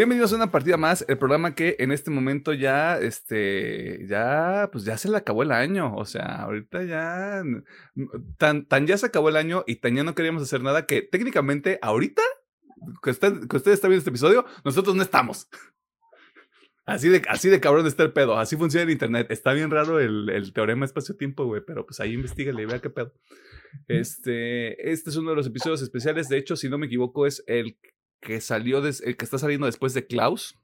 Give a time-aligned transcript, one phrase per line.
[0.00, 4.84] Bienvenidos a una partida más, el programa que en este momento ya, este, ya, pues
[4.86, 7.42] ya se le acabó el año, o sea, ahorita ya,
[8.38, 11.02] tan, tan ya se acabó el año y tan ya no queríamos hacer nada que
[11.02, 12.22] técnicamente ahorita,
[13.02, 15.50] que, usted, que usted está viendo este episodio, nosotros no estamos.
[16.86, 19.26] Así de, así de cabrón está el pedo, así funciona el internet.
[19.28, 22.88] Está bien raro el, el teorema espacio-tiempo, güey, pero pues ahí investigale y vea qué
[22.88, 23.12] pedo.
[23.86, 27.44] Este, este es uno de los episodios especiales, de hecho, si no me equivoco, es
[27.46, 27.76] el
[28.20, 30.56] que salió, el que está saliendo después de Klaus,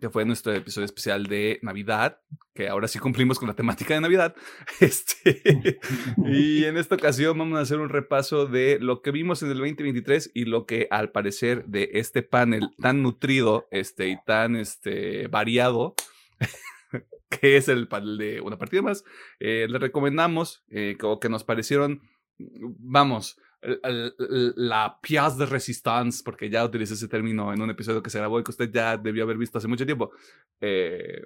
[0.00, 2.20] que fue nuestro episodio especial de Navidad,
[2.54, 4.34] que ahora sí cumplimos con la temática de Navidad.
[4.80, 5.80] Este,
[6.26, 9.58] y en esta ocasión vamos a hacer un repaso de lo que vimos en el
[9.58, 15.26] 2023 y lo que al parecer de este panel tan nutrido este, y tan este,
[15.28, 15.94] variado,
[17.28, 19.04] que es el panel de una partida más,
[19.40, 22.02] eh, le recomendamos eh, que nos parecieron,
[22.38, 28.18] vamos, la pièce de resistance, porque ya utilicé ese término en un episodio que se
[28.18, 30.12] grabó y que usted ya debió haber visto hace mucho tiempo.
[30.60, 31.24] Eh,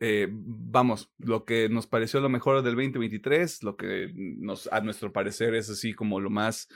[0.00, 5.12] eh, vamos, lo que nos pareció lo mejor del 2023, lo que nos, a nuestro
[5.12, 6.68] parecer es así como lo más,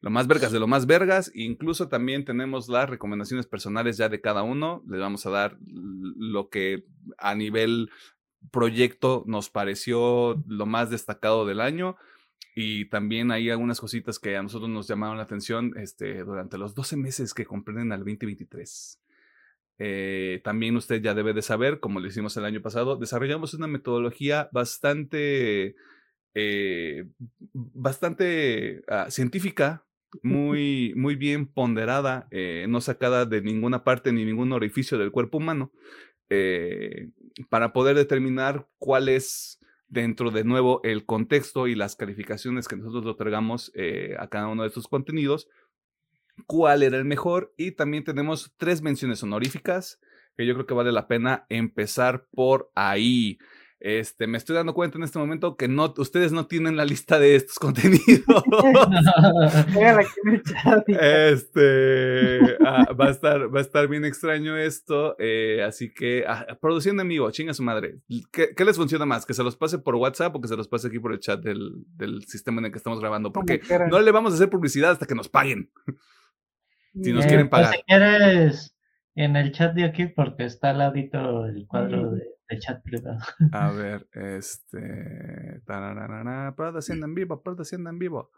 [0.00, 1.30] lo más vergas de lo más vergas.
[1.34, 4.82] Incluso también tenemos las recomendaciones personales ya de cada uno.
[4.86, 6.84] Les vamos a dar lo que
[7.16, 7.90] a nivel
[8.50, 11.96] proyecto nos pareció lo más destacado del año
[12.60, 16.74] y también hay algunas cositas que a nosotros nos llamaron la atención este, durante los
[16.74, 19.00] 12 meses que comprenden al 2023.
[19.78, 23.68] Eh, también usted ya debe de saber, como lo hicimos el año pasado, desarrollamos una
[23.68, 25.76] metodología bastante,
[26.34, 27.06] eh,
[27.52, 29.84] bastante ah, científica,
[30.24, 35.38] muy, muy bien ponderada, eh, no sacada de ninguna parte ni ningún orificio del cuerpo
[35.38, 35.70] humano,
[37.48, 43.06] para poder determinar cuál es dentro de nuevo el contexto y las calificaciones que nosotros
[43.06, 45.48] otorgamos eh, a cada uno de estos contenidos,
[46.46, 49.98] cuál era el mejor y también tenemos tres menciones honoríficas
[50.36, 53.38] que yo creo que vale la pena empezar por ahí.
[53.80, 57.20] Este, me estoy dando cuenta en este momento que no, ustedes no tienen la lista
[57.20, 58.02] de estos contenidos.
[61.00, 65.14] este, ah, va, a estar, va a estar bien extraño esto.
[65.18, 68.00] Eh, así que, ah, produciendo en vivo, chinga su madre.
[68.32, 69.24] ¿Qué, ¿Qué, les funciona más?
[69.24, 71.40] ¿Que se los pase por WhatsApp o que se los pase aquí por el chat
[71.40, 73.32] del, del sistema en el que estamos grabando?
[73.32, 75.70] Porque no le vamos a hacer publicidad hasta que nos paguen.
[77.00, 77.76] si nos quieren pues, pagar.
[77.76, 78.76] si quieres,
[79.14, 83.18] en el chat de aquí, porque está al ladito el cuadro de de chat privado.
[83.52, 85.60] A ver, este.
[86.56, 88.30] Produciendo en vivo, produciendo en vivo.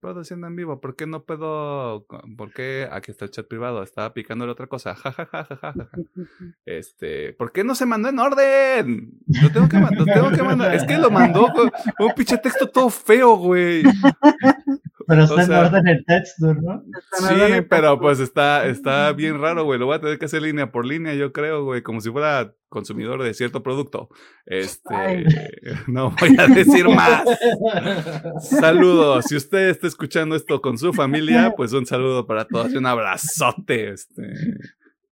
[0.00, 0.80] Produciendo en vivo.
[0.80, 2.06] ¿Por qué no puedo.?
[2.36, 2.86] ¿Por qué?
[2.90, 3.82] Aquí está el chat privado.
[3.82, 4.94] Estaba picándole otra cosa.
[4.94, 5.90] Ja, ja, ja, ja, ja, ja.
[6.66, 7.32] Este.
[7.32, 9.18] ¿Por qué no se mandó en orden?
[9.26, 10.74] Lo tengo que, lo tengo que mandar.
[10.74, 11.70] Es que lo mandó con
[12.00, 13.82] un pinche texto todo feo, güey.
[15.06, 16.82] Pero está en orden el texto, ¿no?
[17.12, 19.78] Sí, pero pues está, está bien raro, güey.
[19.78, 21.82] Lo voy a tener que hacer línea por línea, yo creo, güey.
[21.82, 24.10] Como si fuera consumidor de cierto producto.
[24.44, 25.24] Este,
[25.86, 27.24] no voy a decir más.
[28.42, 29.26] Saludos.
[29.26, 32.86] Si usted está escuchando esto con su familia, pues un saludo para todos y un
[32.86, 33.90] abrazote.
[33.90, 34.22] Este,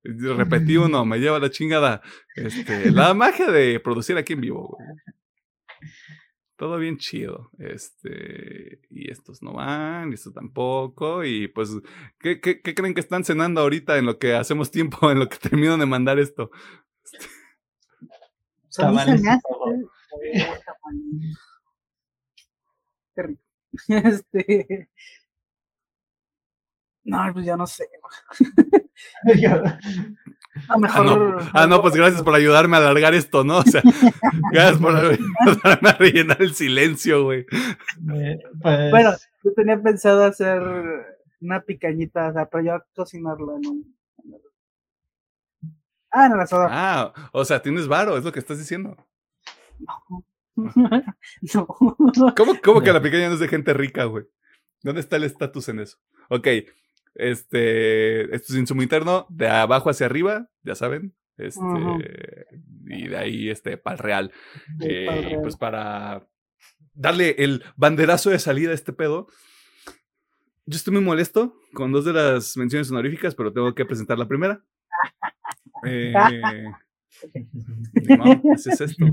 [0.02, 2.00] repetí uno, me lleva la chingada.
[2.34, 4.88] Este, la magia de producir aquí en vivo, güey.
[6.56, 7.50] Todo bien chido.
[7.58, 11.24] Este, y estos no van, y esto tampoco.
[11.24, 11.70] Y pues,
[12.18, 15.28] ¿qué, qué, qué creen que están cenando ahorita en lo que hacemos tiempo, en lo
[15.28, 16.50] que termino de mandar esto?
[17.04, 17.39] Este.
[27.02, 27.88] No, pues ya no sé.
[30.68, 31.06] A mejor...
[31.06, 31.50] ah, no.
[31.54, 33.58] ah, no, pues gracias por ayudarme a alargar esto, ¿no?
[33.58, 33.82] O sea,
[34.52, 37.46] gracias por ayudarme a rellenar el silencio, güey.
[38.14, 38.90] Eh, pues...
[38.90, 39.10] Bueno,
[39.42, 40.60] yo tenía pensado hacer
[41.40, 43.96] una picañita, o sea, pero yo cocinarla en un,
[46.10, 46.68] Ah, en el asador.
[46.70, 48.96] Ah, o sea, tienes varo, es lo que estás diciendo.
[49.78, 50.24] No.
[51.54, 51.66] no.
[52.36, 54.24] ¿Cómo, cómo que la pequeña no es de gente rica, güey?
[54.82, 55.98] ¿Dónde está el estatus en eso?
[56.28, 56.48] Ok,
[57.14, 61.14] este, esto es insumo interno, de abajo hacia arriba, ya saben.
[61.36, 62.46] Este,
[62.86, 64.32] y de ahí, este, pal real.
[64.80, 66.26] Eh, Pues para
[66.94, 69.26] darle el banderazo de salida a este pedo.
[70.66, 74.28] Yo estoy muy molesto con dos de las menciones honoríficas, pero tengo que presentar la
[74.28, 74.62] primera.
[75.84, 76.12] Eh,
[78.54, 79.04] es esto,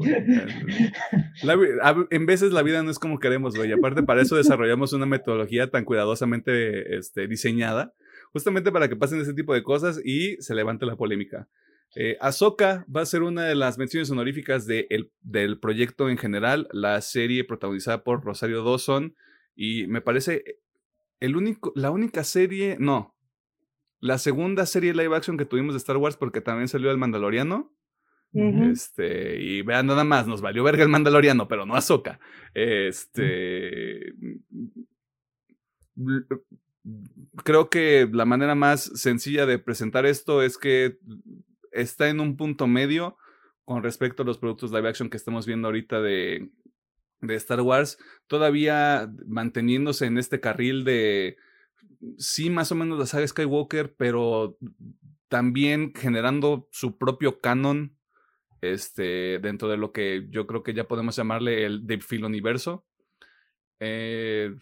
[2.10, 3.72] en veces la vida no es como queremos, güey.
[3.72, 7.94] Aparte, para eso desarrollamos una metodología tan cuidadosamente este, diseñada,
[8.32, 11.48] justamente para que pasen ese tipo de cosas y se levante la polémica.
[11.96, 16.18] Eh, Ahsoka va a ser una de las menciones honoríficas de el, del proyecto en
[16.18, 19.16] general, la serie protagonizada por Rosario Dawson,
[19.56, 20.60] y me parece
[21.20, 23.16] el único, la única serie, no,
[24.00, 27.74] la segunda serie live action que tuvimos de Star Wars, porque también salió el Mandaloriano.
[28.34, 32.20] Este, y vean nada más, nos valió verga el Mandaloriano, pero no Ahsoka.
[32.54, 34.14] Este.
[37.44, 41.00] Creo que la manera más sencilla de presentar esto es que
[41.72, 43.18] está en un punto medio
[43.66, 46.50] con respecto a los productos live action que estamos viendo ahorita de,
[47.22, 47.98] de Star Wars,
[48.28, 51.38] todavía manteniéndose en este carril de
[52.18, 54.58] sí, más o menos la saga Skywalker, pero
[55.28, 57.98] también generando su propio canon
[58.62, 62.86] este, dentro de lo que yo creo que ya podemos llamarle el Deep Field Universo.
[63.80, 64.56] Eh,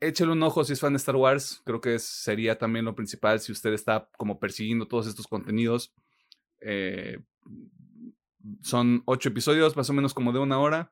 [0.00, 3.40] échale un ojo si es fan de Star Wars, creo que sería también lo principal
[3.40, 5.94] si usted está como persiguiendo todos estos contenidos.
[6.60, 7.18] Eh,
[8.62, 10.90] son ocho episodios, más o menos como de una hora.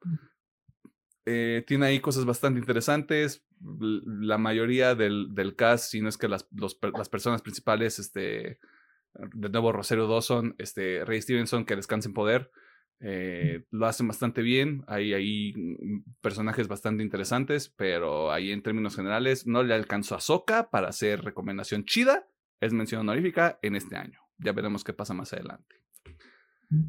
[1.25, 3.44] Eh, tiene ahí cosas bastante interesantes.
[3.62, 8.58] La mayoría del, del cast, si no es que las, las personas principales, este,
[9.14, 12.50] de nuevo Rosario Dawson, este, Ray Stevenson, que descansa en poder,
[13.04, 14.84] eh, lo hacen bastante bien.
[14.86, 15.54] Hay ahí
[16.20, 21.22] personajes bastante interesantes, pero ahí en términos generales no le alcanzó a Soca para hacer
[21.22, 22.28] recomendación chida.
[22.60, 24.20] Es mención honorífica en este año.
[24.38, 25.82] Ya veremos qué pasa más adelante.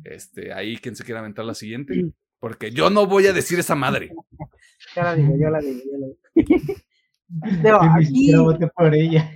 [0.04, 2.14] Este, ahí quien se quiera aventar la siguiente.
[2.40, 4.12] Porque yo no voy a decir esa madre.
[4.96, 7.84] Ya la digo, yo la digo, yo la digo.
[7.96, 8.36] aquí...
[8.36, 9.30] voté por ella.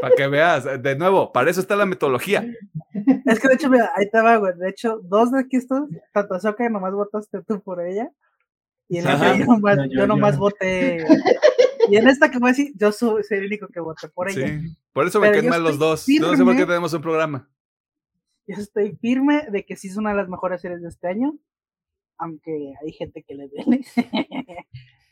[0.00, 2.44] Para que veas, de nuevo, para eso está la metodología.
[3.26, 4.56] Es que de hecho, mira, ahí te va, güey.
[4.56, 8.10] De hecho, dos de aquí estos, tanto que nomás votaste tú por ella.
[8.88, 11.04] Y en esta yo nomás, yo, nomás voté.
[11.88, 14.46] Y en esta que voy a decir, yo soy, el único que voté por ella.
[14.46, 16.06] Sí, por eso me quedan mal los dos.
[16.08, 17.48] no sé por qué tenemos un programa.
[18.46, 21.34] Yo estoy firme de que sí es una de las mejores series de este año
[22.20, 23.80] aunque hay gente que le duele.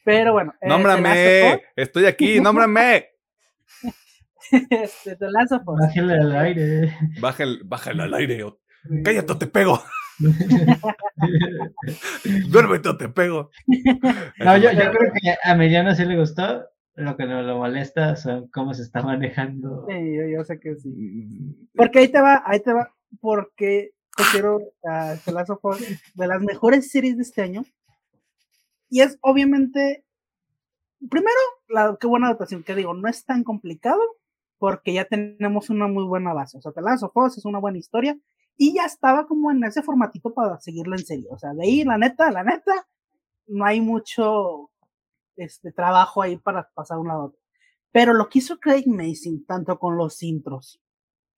[0.05, 0.55] Pero bueno.
[0.61, 1.63] Eh, ¡Nómbrame!
[1.77, 2.41] ¡Estoy aquí!
[2.41, 3.09] ¡Nómbrame!
[4.71, 5.81] este, Last of Us.
[5.81, 6.95] Bájale al aire.
[7.21, 8.47] Bájale, bájale al aire.
[9.05, 9.83] ¡Cállate te pego!
[12.49, 13.51] Duérmete o te pego.
[14.39, 16.65] No, yo, yo, creo que a Mediano sí le gustó.
[16.95, 19.87] Lo que no lo molesta son cómo se está manejando.
[19.89, 20.89] Sí, yo, yo sé que sí.
[20.89, 22.93] Mm, porque ahí te va, ahí te va.
[23.21, 25.81] Porque considero a The Last of Us
[26.15, 27.65] de las mejores series de este año.
[28.91, 30.05] Y es obviamente,
[31.09, 31.37] primero,
[31.69, 34.01] la, qué buena adaptación, que digo, no es tan complicado
[34.59, 36.59] porque ya tenemos una muy buena base.
[36.59, 38.19] O sea, The Last of Us es una buena historia
[38.57, 41.29] y ya estaba como en ese formatito para seguirla en serio.
[41.31, 42.89] O sea, de ahí, la neta, la neta,
[43.47, 44.71] no hay mucho
[45.37, 47.41] este, trabajo ahí para pasar un lado a otro.
[47.93, 50.81] Pero lo que hizo Craig Mason, tanto con los intros,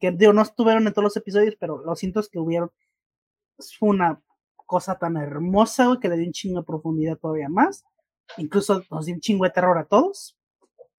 [0.01, 2.73] que digo, no estuvieron en todos los episodios, pero los cintos que hubieron
[3.79, 4.23] fue una
[4.67, 7.85] cosa tan hermosa, que le dio un chingo de profundidad todavía más.
[8.39, 10.39] Incluso nos dio un chingo de terror a todos.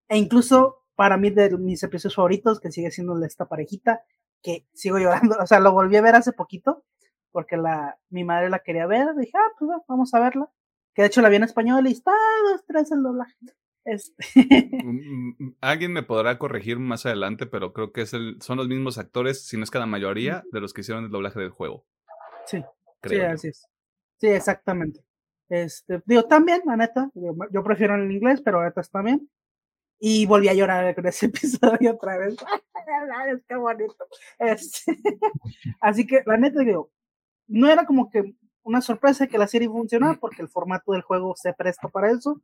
[0.07, 4.03] E incluso para mí, de mis episodios favoritos, que sigue siendo esta parejita,
[4.43, 6.83] que sigo llorando, o sea, lo volví a ver hace poquito,
[7.31, 10.51] porque la, mi madre la quería ver, dije, ah, pues vamos a verla.
[10.93, 12.11] Que de hecho la vi en español y está
[12.51, 13.35] dos, tres el doblaje.
[13.83, 14.13] Este.
[15.61, 19.45] Alguien me podrá corregir más adelante, pero creo que es el, son los mismos actores,
[19.47, 21.85] si no es que la mayoría, de los que hicieron el doblaje del juego.
[22.45, 22.63] Sí,
[23.03, 23.67] sí, así es.
[24.17, 25.01] Sí, exactamente.
[25.49, 29.29] Este, digo, también, la neta, yo prefiero en inglés, pero neta está bien.
[29.99, 32.35] Y volví a llorar con ese episodio otra vez.
[33.33, 34.07] es que bonito.
[34.39, 34.97] Este,
[35.81, 36.91] así que, la neta, digo,
[37.47, 41.35] no era como que una sorpresa que la serie funcionara, porque el formato del juego
[41.35, 42.41] se presta para eso.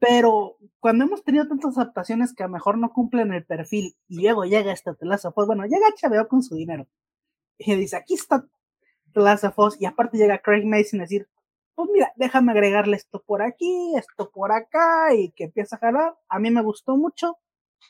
[0.00, 4.22] Pero cuando hemos tenido tantas adaptaciones que a lo mejor no cumplen el perfil y
[4.22, 6.88] luego llega este telazo, pues bueno, llega HBO con su dinero
[7.58, 8.46] y dice, aquí está
[9.12, 11.28] Telazo y aparte llega Craig Mason a decir,
[11.74, 16.16] pues mira, déjame agregarle esto por aquí, esto por acá y que empieza a jalar.
[16.28, 17.38] A mí me gustó mucho,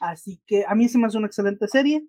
[0.00, 2.06] así que a mí se me hace una excelente serie.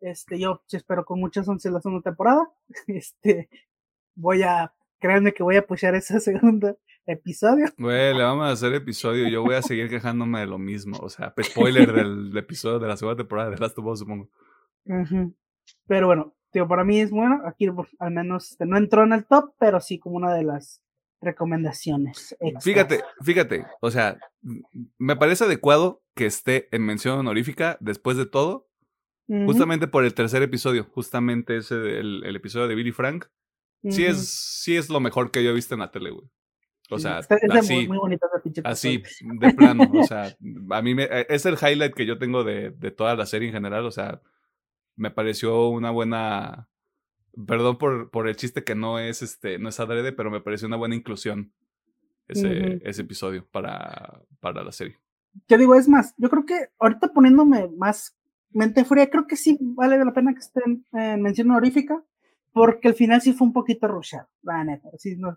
[0.00, 2.50] Este, yo espero con muchas once la segunda temporada.
[2.88, 3.48] Este,
[4.14, 6.76] voy a, créanme que voy a apoyar esa segunda
[7.06, 7.66] episodio.
[7.76, 9.28] Güey, le vamos a hacer episodio.
[9.28, 10.98] Yo voy a seguir quejándome de lo mismo.
[11.00, 14.28] O sea, spoiler del episodio de la segunda temporada de Last of Us, supongo.
[15.86, 17.42] Pero bueno, tío, para mí es bueno.
[17.46, 17.66] Aquí
[17.98, 20.82] al menos este, no entró en el top, pero sí como una de las
[21.20, 22.36] recomendaciones.
[22.60, 23.66] Fíjate, fíjate.
[23.80, 24.18] O sea,
[24.98, 28.68] me parece adecuado que esté en mención honorífica después de todo.
[29.46, 33.26] Justamente por el tercer episodio, justamente ese, el, el episodio de Billy Frank.
[33.88, 36.28] Sí es, sí es lo mejor que yo he visto en la tele, güey.
[36.90, 37.20] O sea,
[37.50, 38.18] así, muy,
[38.64, 40.36] así, de plano, o sea,
[40.70, 43.46] a mí me, e, es el highlight que yo tengo de, de, toda la serie
[43.46, 44.20] en general, o sea,
[44.96, 46.68] me pareció una buena,
[47.46, 50.66] perdón por, por el chiste que no es, este, no es adrede, pero me pareció
[50.66, 51.52] una buena inclusión
[52.26, 54.98] ese, ese episodio para, para la serie.
[55.48, 58.16] Yo digo, es más, yo creo que ahorita poniéndome más
[58.52, 62.02] Mente Fría creo que sí vale la pena que esté en, mención honorífica,
[62.52, 64.88] porque el final sí fue un poquito rushado, la neta.
[64.98, 65.36] Sí, no,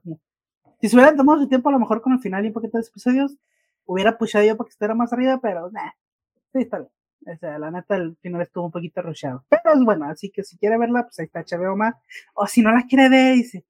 [0.79, 2.77] Si se hubieran tomado su tiempo, a lo mejor con el final y un poquito
[2.77, 3.38] de episodios,
[3.86, 5.91] hubiera pushado yo para que estuviera más arriba, pero nah,
[6.51, 6.91] sí está bien.
[7.25, 9.46] O sea, la neta, el final estuvo un poquito rushado.
[9.50, 11.96] Pero es bueno, así que si quiere verla, pues ahí está HBO más.
[12.34, 13.65] O si no la quiere ver, dice,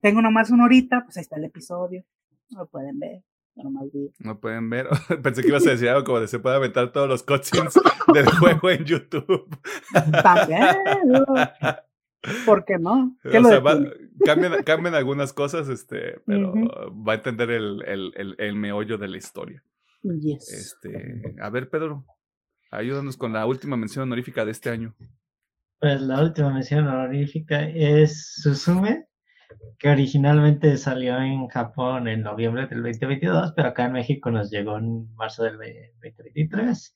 [0.00, 2.04] tengo nomás una horita, pues ahí está el episodio.
[2.50, 3.22] Lo pueden ver.
[4.18, 4.88] No pueden ver.
[5.22, 7.74] Pensé que ibas a decir algo como de se puede aventar todos los cutscenes
[8.14, 9.58] del juego en YouTube.
[10.22, 10.64] También.
[12.44, 13.16] ¿Por qué no?
[14.64, 16.52] cambian, algunas cosas, este, pero
[16.92, 19.62] va a entender el, el, el, meollo de la historia.
[20.02, 22.04] Este, a ver, Pedro,
[22.70, 24.94] ayúdanos con la última mención honorífica de este año.
[25.78, 29.06] Pues la última mención honorífica es Susume,
[29.78, 34.76] que originalmente salió en Japón en noviembre del 2022, pero acá en México nos llegó
[34.76, 36.94] en marzo del 2023.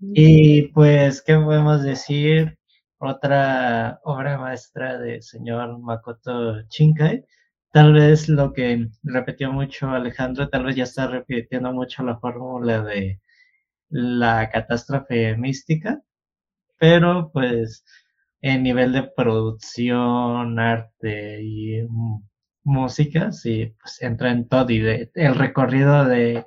[0.00, 2.58] Y pues, ¿qué podemos decir?
[3.06, 7.24] Otra obra maestra del señor Makoto Shinkai.
[7.70, 12.82] Tal vez lo que repitió mucho Alejandro, tal vez ya está repitiendo mucho la fórmula
[12.82, 13.20] de
[13.90, 16.02] la catástrofe mística,
[16.78, 17.84] pero pues
[18.42, 21.86] en nivel de producción, arte y
[22.62, 24.78] música, sí, pues entra en todo y
[25.14, 26.44] el recorrido de,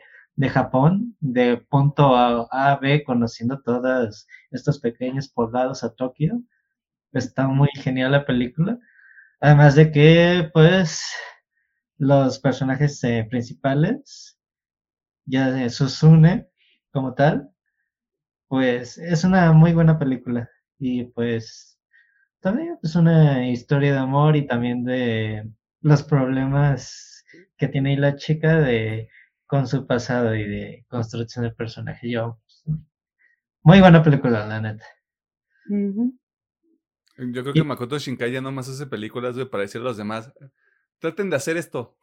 [0.50, 6.42] Japón, de punto a, a, B, conociendo todos estos pequeños poblados a Tokio,
[7.14, 8.80] está muy genial la película.
[9.42, 11.02] Además de que, pues,
[11.98, 14.40] los personajes eh, principales,
[15.26, 16.48] ya de Susune
[16.92, 17.52] como tal,
[18.48, 20.50] pues es una muy buena película.
[20.80, 21.80] Y pues
[22.40, 25.50] también es una historia de amor y también de
[25.82, 27.24] los problemas
[27.58, 29.10] que tiene la chica de
[29.48, 32.12] con su pasado y de construcción del personaje.
[32.12, 32.40] Yo,
[33.64, 34.86] muy buena película, la neta.
[37.18, 40.32] Yo creo que Makoto Shinkai ya nomás hace películas de para decir a los demás,
[41.00, 41.98] traten de hacer esto.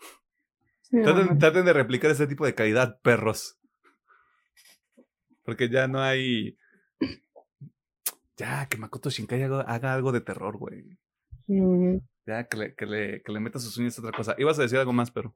[0.90, 3.58] traten, traten, de replicar ese tipo de calidad, perros.
[5.44, 6.58] Porque ya no hay
[8.36, 10.98] ya, que Makoto Shinkai haga, algo de terror, güey.
[12.26, 14.34] Ya, que le, que, le, que le meta sus uñas a otra cosa.
[14.38, 15.34] Ibas a decir algo más, pero.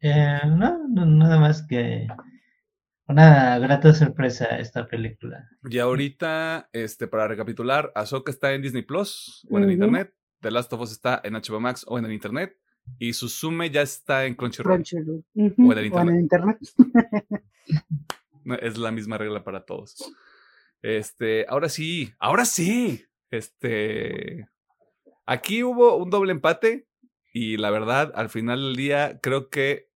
[0.00, 2.06] Eh, no, nada más que
[3.08, 5.48] una grata sorpresa esta película.
[5.68, 10.12] Y ahorita, este, para recapitular, Ahsoka está en Disney Plus o en el internet.
[10.40, 12.56] The Last of Us está en HBO Max o en el internet.
[12.98, 14.76] Y Suzume ya está en Crunchyroll.
[14.76, 15.24] Crunchyroll.
[15.34, 16.08] O en el internet.
[16.08, 16.58] en el internet.
[18.60, 19.96] es la misma regla para todos.
[20.82, 23.04] Este, ahora sí, ahora sí.
[23.30, 24.48] Este,
[25.24, 26.85] aquí hubo un doble empate
[27.38, 29.90] y la verdad, al final del día, creo que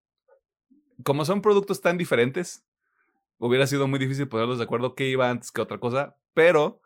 [1.04, 2.66] como son productos tan diferentes,
[3.38, 6.82] hubiera sido muy difícil ponerlos de acuerdo qué iba antes que otra cosa, pero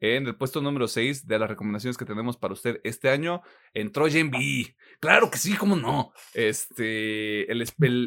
[0.00, 3.42] en el puesto número 6 de las recomendaciones que tenemos para usted este año
[3.74, 4.74] entró Gen B.
[4.98, 6.14] Claro que sí, cómo no.
[6.32, 7.62] Este, el,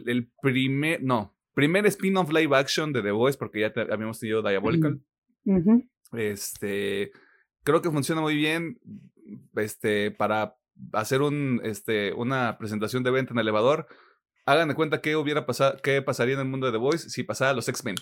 [0.07, 5.01] el, primer, no, primer spin-off live action de The Voice, porque ya habíamos tenido Diabolical.
[6.13, 7.11] Este,
[7.63, 8.79] creo que funciona muy bien
[9.55, 10.57] este, para
[10.94, 13.88] hacer un, este, una presentación de venta en elevador.
[14.46, 17.24] Hagan de cuenta qué hubiera pasado, qué pasaría en el mundo de The Voice si
[17.24, 17.96] pasara los X-Men.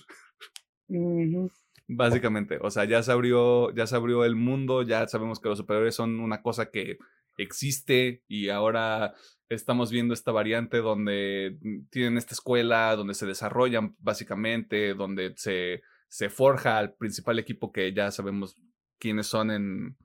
[1.88, 5.58] Básicamente, o sea, ya se abrió, ya se abrió el mundo, ya sabemos que los
[5.58, 6.98] superiores son una cosa que
[7.38, 9.13] existe y ahora
[9.50, 11.58] estamos viendo esta variante donde
[11.89, 15.82] tienen esta escuela, donde se desarrollan básicamente, donde se
[16.13, 18.56] se forja al principal equipo que ya sabemos
[19.00, 19.98] quiénes son en,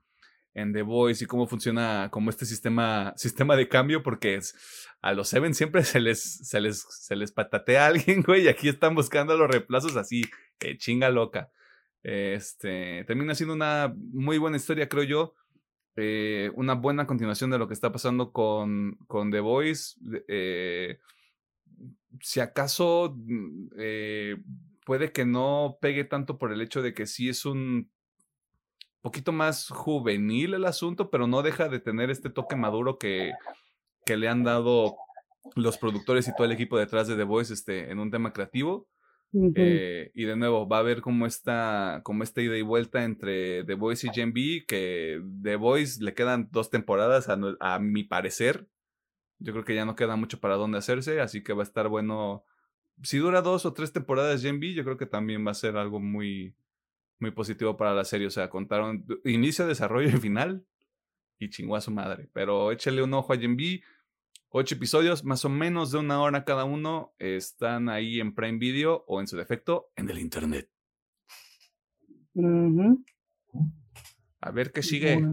[0.61, 4.39] en The Voice y cómo funciona como este sistema, sistema de cambio, porque
[5.01, 8.47] a los Seven siempre se les, se les, se les patatea a alguien, güey, y
[8.47, 10.23] aquí están buscando los reemplazos así,
[10.77, 11.51] chinga loca.
[12.03, 15.33] Este, termina siendo una muy buena historia, creo yo.
[15.95, 19.97] Eh, una buena continuación de lo que está pasando con, con The Voice.
[20.27, 20.99] Eh,
[22.21, 24.37] si acaso mm, eh,
[24.85, 27.91] puede que no pegue tanto por el hecho de que sí es un
[29.01, 33.33] poquito más juvenil el asunto, pero no deja de tener este toque maduro que,
[34.05, 34.95] que le han dado
[35.55, 38.87] los productores y todo el equipo detrás de The Voice este, en un tema creativo.
[39.55, 43.63] Eh, y de nuevo, va a haber como esta, como esta ida y vuelta entre
[43.63, 48.03] The Voice y Gen B, que The Voice le quedan dos temporadas a, a mi
[48.03, 48.67] parecer.
[49.37, 51.87] Yo creo que ya no queda mucho para dónde hacerse, así que va a estar
[51.89, 52.43] bueno
[53.03, 55.77] si dura dos o tres temporadas Gen B, yo creo que también va a ser
[55.77, 56.53] algo muy,
[57.19, 58.27] muy positivo para la serie.
[58.27, 60.65] O sea, contaron inicio, desarrollo y final.
[61.37, 62.29] Y chingó a su madre.
[62.33, 63.81] Pero échale un ojo a B.
[64.51, 69.03] Ocho episodios, más o menos de una hora cada uno, están ahí en Prime Video
[69.07, 70.71] o en su defecto en el internet.
[74.41, 75.23] A ver qué sigue.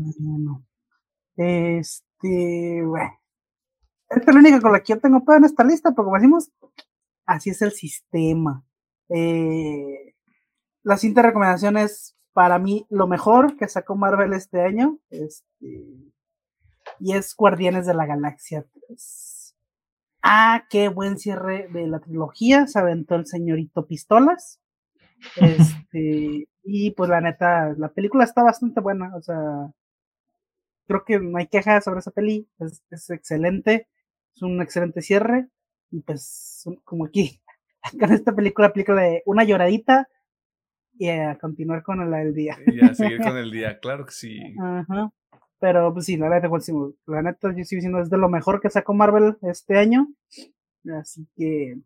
[1.37, 3.21] Este, bueno.
[4.09, 6.16] Esta es la única con la que yo tengo pedo en esta lista, porque como
[6.16, 6.52] decimos,
[7.25, 8.64] así es el sistema.
[9.09, 10.05] Eh,
[10.87, 15.00] la cinta de recomendación es para mí lo mejor que sacó Marvel este año.
[15.11, 15.83] Este,
[17.00, 19.57] y es Guardianes de la Galaxia 3.
[20.23, 22.69] Ah, qué buen cierre de la trilogía.
[22.69, 24.61] Se aventó el señorito Pistolas.
[25.40, 29.11] Este, y pues la neta, la película está bastante buena.
[29.16, 29.73] O sea,
[30.87, 32.49] creo que no hay quejas sobre esa peli.
[32.61, 33.88] Es, excelente.
[34.37, 35.49] Es un excelente cierre.
[35.90, 37.43] Y pues, como aquí,
[37.99, 40.09] con esta película, película de una lloradita
[40.98, 42.56] y a continuar con la del día.
[42.66, 44.40] Y a seguir con el día, claro que sí.
[44.60, 45.12] Ajá.
[45.58, 46.48] Pero pues sí, la neta,
[47.06, 50.08] la neta, yo sigo diciendo es de lo mejor que sacó Marvel este año.
[51.00, 51.78] Así que,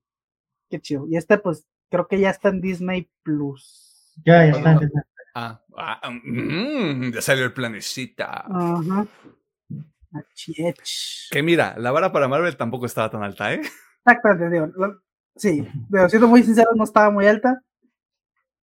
[0.68, 1.06] qué chido.
[1.08, 4.12] Y este, pues, creo que ya está en Disney Plus.
[4.24, 5.02] Ya, ya está en Disney.
[5.34, 8.44] Ah, ah mm, ya salió el planecita.
[8.46, 9.06] Ajá.
[11.30, 13.60] Que mira, la vara para Marvel tampoco estaba tan alta, ¿eh?
[14.04, 14.68] Exactamente, digo.
[15.36, 17.62] sí, pero siendo muy sincero, no estaba muy alta.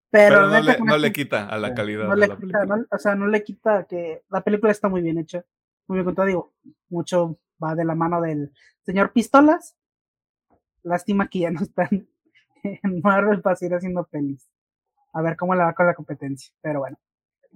[0.09, 2.07] Pero, no, le, quita a la calidad.
[2.07, 5.43] No le quita, o sea, no le quita que la película está muy bien hecha.
[5.87, 6.53] Muy bien contada, digo,
[6.89, 8.51] mucho va de la mano del
[8.83, 9.75] señor Pistolas.
[10.83, 11.89] Lástima que ya no están
[12.63, 14.49] en Marvel para seguir haciendo pelis.
[15.13, 16.53] A ver cómo le va con la competencia.
[16.61, 16.97] Pero bueno,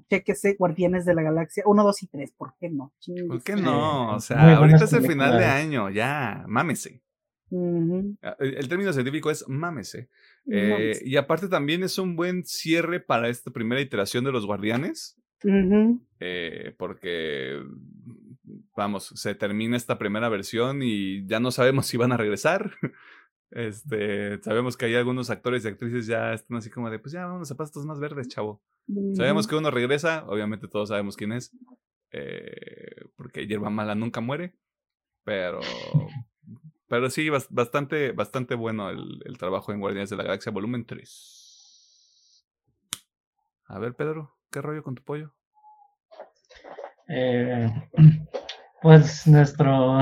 [0.09, 2.31] chequese Guardianes de la Galaxia 1, 2 y 3.
[2.33, 2.93] ¿Por qué no?
[3.27, 4.15] ¿Por qué no?
[4.15, 7.01] O sea, ahorita es el final de año, ya, mámese.
[8.21, 10.09] Ah, el, término científico es mámese.
[10.49, 15.17] Eh, y aparte también es un buen cierre para esta primera iteración de los guardianes.
[16.19, 17.61] Eh, porque,
[18.75, 22.71] vamos, se termina esta primera versión y ya no sabemos si van a regresar.
[23.51, 27.25] Este, sabemos que hay algunos actores y actrices ya están así como de, pues ya
[27.25, 28.61] vamos a pastos más verdes, chavo.
[29.13, 31.51] Sabemos que uno regresa, obviamente todos sabemos quién es,
[32.11, 34.55] eh, porque hierba mala nunca muere,
[35.23, 35.59] pero
[36.91, 42.45] pero sí, bastante, bastante bueno el, el, trabajo en Guardianes de la Galaxia Volumen 3.
[43.67, 45.33] A ver, Pedro, ¿qué rollo con tu pollo?
[47.07, 47.71] Eh,
[48.81, 49.99] pues nuestro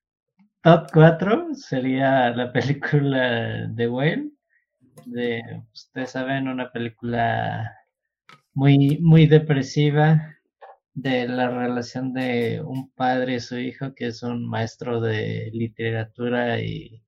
[0.62, 4.32] top 4 sería la película The Whale.
[5.06, 7.74] De, ustedes saben, una película
[8.52, 10.36] muy, muy depresiva
[10.94, 16.60] de la relación de un padre y su hijo, que es un maestro de literatura
[16.60, 17.02] y,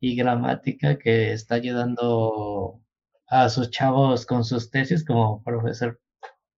[0.00, 2.80] gramática, que está ayudando
[3.26, 6.00] a sus chavos con sus tesis como profesor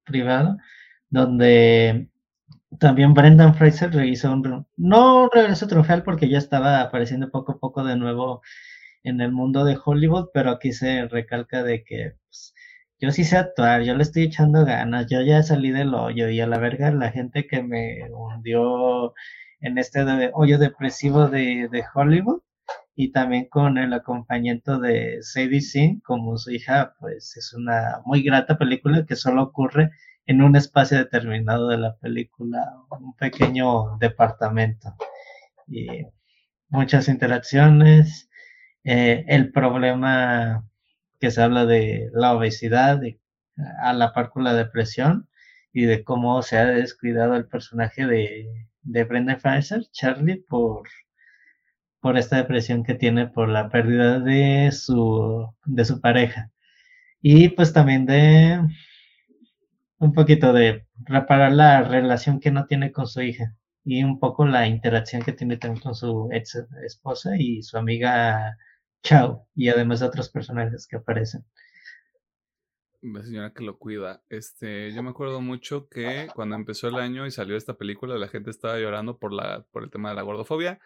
[0.05, 0.57] privado,
[1.11, 2.11] donde
[2.81, 7.85] también Brendan Fraser hizo un, no regreso triunfal porque ya estaba apareciendo poco a poco
[7.85, 8.43] de nuevo
[9.05, 12.55] en el mundo de Hollywood, pero aquí se recalca de que pues,
[12.99, 16.41] yo sí sé actuar, yo le estoy echando ganas, yo ya salí del hoyo y
[16.41, 19.15] a la verga la gente que me hundió
[19.61, 20.01] en este
[20.35, 22.41] hoyo depresivo de, Hollywood
[22.95, 28.23] y también con el acompañamiento de Sadie Sink como su hija, pues es una muy
[28.23, 29.91] grata película que solo ocurre
[30.27, 32.59] en un espacio determinado de la película,
[32.91, 34.95] un pequeño departamento.
[35.69, 36.07] Y
[36.69, 38.29] muchas interacciones,
[38.85, 40.65] eh, el problema
[41.21, 43.01] que se habla de la obesidad,
[43.83, 45.29] a la par con la depresión
[45.73, 50.89] y de cómo se ha descuidado el personaje de, de Brendan Fraser, Charlie, por,
[52.01, 56.51] por esta depresión que tiene por la pérdida de su, de su pareja.
[57.21, 58.61] Y pues también de
[59.99, 64.47] un poquito de reparar la relación que no tiene con su hija y un poco
[64.47, 68.57] la interacción que tiene también con su ex esposa y su amiga
[69.07, 71.45] Chao, y además de otros personajes que aparecen.
[73.03, 74.21] La señora que lo cuida.
[74.29, 78.27] Este, yo me acuerdo mucho que cuando empezó el año y salió esta película, la
[78.27, 80.81] gente estaba llorando por la, por el tema de la gordofobia.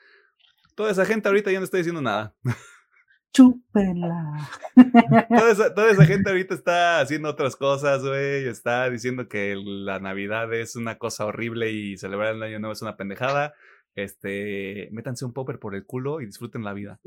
[0.74, 2.34] Toda esa gente ahorita ya no está diciendo nada.
[3.32, 4.50] Chúpela.
[5.30, 8.46] Toda esa, toda esa gente ahorita está haciendo otras cosas, güey.
[8.46, 12.82] Está diciendo que la Navidad es una cosa horrible y celebrar el año nuevo es
[12.82, 13.54] una pendejada
[13.94, 17.00] este, métanse un popper por el culo y disfruten la vida.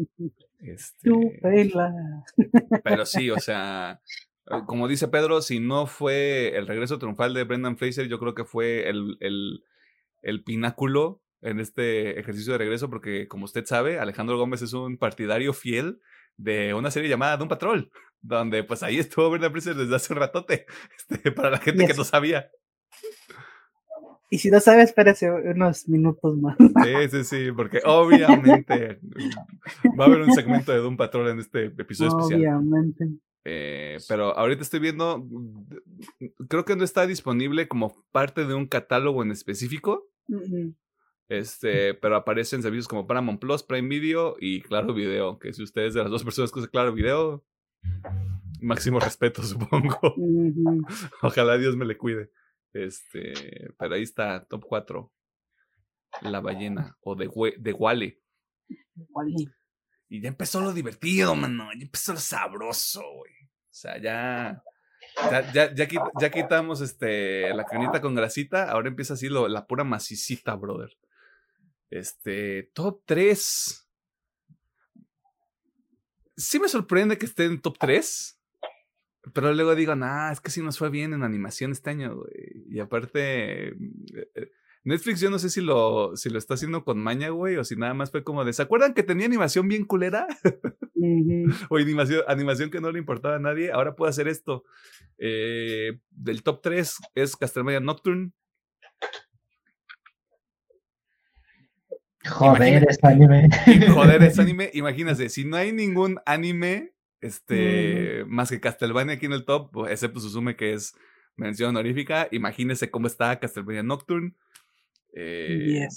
[0.59, 1.09] Este,
[2.83, 4.01] pero sí, o sea,
[4.49, 8.35] eh, como dice Pedro, si no fue el regreso triunfal de Brendan Fraser, yo creo
[8.35, 9.63] que fue el, el,
[10.21, 14.97] el pináculo en este ejercicio de regreso, porque como usted sabe, Alejandro Gómez es un
[14.97, 15.99] partidario fiel
[16.37, 17.91] de una serie llamada Doom Patrol,
[18.21, 20.65] donde pues ahí estuvo Brendan Fraser desde hace un ratote,
[20.97, 22.49] este, para la gente que no sabía.
[24.33, 26.57] Y si no sabes, espérese unos minutos más.
[26.57, 28.99] Sí, sí, sí, porque obviamente
[29.99, 32.39] va a haber un segmento de Doom Patrol en este episodio especial.
[32.39, 33.09] Obviamente.
[33.45, 35.23] Eh, pero ahorita estoy viendo,
[36.49, 40.09] creo que no está disponible como parte de un catálogo en específico.
[41.29, 45.37] Este, pero aparecen servicios como Paramount Plus, Prime Video y Claro Video.
[45.37, 47.45] Que si ustedes de las dos personas que usan Claro Video,
[48.61, 50.15] máximo respeto, supongo.
[51.21, 52.31] Ojalá Dios me le cuide.
[52.73, 55.11] Este, pero ahí está, top 4.
[56.21, 58.19] La ballena o de, de Wally.
[60.09, 61.69] Y ya empezó lo divertido, mano.
[61.73, 63.33] Ya empezó lo sabroso, güey.
[63.45, 64.63] O sea, ya.
[65.29, 68.69] Ya, ya, ya, quitamos este, la canita con grasita.
[68.69, 70.95] Ahora empieza así lo, la pura macicita, brother.
[71.89, 73.89] Este, top 3.
[76.35, 78.39] Sí me sorprende que esté en top 3.
[79.31, 82.65] Pero luego digo, nah, es que sí nos fue bien en animación este año, güey.
[82.69, 83.75] Y aparte, eh,
[84.35, 84.51] eh,
[84.83, 87.77] Netflix yo no sé si lo, si lo está haciendo con maña, güey, o si
[87.77, 90.27] nada más fue como de, ¿se acuerdan que tenía animación bien culera?
[91.69, 94.65] o animación, animación que no le importaba a nadie, ahora puedo hacer esto.
[95.17, 98.31] Eh, del top 3 es Castlevania Nocturne.
[102.29, 103.49] Joder, es anime.
[103.93, 104.69] Joder, es anime.
[104.73, 106.92] Imagínense, si no hay ningún anime
[107.23, 110.93] este, más que Castlevania aquí en el top, excepto Susume que es
[111.35, 114.33] mención honorífica, imagínense cómo está Castlevania Nocturne.
[115.15, 115.87] Eh,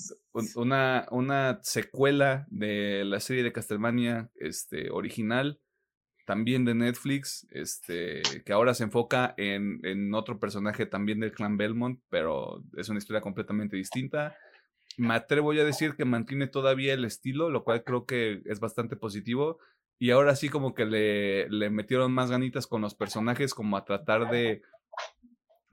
[0.54, 5.58] una, una secuela de la serie de Castlevania este, original,
[6.26, 11.56] también de Netflix, este, que ahora se enfoca en, en otro personaje también del clan
[11.56, 14.36] Belmont, pero es una historia completamente distinta.
[14.98, 18.96] Me atrevo a decir que mantiene todavía el estilo, lo cual creo que es bastante
[18.96, 19.58] positivo.
[19.98, 23.84] Y ahora sí como que le, le metieron más ganitas con los personajes, como a
[23.84, 24.62] tratar de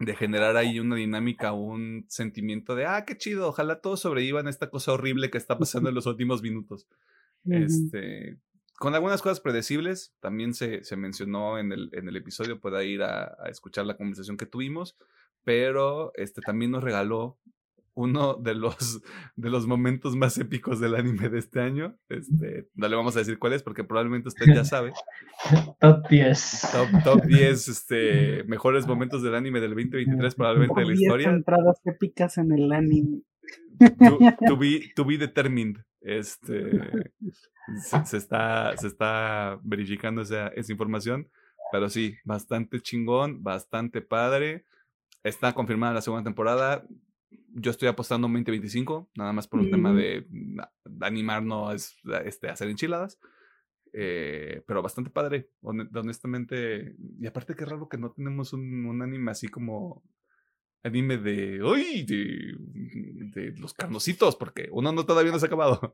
[0.06, 4.50] de generar ahí una dinámica, un sentimiento de, ah, qué chido, ojalá todos sobrevivan a
[4.50, 6.88] esta cosa horrible que está pasando en los últimos minutos.
[7.46, 8.38] Este,
[8.78, 13.04] con algunas cosas predecibles, también se, se mencionó en el, en el episodio, pueda ir
[13.04, 14.98] a, a, escuchar la conversación que tuvimos,
[15.44, 17.38] pero este, también nos regaló
[17.96, 19.02] uno de los,
[19.36, 21.98] de los momentos más épicos del anime de este año.
[22.10, 24.94] Este, no le vamos a decir cuál es porque probablemente usted ya sabe.
[25.80, 26.68] top 10.
[27.04, 31.30] Top, 10 este, mejores momentos del anime del 2023 probablemente de la historia.
[31.30, 33.22] entradas épicas en el anime.
[34.48, 35.78] To, be, to be determined.
[36.00, 36.80] Este,
[38.06, 41.30] se, está, se está verificando esa, esa información.
[41.72, 44.66] Pero sí, bastante chingón, bastante padre.
[45.24, 46.86] Está confirmada la segunda temporada
[47.54, 50.28] yo estoy apostando un 2025, nada más por un tema de,
[51.02, 53.20] animarnos este, a hacer enchiladas.
[53.96, 56.96] Eh, pero bastante padre, honestamente.
[57.20, 60.04] Y aparte, qué raro que no tenemos un, un anime así como
[60.84, 61.64] anime de.
[61.64, 62.04] ¡Uy!
[62.04, 65.94] De, los carnositos, porque uno no todavía no se ha acabado.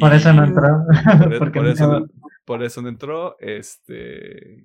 [0.00, 0.84] por eso no entró.
[1.52, 2.08] por, eso,
[2.44, 3.36] por eso no entró.
[3.38, 4.64] Este.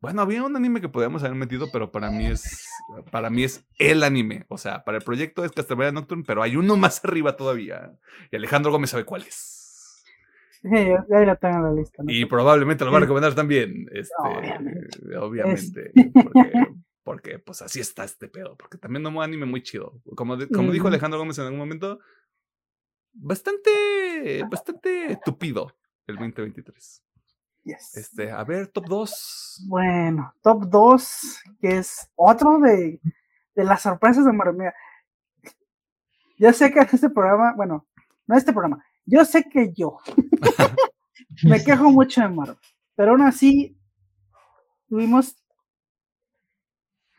[0.00, 2.66] Bueno, había un anime que podíamos haber metido, pero para mí es
[3.10, 4.46] para mí es el anime.
[4.48, 7.92] O sea, para el proyecto es Castlevania Nocturne, pero hay uno más arriba todavía.
[8.30, 10.04] Y Alejandro Gómez sabe cuál es.
[10.62, 12.02] Sí, ahí la tengo en la lista.
[12.06, 13.86] y probablemente lo va a recomendar también.
[13.92, 15.92] Este, obviamente.
[17.02, 18.56] Porque, pues así está este pedo.
[18.56, 20.00] Porque también no un anime muy chido.
[20.14, 21.98] Como, como dijo Alejandro Gómez en algún momento,
[23.12, 25.74] bastante, bastante tupido
[26.06, 27.02] el 2023.
[27.64, 29.66] Este, a ver, top 2.
[29.68, 33.00] Bueno, top 2, que es otro de,
[33.54, 34.72] de las sorpresas de Marvel.
[36.38, 37.86] Yo sé que este programa, bueno,
[38.26, 39.98] no este programa, yo sé que yo
[41.44, 42.56] me quejo mucho de Marvel,
[42.96, 43.78] pero aún así
[44.88, 45.36] tuvimos,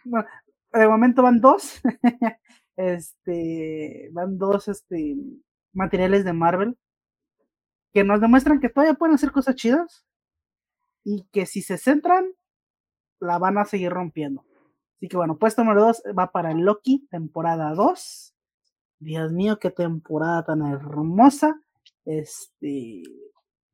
[0.03, 0.27] bueno,
[0.73, 1.81] de momento van dos,
[2.75, 5.15] este, van dos, este,
[5.73, 6.77] materiales de Marvel
[7.93, 10.05] que nos demuestran que todavía pueden hacer cosas chidas
[11.03, 12.25] y que si se centran,
[13.19, 14.45] la van a seguir rompiendo.
[14.97, 18.35] Así que bueno, puesto número 2 va para Loki, temporada 2.
[18.99, 21.59] Dios mío, qué temporada tan hermosa.
[22.05, 23.03] Este,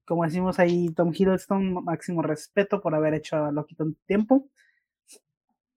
[0.06, 4.48] como decimos ahí, Tom Hiddleston, máximo respeto por haber hecho a Loki tanto tiempo.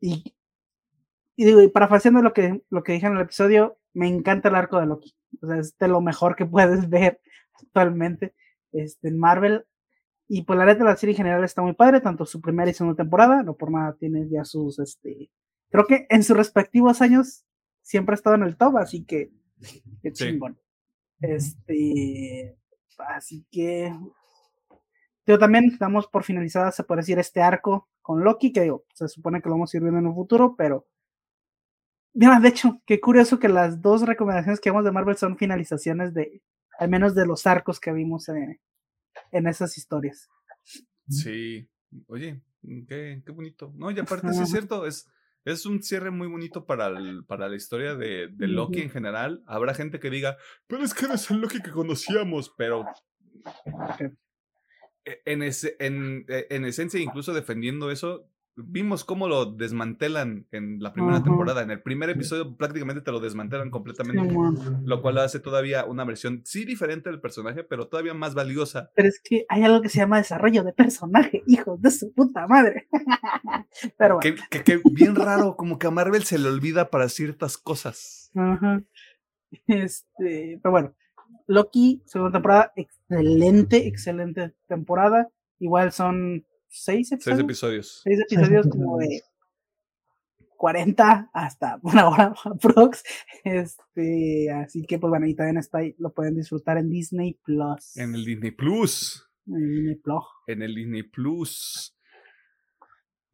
[0.01, 0.35] Y,
[1.37, 1.73] y digo, y
[2.23, 5.17] lo que, lo que dije en el episodio, me encanta el arco de Loki.
[5.43, 7.21] O sea, es de lo mejor que puedes ver
[7.55, 8.35] actualmente
[8.73, 9.67] este, en Marvel.
[10.33, 12.73] Y pues la neta la serie en general está muy padre, tanto su primera y
[12.73, 15.29] segunda temporada, no por nada tiene ya sus, este,
[15.71, 17.45] creo que en sus respectivos años
[17.83, 19.33] siempre ha estado en el top, así que
[20.01, 20.57] qué chingón.
[21.19, 22.57] Este,
[23.09, 23.93] así que
[25.27, 29.09] yo también damos por finalizada, se puede decir, este arco con Loki, que digo, se
[29.09, 30.87] supone que lo vamos a ir viendo en un futuro, pero
[32.15, 36.15] mira, de hecho, qué curioso que las dos recomendaciones que vamos de Marvel son finalizaciones
[36.15, 36.41] de,
[36.79, 38.61] al menos de los arcos que vimos en,
[39.33, 40.29] en esas historias.
[41.09, 41.69] Sí.
[42.07, 42.41] Oye,
[42.89, 43.73] qué, qué bonito.
[43.77, 45.09] No, y aparte sí es cierto, es,
[45.45, 49.43] es un cierre muy bonito para, el, para la historia de, de Loki en general.
[49.47, 52.85] Habrá gente que diga, pero es que no es el Loki que conocíamos, pero
[55.05, 58.29] e, en, ese, en, e, en esencia, incluso defendiendo eso,
[58.67, 61.63] vimos cómo lo desmantelan en la primera temporada.
[61.63, 64.35] En el primer episodio prácticamente te lo desmantelan completamente,
[64.85, 68.91] lo cual hace todavía una versión, sí diferente del personaje, pero todavía más valiosa.
[68.95, 72.47] Pero es que hay algo que se llama desarrollo de personaje, hijos de su puta
[72.47, 72.89] madre.
[73.99, 74.37] pero bueno.
[74.51, 78.31] que, bien raro, como que a Marvel se le olvida para ciertas cosas.
[79.67, 80.95] Este, pero bueno,
[81.47, 85.29] Loki, segunda temporada, excelente, excelente temporada.
[85.59, 87.35] Igual son seis episodios.
[87.35, 88.01] Seis episodios.
[88.05, 89.23] Seis episodios como de
[90.57, 93.03] 40 hasta una hora prox.
[93.45, 97.97] Este, así que pues bueno, ahí también está ahí, lo pueden disfrutar en Disney Plus.
[97.97, 99.27] En el Disney Plus.
[99.47, 100.25] En el Disney Plus.
[100.47, 101.97] En el Disney Plus.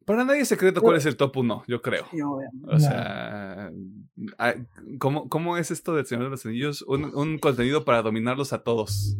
[0.05, 2.05] Para nadie es secreto cuál es el top 1, yo creo.
[2.63, 3.69] o sea,
[4.99, 6.81] ¿cómo, ¿cómo, es esto del Señor de los Anillos?
[6.83, 9.17] Un, un contenido para dominarlos a todos.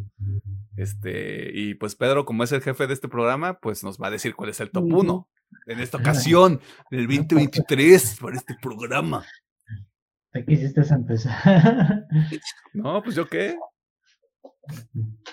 [0.78, 4.10] Este, y pues Pedro, como es el jefe de este programa, pues nos va a
[4.12, 5.28] decir cuál es el top 1
[5.66, 9.24] en esta ocasión, del 2023, para este programa.
[10.30, 12.06] ¿Te quisiste empezar?
[12.74, 13.56] no, pues yo qué.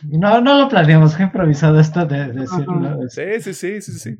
[0.01, 3.07] No, no lo planeamos, fue improvisado esto de, decirlo.
[3.09, 4.17] Sí, sí, sí, sí, sí.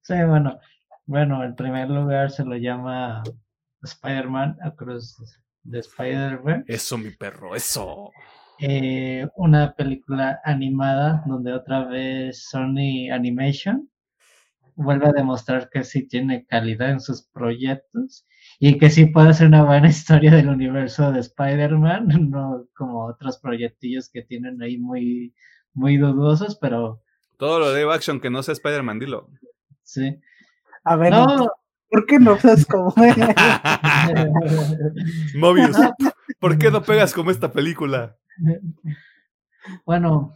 [0.00, 0.58] Sí, bueno,
[1.04, 3.22] bueno, en primer lugar se lo llama
[3.82, 6.64] Spider-Man Across the Spider-Man.
[6.68, 8.10] Eso, mi perro, eso.
[8.58, 13.90] Eh, una película animada donde otra vez Sony Animation
[14.76, 18.26] vuelve a demostrar que sí tiene calidad en sus proyectos
[18.60, 23.38] y que sí puede ser una buena historia del universo de Spider-Man, no como otros
[23.38, 25.34] proyectillos que tienen ahí muy,
[25.72, 27.02] muy dudosos, pero...
[27.36, 29.28] Todo lo de action que no sea Spider-Man, dilo.
[29.82, 30.16] Sí.
[30.84, 31.48] A ver, no.
[31.90, 32.94] ¿por qué no pegas como
[35.36, 35.76] Mobius,
[36.44, 38.18] ¿por qué no pegas como esta película?
[39.86, 40.34] Bueno,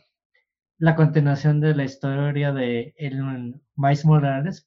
[0.79, 3.23] la continuación de la historia de el
[3.77, 4.66] Miles Morales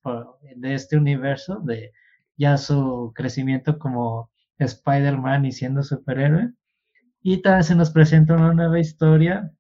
[0.56, 1.94] de este universo, de
[2.38, 6.54] ya su crecimiento como Spider-Man y siendo superhéroe.
[7.24, 9.52] Y también se nos presenta una nueva historia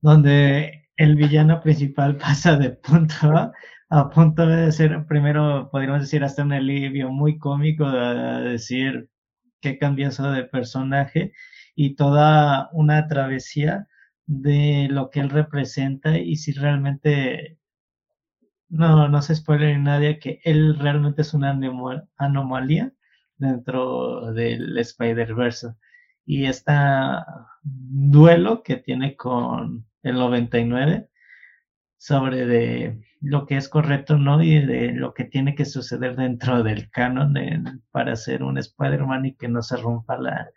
[0.00, 3.50] donde el villano principal pasa de punto a,
[3.90, 9.10] a punto de ser, primero podríamos decir, hasta un alivio muy cómico de, decir
[9.60, 11.32] que cambió eso de personaje
[11.74, 13.88] y toda una travesía
[14.26, 17.58] de lo que él representa y si realmente
[18.68, 21.58] no, no se spoiler en nadie que él realmente es una
[22.16, 22.92] anomalía
[23.36, 25.74] dentro del Spider-Verse.
[26.26, 26.72] Y este
[27.62, 31.08] duelo que tiene con el 99
[31.96, 36.62] sobre de lo que es correcto no y de lo que tiene que suceder dentro
[36.62, 37.34] del canon
[37.90, 40.48] para ser un Spider-Man y que no se rompa la,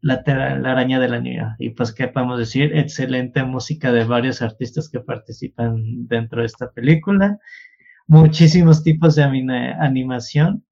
[0.00, 1.56] la, la araña de la niña.
[1.58, 2.76] Y pues, ¿qué podemos decir?
[2.76, 7.38] Excelente música de varios artistas que participan dentro de esta película.
[8.06, 10.64] Muchísimos tipos de animación.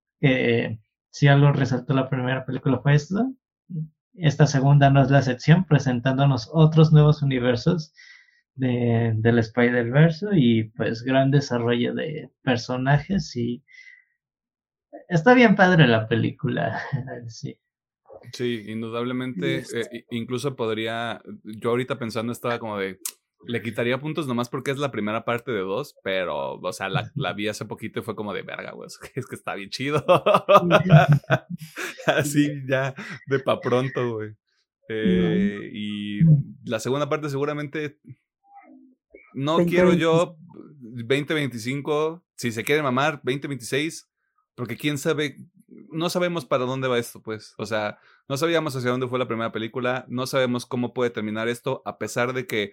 [1.11, 3.33] si algo resaltó la primera película fue esto.
[4.15, 7.93] Esta segunda no es la sección, presentándonos otros nuevos universos
[8.59, 13.63] de, del Spider-Verse y pues gran desarrollo de personajes y
[15.09, 16.81] está bien padre la película.
[17.29, 17.59] sí.
[18.33, 22.99] Sí, indudablemente, eh, incluso podría, yo ahorita pensando estaba como de,
[23.47, 27.11] le quitaría puntos nomás porque es la primera parte de dos, pero, o sea, la,
[27.15, 30.05] la vi hace poquito y fue como de verga, güey, es que está bien chido.
[32.07, 32.95] Así ya,
[33.27, 34.31] de pa' pronto, güey.
[34.89, 36.21] Eh, y
[36.65, 37.99] la segunda parte seguramente,
[39.35, 40.37] no quiero yo
[40.81, 44.09] 2025, si se quiere mamar, 2026,
[44.55, 45.37] porque quién sabe
[45.91, 47.55] no sabemos para dónde va esto, pues.
[47.59, 51.49] O sea, no sabíamos hacia dónde fue la primera película, no sabemos cómo puede terminar
[51.49, 52.73] esto, a pesar de que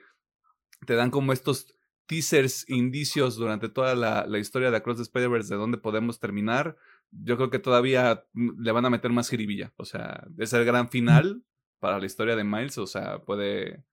[0.85, 1.67] te dan como estos
[2.07, 6.77] teasers, indicios durante toda la, historia de Across the Spider-Verse de dónde podemos terminar.
[7.11, 9.73] Yo creo que todavía le van a meter más jiribilla.
[9.77, 11.43] O sea, es el gran final
[11.79, 12.77] para la historia de Miles.
[12.77, 13.83] O sea, puede,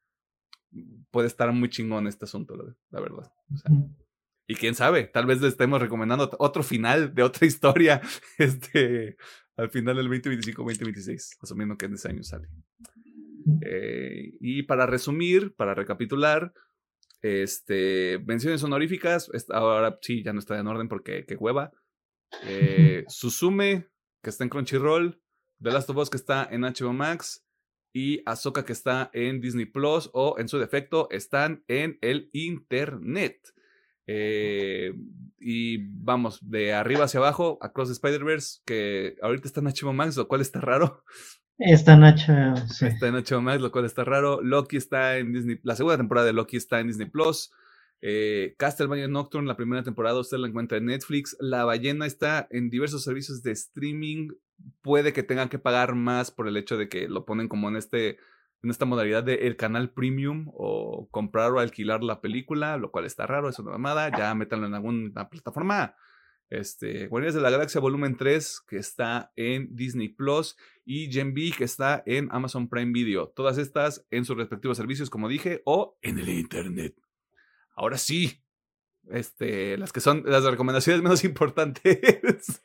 [1.11, 2.57] puede estar muy chingón este asunto,
[2.91, 3.33] la, verdad.
[3.53, 3.71] O sea,
[4.47, 8.01] y quién sabe, tal vez le estemos recomendando otro final de otra historia
[8.39, 9.17] este,
[9.57, 12.49] al final del 2025-2026, asumiendo que en ese año sale.
[13.63, 16.53] Eh, y para resumir, para recapitular,
[17.23, 21.71] este, menciones honoríficas, ahora sí, ya no está en orden porque qué hueva.
[22.47, 23.91] Eh, Susume,
[24.23, 25.21] que está en Crunchyroll,
[25.61, 27.45] The Last of Us, que está en HBO Max,
[27.93, 33.39] y Ahsoka, que está en Disney Plus, o en su defecto, están en el Internet.
[34.07, 34.93] Eh,
[35.39, 40.17] y vamos, de arriba hacia abajo, Across the Spider-Verse, que ahorita está en HBO Max,
[40.17, 41.05] lo cual está raro.
[41.59, 42.87] Está en HBO, sí.
[42.87, 44.41] Está en HBO Max, lo cual está raro.
[44.43, 47.53] Loki está en Disney, la segunda temporada de Loki está en Disney Plus.
[48.03, 51.37] Eh, Castlevania Nocturne, la primera temporada, usted la encuentra en Netflix.
[51.41, 54.31] La ballena está en diversos servicios de streaming.
[54.83, 57.77] Puede que tengan que pagar más por el hecho de que lo ponen como en
[57.77, 58.19] este
[58.63, 63.07] en esta modalidad de el canal premium o comprar o alquilar la película, lo cual
[63.07, 64.11] está raro, es una mamada.
[64.17, 65.97] Ya métanlo en alguna plataforma.
[66.49, 71.51] Este, Guardianes de la Galaxia Volumen 3, que está en Disney Plus, y Gen B,
[71.57, 73.29] que está en Amazon Prime Video.
[73.29, 76.95] Todas estas en sus respectivos servicios, como dije, o en el Internet.
[77.75, 78.43] Ahora sí,
[79.11, 82.63] este, las que son las recomendaciones menos importantes.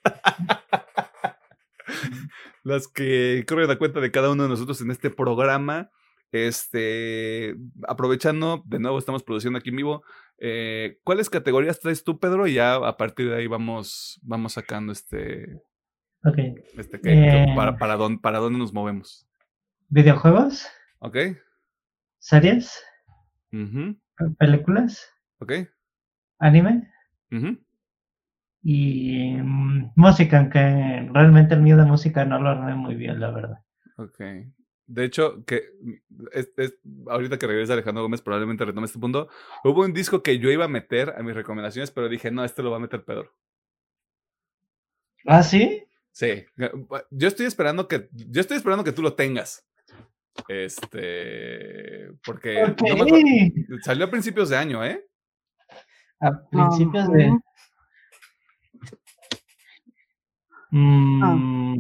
[2.63, 5.89] las que corren a cuenta de cada uno de nosotros en este programa.
[6.34, 7.56] Este,
[7.88, 10.04] aprovechando, de nuevo estamos produciendo aquí en vivo.
[10.39, 12.48] Eh, ¿Cuáles categorías traes tú, Pedro?
[12.48, 15.62] Y ya a partir de ahí vamos, vamos sacando este.
[16.24, 16.38] Ok.
[16.78, 19.26] Este, que, para, para, dónde, para dónde nos movemos.
[19.88, 20.67] ¿Videojuegos?
[21.00, 21.17] Ok.
[22.20, 22.84] ¿Series?
[24.38, 25.10] ¿Películas?
[25.40, 25.54] Ok.
[26.40, 26.92] ¿Anime?
[28.64, 30.60] Y mm, música, aunque
[31.12, 33.60] realmente el mío de música no lo armé muy bien, la verdad.
[33.98, 34.20] Ok.
[34.88, 35.64] De hecho, que
[36.32, 39.28] es, ahorita que regresa Alejandro Gómez, probablemente retome este punto.
[39.64, 42.64] Hubo un disco que yo iba a meter a mis recomendaciones, pero dije, no, este
[42.64, 43.34] lo va a meter Pedro.
[45.26, 45.84] ¿Ah, sí?
[46.12, 46.46] Sí.
[47.12, 48.10] Yo estoy esperando que.
[48.12, 49.68] Yo estoy esperando que tú lo tengas.
[50.47, 52.12] Este.
[52.23, 52.76] Porque
[53.84, 55.06] salió a principios de año, ¿eh?
[56.19, 57.32] A principios de.
[60.71, 61.80] Mm,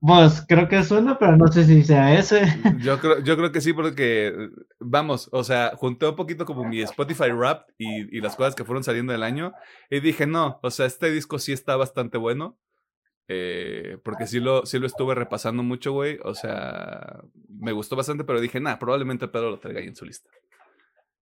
[0.00, 2.42] pues creo que suena, pero no sé si sea ese.
[2.80, 4.32] Yo creo, yo creo que sí, porque,
[4.80, 8.64] vamos, o sea, junté un poquito como mi Spotify rap y, y, las cosas que
[8.64, 9.52] fueron saliendo del año
[9.90, 12.58] y dije, no, o sea, este disco sí está bastante bueno.
[13.34, 16.18] Eh, porque sí lo, sí lo estuve repasando mucho, güey.
[16.22, 20.04] O sea, me gustó bastante, pero dije, nah, probablemente Pedro lo traiga ahí en su
[20.04, 20.28] lista.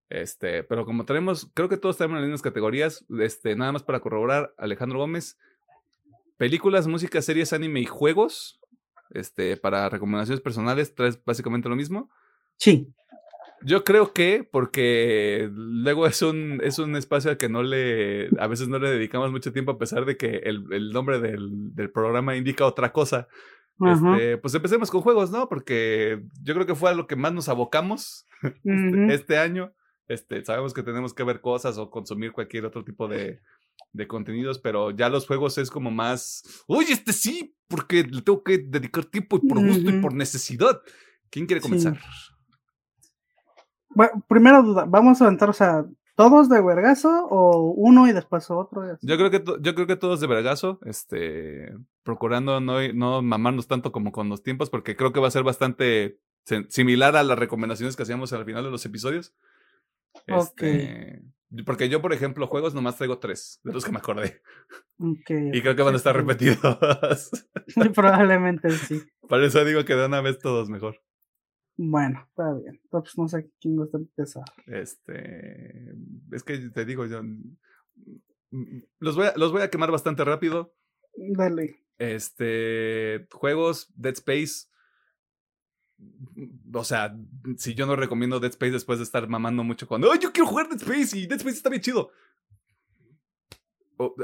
[0.08, 3.06] Este, pero como tenemos, creo que todos tenemos las mismas categorías.
[3.20, 5.38] Este, nada más para corroborar, Alejandro Gómez,
[6.36, 8.60] películas, música, series, anime y juegos.
[9.10, 12.10] Este, para recomendaciones personales, traes básicamente lo mismo.
[12.56, 12.92] Sí.
[13.62, 18.46] Yo creo que, porque luego es un, es un espacio al que no le, a
[18.46, 21.90] veces no le dedicamos mucho tiempo, a pesar de que el, el nombre del, del,
[21.90, 23.28] programa indica otra cosa.
[23.86, 25.48] Este, pues empecemos con juegos, ¿no?
[25.48, 28.26] Porque yo creo que fue a lo que más nos abocamos
[28.64, 29.72] este, este, año.
[30.06, 33.40] Este, sabemos que tenemos que ver cosas o consumir cualquier otro tipo de,
[33.92, 38.42] de contenidos, pero ya los juegos es como más, oye, este sí, porque le tengo
[38.42, 40.80] que dedicar tiempo y por gusto y por necesidad.
[41.30, 41.98] ¿Quién quiere comenzar?
[43.90, 48.50] Bueno, primera duda, vamos a aventar, o sea, ¿todos de vergazo o uno y después
[48.50, 48.98] otro?
[49.03, 51.72] Yo creo que yo creo que todos de vergazo, este,
[52.03, 55.42] procurando no, no mamarnos tanto como con los tiempos, porque creo que va a ser
[55.42, 56.18] bastante
[56.68, 59.35] similar a las recomendaciones que hacíamos al final de los episodios.
[60.26, 61.22] Este,
[61.64, 64.40] porque yo, por ejemplo, juegos nomás traigo tres, de los que me acordé.
[64.98, 66.59] y creo que van a estar repetidos.
[67.94, 69.03] Probablemente sí.
[69.29, 71.00] Por eso digo que de una vez todos mejor.
[71.82, 72.78] Bueno, está bien.
[72.84, 74.44] Entonces no sé quién gusta empezar.
[74.66, 75.94] Este.
[76.30, 77.22] Es que te digo, yo.
[78.98, 80.74] Los voy a, los voy a quemar bastante rápido.
[81.16, 81.86] Dale.
[81.96, 83.26] Este.
[83.32, 84.68] Juegos, Dead Space.
[86.74, 87.16] O sea,
[87.56, 90.12] si yo no recomiendo Dead Space después de estar mamando mucho cuando.
[90.12, 91.18] ¡Ay, yo quiero jugar Dead Space!
[91.18, 92.10] Y Dead Space está bien chido.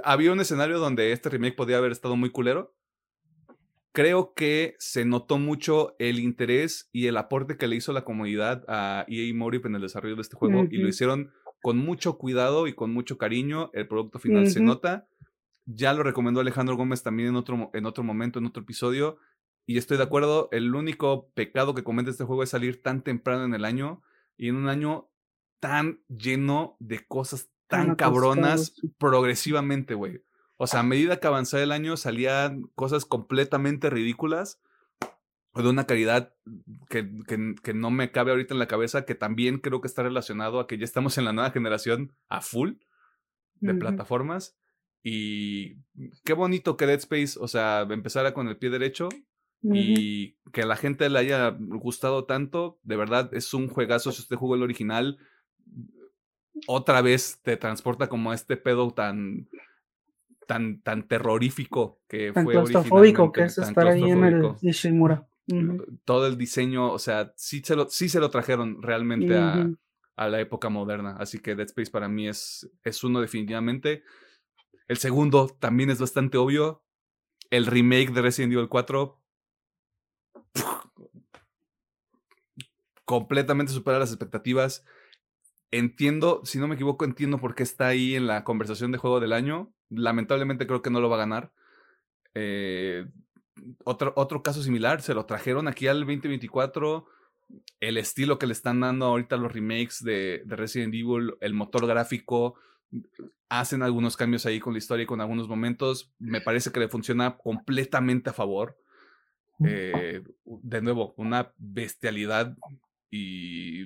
[0.05, 2.77] había un escenario donde este remake podía haber estado muy culero
[3.97, 8.63] creo que se notó mucho el interés y el aporte que le hizo la comunidad
[8.69, 11.33] a EA Motive en el desarrollo de este juego y lo hicieron
[11.63, 13.71] con mucho cuidado y con mucho cariño.
[13.73, 15.09] El producto final se nota.
[15.65, 19.17] Ya lo recomendó Alejandro Gómez también en otro, en otro momento, en otro episodio.
[19.65, 23.45] Y estoy de acuerdo, el único pecado que comete este juego es salir tan temprano
[23.45, 24.03] en el año
[24.37, 25.09] y en un año
[25.59, 30.21] tan lleno de cosas tan cabronas progresivamente, güey.
[30.57, 34.61] O sea, a medida que avanzaba el año salían cosas completamente ridículas
[35.55, 36.35] de una calidad
[36.89, 37.09] que,
[37.63, 40.67] que, no me cabe ahorita en la cabeza, que también creo que está relacionado a
[40.67, 42.75] que ya estamos en la nueva generación a full
[43.61, 44.59] de plataformas.
[45.03, 45.77] Y
[46.25, 49.09] qué bonito que Dead Space, o sea, empezara con el pie derecho
[49.63, 52.79] y que a la gente le haya gustado tanto.
[52.83, 54.13] De verdad, es un juegazo.
[54.13, 55.19] Si usted jugó el original,
[56.67, 59.49] otra vez te transporta como a este pedo tan
[60.47, 65.29] tan, tan terrorífico que tan fue claustrofóbico que es estar ahí en el Ishimura.
[66.05, 69.69] Todo el diseño, o sea, sí se lo, sí se lo trajeron realmente a,
[70.17, 71.17] a la época moderna.
[71.19, 74.03] Así que Dead Space para mí es, es uno definitivamente.
[74.89, 76.83] El segundo también es bastante obvio.
[77.51, 79.23] El remake de Resident Evil 4
[83.05, 84.85] completamente supera las expectativas.
[85.77, 89.21] Entiendo, si no me equivoco, entiendo por qué está ahí en la conversación de juego
[89.21, 89.75] del año.
[89.91, 91.53] Lamentablemente creo que no lo va a ganar.
[92.33, 93.05] Eh,
[93.85, 97.07] otro, otro caso similar, se lo trajeron aquí al 2024.
[97.79, 101.87] El estilo que le están dando ahorita los remakes de, de Resident Evil, el motor
[101.87, 102.55] gráfico,
[103.51, 106.11] hacen algunos cambios ahí con la historia y con algunos momentos.
[106.19, 108.79] Me parece que le funciona completamente a favor.
[109.63, 112.57] Eh, de nuevo, una bestialidad
[113.11, 113.85] y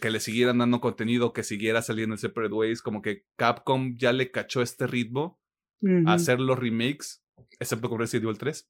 [0.00, 4.12] que le siguieran dando contenido, que siguiera saliendo en Separate Ways, como que Capcom ya
[4.12, 5.40] le cachó este ritmo
[6.06, 7.22] a hacer los remakes,
[7.60, 8.68] excepto con Resident Evil 3,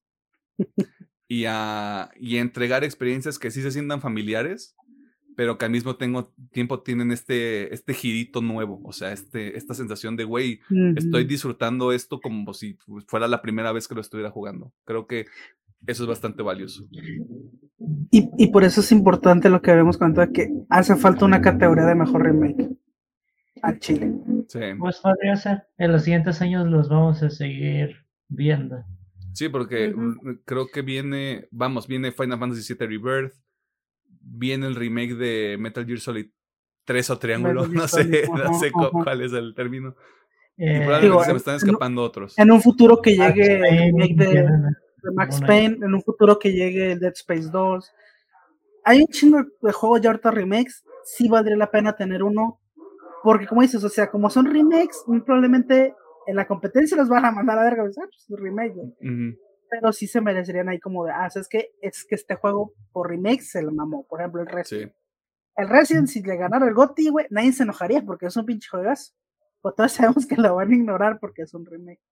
[1.28, 4.76] y a, y entregar experiencias que sí se sientan familiares,
[5.36, 5.96] pero que al mismo
[6.50, 10.60] tiempo tienen este, este girito nuevo, o sea, este, esta sensación de, güey,
[10.96, 14.72] estoy disfrutando esto como si fuera la primera vez que lo estuviera jugando.
[14.84, 15.26] Creo que
[15.86, 16.84] eso es bastante valioso.
[18.10, 21.84] Y, y por eso es importante lo que habíamos comentado, que hace falta una categoría
[21.84, 22.76] de mejor remake
[23.62, 24.12] a Chile.
[24.48, 24.60] Sí.
[24.78, 25.64] Pues podría ser.
[25.78, 28.84] En los siguientes años los vamos a seguir viendo.
[29.32, 29.94] Sí, porque
[30.46, 33.34] creo que viene, vamos, viene Final Fantasy VII Rebirth,
[34.08, 36.30] viene el remake de Metal Gear Solid
[36.84, 39.94] 3 o Triángulo, no sé, no sé cuál es el término.
[40.56, 42.38] y eh, probablemente se me están escapando otros.
[42.38, 44.48] En un futuro que llegue el remake de,
[45.12, 47.92] Max Payne, en un futuro que llegue el Dead Space 2.
[48.84, 52.60] Hay un chingo de juegos ya ahorita remakes, sí valdría la pena tener uno,
[53.22, 55.94] porque como dices, o sea, como son remakes, muy probablemente
[56.26, 58.74] en la competencia los van a mandar a ver, pues, ah, pues remake,
[59.70, 63.08] Pero sí se merecerían ahí como de, ah, es que es que este juego por
[63.08, 64.92] remake se lo mamó, por ejemplo, el Resident.
[65.56, 68.68] El Resident, si le ganara el GOTY, güey, nadie se enojaría porque es un pinche
[68.70, 69.16] juegas.
[69.62, 72.02] Pues todos sabemos que lo van a ignorar porque es un remake.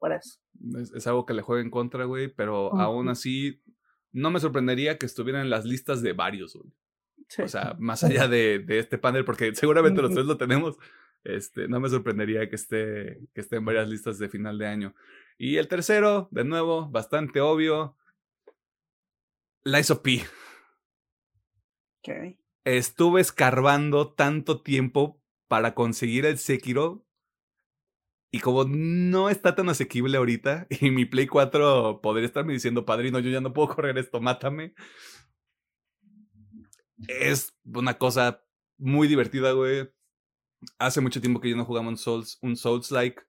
[0.00, 0.40] Eso.
[0.94, 3.62] Es, algo que le juega en contra, güey, pero aún así
[4.12, 6.72] no me sorprendería que estuvieran en las listas de varios, güey.
[7.44, 10.76] O sea, más allá de, este panel, porque seguramente los tres lo tenemos,
[11.24, 14.94] este, no me sorprendería que esté, que esté en varias listas de final de año.
[15.38, 17.96] Y el tercero, de nuevo, bastante obvio,
[19.62, 20.22] la P.
[22.00, 22.38] Okay.
[22.64, 27.04] Estuve escarbando tanto tiempo para conseguir el Sekiro
[28.32, 33.18] y como no está tan asequible ahorita, y mi Play 4 podría estarme diciendo, padrino,
[33.18, 34.74] yo ya no puedo correr esto, mátame.
[37.08, 38.44] Es una cosa
[38.78, 39.90] muy divertida, güey.
[40.78, 43.22] Hace mucho tiempo que yo no jugaba un Souls, un Souls-like.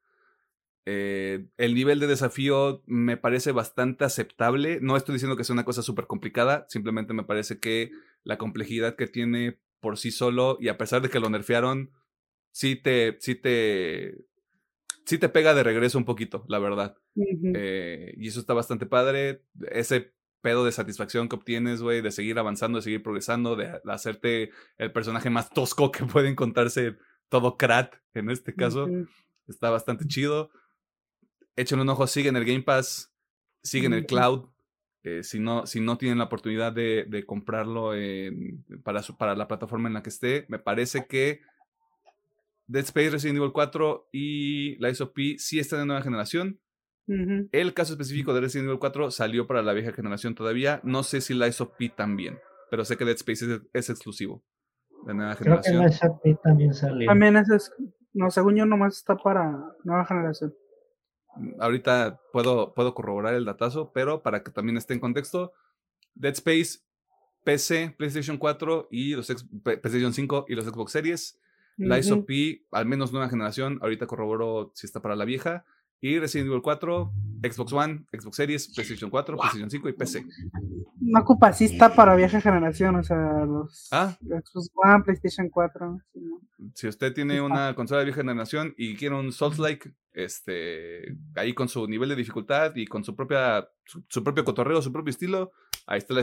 [0.86, 4.80] Eh, el nivel de desafío me parece bastante aceptable.
[4.82, 7.91] No estoy diciendo que sea una cosa súper complicada, simplemente me parece que
[8.24, 11.91] la complejidad que tiene por sí solo, y a pesar de que lo nerfearon,
[12.52, 14.26] sí te, sí te
[15.06, 16.97] sí te pega de regreso un poquito, la verdad.
[17.16, 19.43] Eh, y eso está bastante padre.
[19.72, 24.52] Ese pedo de satisfacción que obtienes, güey, de seguir avanzando, de seguir progresando, de, hacerte
[24.78, 26.97] el personaje más tosco que puede encontrarse
[27.30, 28.89] todo Krat, en este caso,
[29.47, 30.49] está bastante chido.
[31.56, 33.14] Échenle un ojo, siguen el Game Pass,
[33.64, 34.49] siguen el Cloud.
[35.04, 37.93] Eh, si, no, si no tienen la oportunidad de, de comprarlo
[38.84, 41.41] para, para la plataforma en la que esté, me parece que
[42.72, 46.59] Dead Space, Resident Evil 4 y la SOP sí están de nueva generación.
[47.51, 50.80] El caso específico de Resident Evil 4 salió para la vieja generación todavía.
[50.84, 54.45] No sé si la SOP también, pero sé que Dead Space es, exclusivo
[55.05, 55.80] de nueva generación.
[55.80, 57.07] Creo que la SOP también salió.
[57.07, 57.74] También es,
[58.13, 59.51] no, según yo nomás está para
[59.84, 60.55] nueva generación.
[61.59, 65.51] Ahorita puedo, puedo corroborar el datazo, pero para que también esté en contexto,
[66.15, 66.80] Dead Space,
[67.43, 69.28] PC, PlayStation 4 y los
[69.63, 71.41] PlayStation 5 y los Xbox Series.
[71.78, 72.30] La ISOP,
[72.72, 75.65] al menos nueva generación, ahorita corroboro si está para la vieja.
[76.03, 77.13] Y Resident Evil 4,
[77.43, 80.26] Xbox One, Xbox Series, PlayStation 4, PlayStation 5 y PC.
[80.99, 84.17] No ocupa, sí está para vieja generación, o sea, los ¿Ah?
[84.19, 86.01] Xbox One, PlayStation 4.
[86.74, 91.69] Si usted tiene una consola de vieja generación y quiere un Souls-like, este, ahí con
[91.69, 95.51] su nivel de dificultad y con su propia, su, propio cotorreo, su propio estilo,
[95.86, 96.22] ahí está la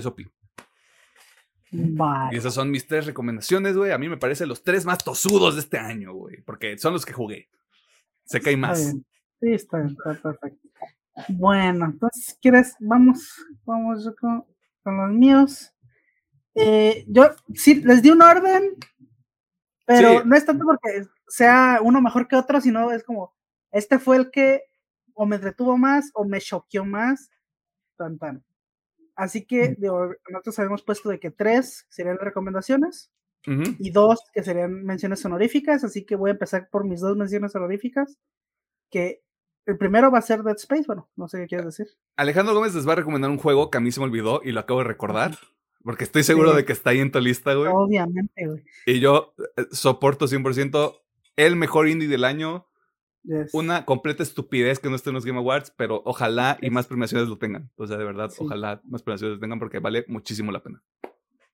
[1.71, 3.93] Y esas son mis tres recomendaciones, güey.
[3.93, 6.41] A mí me parecen los tres más tosudos de este año, güey.
[6.43, 7.49] Porque son los que jugué.
[8.25, 8.95] Sé que hay más.
[9.41, 10.69] Sí, está, está perfecto.
[11.29, 12.77] Bueno, entonces, ¿quieres?
[12.81, 14.45] Vamos, vamos con,
[14.85, 15.73] los míos.
[16.55, 18.75] Eh, yo sí, les di un orden,
[19.85, 23.35] pero no es tanto porque sea uno mejor que otro, sino es como,
[23.71, 24.63] este fue el que
[25.15, 27.31] o me entretuvo más o me choqueó más.
[27.97, 28.45] Tan, tan.
[29.19, 29.77] Así que
[30.31, 33.11] nosotros habíamos puesto de que tres serían recomendaciones.
[33.47, 37.55] y dos que serían menciones honoríficas, así que voy a empezar por mis dos menciones
[37.55, 38.19] honoríficas,
[38.91, 39.23] que
[39.67, 41.87] el primero va a ser Dead Space, bueno, no sé qué quieres decir.
[42.17, 44.53] Alejandro Gómez les va a recomendar un juego que a mí se me olvidó y
[44.53, 45.39] lo acabo de recordar.
[45.83, 47.71] Porque estoy seguro de que está ahí en tu lista, güey.
[47.73, 48.63] Obviamente, güey.
[48.87, 51.01] Y yo eh, soporto 100%
[51.37, 52.69] el mejor indie del año.
[53.53, 57.29] Una completa estupidez que no esté en los Game Awards, pero ojalá y más premiaciones
[57.29, 57.71] lo tengan.
[57.77, 60.83] O sea, de verdad, ojalá más premiaciones lo tengan porque vale muchísimo la pena.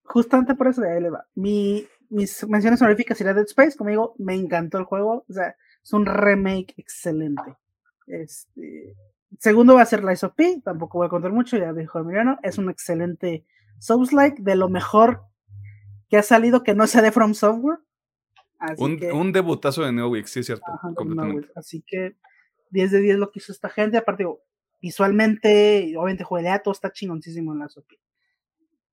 [0.05, 1.27] Justamente por eso de ahí le va.
[1.35, 3.77] Mi, mis menciones honoríficas sería Dead Space.
[3.77, 5.25] Como digo, me encantó el juego.
[5.29, 7.57] O sea, es un remake excelente.
[8.07, 8.95] Este,
[9.39, 10.61] segundo va a ser Lies of P.
[10.65, 12.39] Tampoco voy a contar mucho, ya dijo Emiliano.
[12.43, 13.47] Es un excelente
[13.79, 15.23] Souls-like de lo mejor
[16.09, 17.79] que ha salido que no sea de From Software.
[18.79, 20.67] Un, debutazo de NeoWix, sí es cierto.
[21.55, 22.17] Así que
[22.71, 23.97] 10 de 10 lo que hizo esta gente.
[23.97, 24.27] Aparte,
[24.81, 27.87] visualmente, obviamente, juega todo está chingoncísimo en la SOP.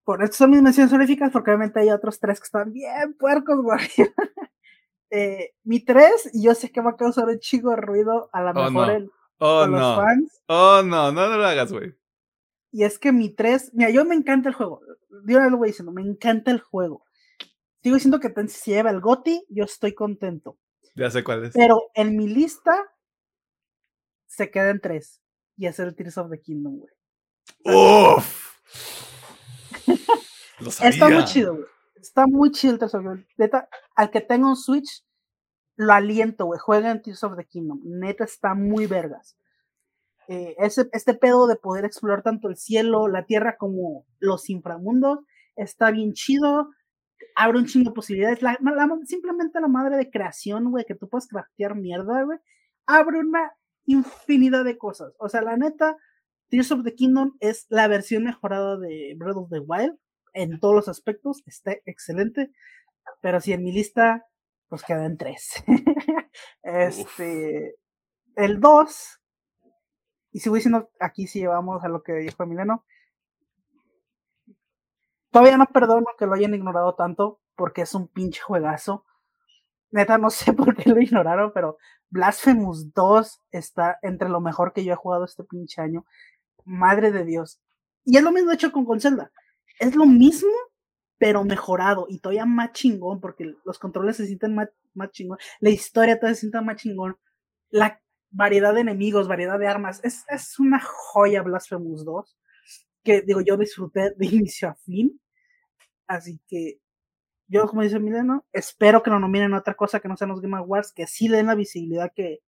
[0.04, 3.62] Por esto son mis menciones honoríficas, porque obviamente hay otros tres que están bien puercos,
[3.62, 3.80] güey.
[5.10, 8.42] eh, mi tres, y yo sé que va a causar un chico de ruido a
[8.42, 10.42] lo oh, mejor oh, los fans.
[10.48, 11.94] Oh, no, no, no lo hagas, güey.
[12.72, 14.82] Y es que mi 3, mira, yo me encanta el juego.
[15.26, 17.04] Yo lo voy diciendo, me encanta el juego.
[17.82, 20.58] Sigo diciendo que si lleva el GOTI, yo estoy contento.
[20.96, 21.54] Ya sé cuál es.
[21.54, 22.76] Pero en mi lista
[24.28, 25.22] se queda en 3.
[25.58, 26.94] Y es el Tears of the Kingdom, güey.
[27.66, 28.62] ¡Uf!
[30.84, 31.66] Está muy chido, güey.
[31.96, 33.26] Está muy chido el Tears of the Kingdom.
[33.38, 35.04] Neta, al que tenga un Switch,
[35.76, 36.60] lo aliento, güey.
[36.60, 37.82] Juega en Tears of the Kingdom.
[37.84, 39.38] Neta, está muy vergas.
[40.28, 45.20] Eh, ese, este pedo de poder explorar tanto el cielo, la tierra como los inframundos,
[45.56, 46.70] está bien chido,
[47.36, 48.40] abre un chingo de posibilidades.
[49.06, 52.40] simplemente la madre de creación, güey, que tú puedes craftear mierda, güey,
[52.86, 53.52] abre una
[53.86, 55.14] infinidad de cosas.
[55.20, 55.98] O sea, la neta,
[56.50, 59.98] Tears of the Kingdom es la versión mejorada de Breath of the Wild
[60.34, 62.52] en todos los aspectos, está excelente,
[63.22, 64.26] pero si en mi lista,
[64.70, 65.64] pues quedan tres.
[66.64, 67.76] este,
[68.36, 69.22] el 2
[70.32, 72.86] y sigo diciendo, aquí si llevamos a lo que dijo Emiliano.
[75.32, 79.06] Todavía no perdono que lo hayan ignorado tanto, porque es un pinche juegazo.
[79.92, 81.78] Neta, no sé por qué lo ignoraron, pero
[82.10, 86.06] Blasphemous 2 está entre lo mejor que yo he jugado este pinche año.
[86.66, 87.60] Madre de Dios.
[88.04, 89.32] Y es lo mismo hecho con, Zelda.
[89.80, 90.52] Es lo mismo,
[91.18, 95.38] pero mejorado y todavía más chingón, porque los controles se sienten más, más chingón.
[95.60, 97.18] La historia todavía se siente más chingón.
[97.70, 98.02] La
[98.32, 100.02] variedad de enemigos, variedad de armas.
[100.04, 102.38] Es, es una joya Blasphemous 2,
[103.04, 105.20] que digo, yo disfruté de inicio a fin.
[106.08, 106.80] Así que
[107.48, 110.42] yo, como dice Mileno, espero que lo nominen a otra cosa que no sean los
[110.42, 112.42] Game Awards, que sí le den la visibilidad que,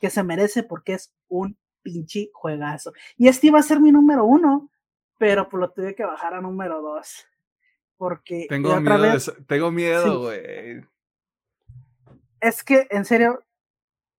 [0.00, 2.92] que se merece, porque es un pinche juegazo.
[3.16, 4.70] Y este iba a ser mi número uno,
[5.18, 7.26] pero pues lo tuve que bajar a número dos.
[7.96, 10.84] Porque tengo miedo, tengo miedo, güey.
[12.40, 13.42] Es que, en serio,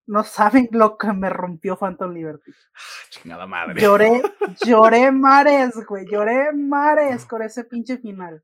[0.05, 2.51] no saben lo que me rompió Phantom Liberty.
[2.51, 2.79] Ah,
[3.09, 3.81] chingada madre.
[3.81, 4.21] Lloré,
[4.65, 6.05] lloré mares, güey.
[6.05, 8.43] Lloré mares con ese pinche final.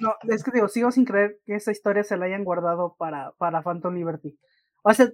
[0.00, 3.32] No, es que digo, sigo sin creer que esa historia se la hayan guardado para,
[3.32, 4.38] para Phantom Liberty.
[4.82, 5.10] O sea,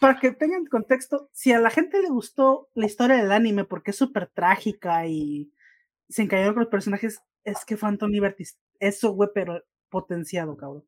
[0.00, 3.92] para que tengan contexto, si a la gente le gustó la historia del anime porque
[3.92, 5.52] es súper trágica y
[6.08, 8.44] se encallaron con los personajes, es que Phantom Liberty,
[8.78, 10.84] eso, güey, pero potenciado, cabrón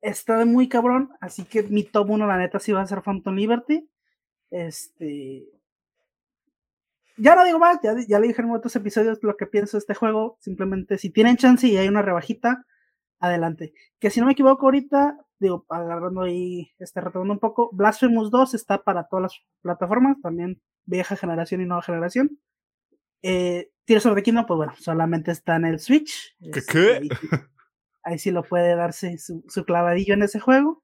[0.00, 3.34] está muy cabrón, así que mi top 1 la neta sí va a ser Phantom
[3.34, 3.88] Liberty.
[4.50, 5.48] Este
[7.18, 9.80] ya no digo más, ya, ya le dije en otros episodios lo que pienso de
[9.80, 10.38] este juego.
[10.40, 12.64] Simplemente, si tienen chance y hay una rebajita,
[13.18, 13.72] adelante.
[13.98, 18.54] Que si no me equivoco ahorita, digo, agarrando ahí, este, retomando un poco, Blasphemous 2
[18.54, 22.38] está para todas las plataformas, también vieja generación y nueva generación.
[23.22, 26.36] Eh, Tears of the Kingdom, pues bueno, solamente está en el Switch.
[26.52, 26.62] ¿Qué?
[26.62, 27.08] qué?
[28.08, 30.82] Ahí sí lo puede darse su, clavadillo en ese juego.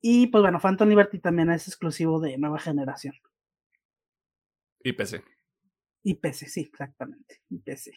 [0.00, 3.14] Y pues bueno, Phantom Liberty también es exclusivo de nueva generación.
[4.82, 5.22] Y PC.
[6.02, 7.40] Y PC, sí, exactamente.
[7.48, 7.92] Y PC.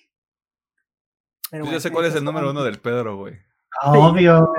[1.49, 3.39] Pero Yo ya sé cuál es el número uno del Pedro, güey.
[3.81, 4.53] Obvio.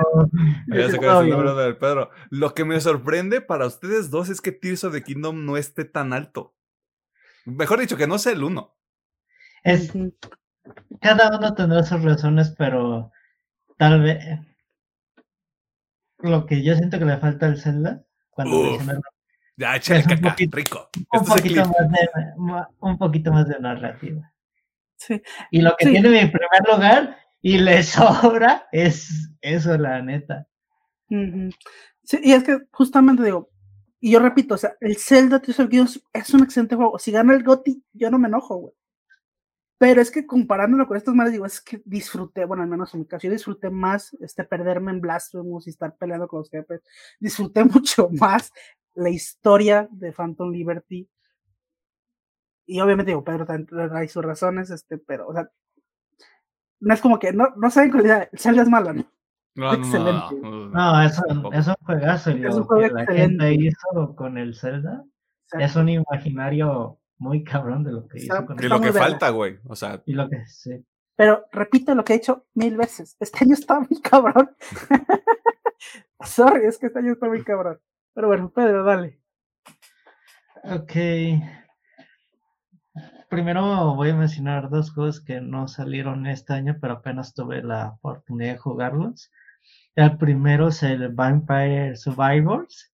[0.67, 2.09] Ya sé cuál es el número uno del Pedro.
[2.31, 5.85] Lo que me sorprende para ustedes dos es que Tears of the Kingdom no esté
[5.85, 6.53] tan alto.
[7.45, 8.75] Mejor dicho, que no sea el uno.
[9.63, 9.93] Es.
[10.99, 13.13] Cada uno tendrá sus razones, pero
[13.77, 14.39] Tal vez.
[16.19, 18.77] Lo que yo siento que le falta al Zelda, cuando
[19.57, 20.89] Ya, échale caca, rico.
[21.11, 22.09] Un poquito, más de,
[22.79, 24.31] un poquito más de narrativa.
[24.95, 25.21] Sí.
[25.51, 30.47] Y lo que tiene en primer lugar y le sobra es eso, la neta.
[31.09, 33.51] Sí, y es que justamente digo,
[33.99, 35.69] y yo repito, o sea, el Zelda Tears of
[36.11, 36.99] es un excelente juego.
[36.99, 38.73] Si gana el GOTY, yo no me enojo, güey.
[39.77, 43.01] Pero es que comparándolo con estos males, digo, es que disfruté, bueno, al menos en
[43.01, 46.81] mi caso, yo disfruté más este, perderme en Blasphemous y estar peleando con los jefes.
[47.19, 48.51] Disfruté mucho más
[48.93, 51.09] la historia de Phantom Liberty.
[52.65, 53.45] Y obviamente, digo, Pedro
[53.93, 55.49] hay sus razones, este, pero, o sea,
[56.79, 59.05] no es como que, no, no saben cuál es, Zelda es mala, ¿no?
[59.55, 60.35] No, excelente.
[60.41, 61.21] No, no, eso,
[61.51, 62.31] es un juegazo.
[62.31, 65.03] Es un juego que la gente hizo con el Zelda
[65.59, 68.45] es un imaginario muy cabrón de lo que hizo.
[68.59, 69.59] y lo que falta, güey.
[69.65, 70.01] O sea.
[70.05, 70.85] Y lo que, sí.
[71.15, 73.15] Pero repito lo que he hecho mil veces.
[73.19, 74.55] Este año está muy cabrón.
[76.23, 77.79] Sorry, es que este año está muy cabrón.
[78.13, 79.19] Pero bueno, Pedro, dale.
[80.63, 80.93] Ok.
[83.29, 87.89] Primero voy a mencionar dos juegos que no salieron este año, pero apenas tuve la
[87.89, 89.31] oportunidad de jugarlos.
[89.95, 92.92] El primero es el Vampire Survivors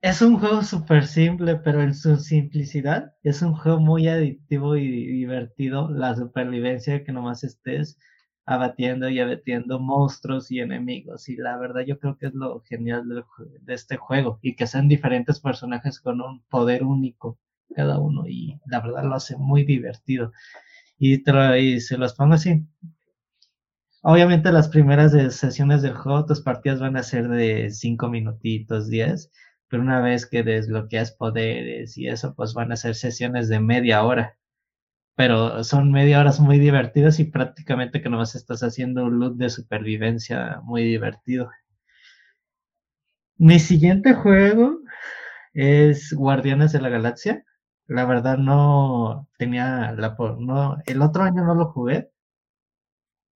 [0.00, 4.88] es un juego súper simple, pero en su simplicidad es un juego muy adictivo y
[5.06, 5.90] divertido.
[5.90, 7.98] La supervivencia que nomás estés
[8.46, 11.28] abatiendo y abatiendo monstruos y enemigos.
[11.28, 14.38] Y la verdad yo creo que es lo genial de, este juego.
[14.40, 17.38] Y que sean diferentes personajes con un poder único
[17.74, 18.24] cada uno.
[18.28, 20.32] Y la verdad lo hace muy divertido.
[20.98, 21.22] Y,
[21.58, 22.64] y se los pongo así.
[24.02, 29.30] Obviamente las primeras sesiones del juego, tus partidas van a ser de 5 minutitos, 10
[29.68, 34.02] pero una vez que desbloqueas poderes y eso, pues van a ser sesiones de media
[34.04, 34.36] hora.
[35.16, 39.50] Pero son media horas muy divertidas y prácticamente que nomás estás haciendo un look de
[39.50, 41.50] supervivencia muy divertido.
[43.36, 44.80] Mi siguiente juego
[45.54, 47.44] es Guardianes de la Galaxia.
[47.86, 52.10] La verdad no tenía la no el otro año no lo jugué,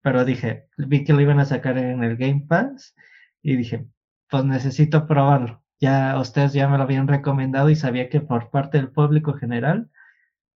[0.03, 2.95] pero dije, vi que lo iban a sacar en el Game Pass
[3.43, 3.87] y dije,
[4.29, 8.79] pues necesito probarlo ya ustedes ya me lo habían recomendado y sabía que por parte
[8.79, 9.91] del público general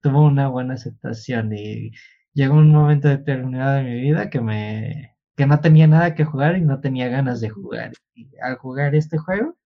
[0.02, 1.92] tuvo una buena aceptación y
[2.34, 6.58] llegó un momento determinado de mi vida que me que no tenía nada que jugar
[6.58, 7.94] y no tenía ganas de jugar.
[8.16, 9.58] Y al jugar este juego,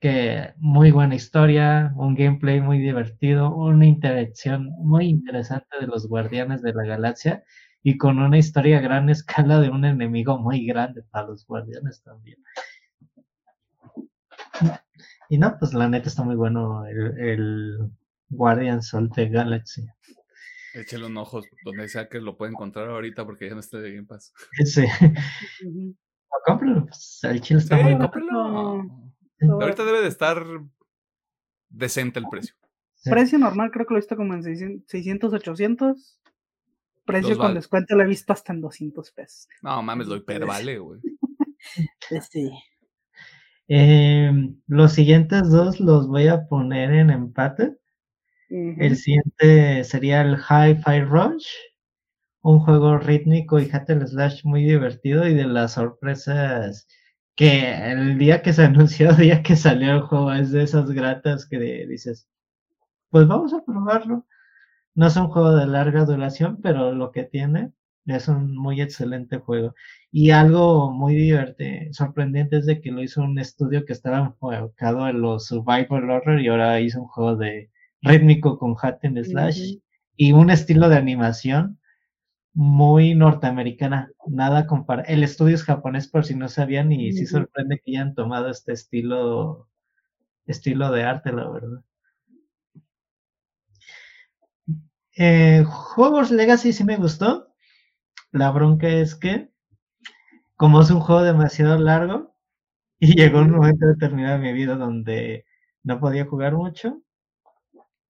[0.00, 6.60] que muy buena historia, un gameplay muy divertido, una interacción muy interesante de los guardianes
[6.62, 7.42] de la galaxia
[7.82, 12.02] y con una historia a gran escala de un enemigo muy grande para los guardianes
[12.02, 12.36] también.
[15.30, 17.90] Y no, pues la neta está muy bueno el, el
[18.28, 19.86] Guardian Salt de Galaxy.
[20.74, 23.94] Échale un ojo donde sea que lo pueda encontrar ahorita porque ya no está de
[23.94, 24.32] Game Pass.
[24.64, 24.84] Sí.
[26.44, 27.94] cómpralo, pues el chile está muy
[29.50, 30.44] Ahorita debe de estar
[31.68, 32.54] decente el precio.
[33.04, 34.42] Precio normal creo que lo he visto como en
[34.86, 36.20] 600, 800.
[37.04, 39.48] Precio con descuento lo he visto hasta en 200 pesos.
[39.62, 41.00] No mames, lo hiper vale, güey.
[42.30, 42.50] sí.
[43.68, 44.30] Eh,
[44.66, 47.76] los siguientes dos los voy a poner en empate.
[48.50, 51.46] El siguiente sería el Hi-Fi Rush,
[52.42, 56.86] un juego rítmico y hack slash muy divertido y de las sorpresas
[57.36, 60.90] que el día que se anunció, el día que salió el juego, es de esas
[60.90, 62.28] gratas que dices,
[63.10, 64.26] pues vamos a probarlo.
[64.94, 67.72] No es un juego de larga duración, pero lo que tiene
[68.06, 69.74] es un muy excelente juego.
[70.10, 75.08] Y algo muy divertido, sorprendente es de que lo hizo un estudio que estaba enfocado
[75.08, 77.70] en los survival horror y ahora hizo un juego de
[78.02, 79.76] rítmico con hat and slash
[80.16, 81.78] y un estilo de animación
[82.54, 85.02] muy norteamericana, nada compara.
[85.02, 88.72] El estudio es japonés por si no sabían y sí sorprende que hayan tomado este
[88.72, 89.68] estilo
[90.46, 91.84] estilo de arte, la verdad.
[95.16, 97.53] Eh, Juegos Legacy sí me gustó.
[98.34, 99.48] La bronca es que
[100.56, 102.34] como es un juego demasiado largo
[102.98, 105.46] y llegó un momento determinado en mi vida donde
[105.84, 107.00] no podía jugar mucho,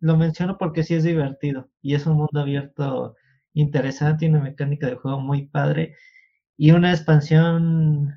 [0.01, 3.17] lo menciono porque sí es divertido y es un mundo abierto
[3.53, 5.95] interesante y una mecánica de juego muy padre
[6.57, 8.15] y una expansión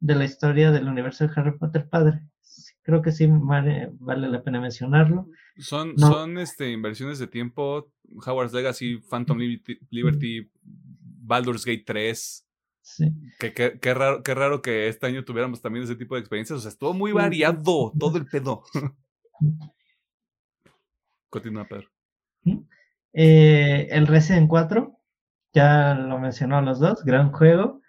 [0.00, 2.22] de la historia del universo de Harry Potter padre.
[2.82, 5.28] Creo que sí vale, la pena mencionarlo.
[5.58, 7.92] Son, son este, inversiones de tiempo,
[8.26, 9.38] Howard's Legacy, Phantom
[9.90, 10.50] Liberty,
[11.26, 12.46] Baldur's Gate 3,
[13.38, 16.58] Qué, raro, qué raro que este año tuviéramos también ese tipo de experiencias.
[16.58, 18.62] O sea, estuvo muy variado todo el pedo.
[21.28, 21.88] Continúa, Pedro.
[23.12, 24.98] Eh, el Resident 4,
[25.52, 27.82] ya lo mencionó los dos, gran juego.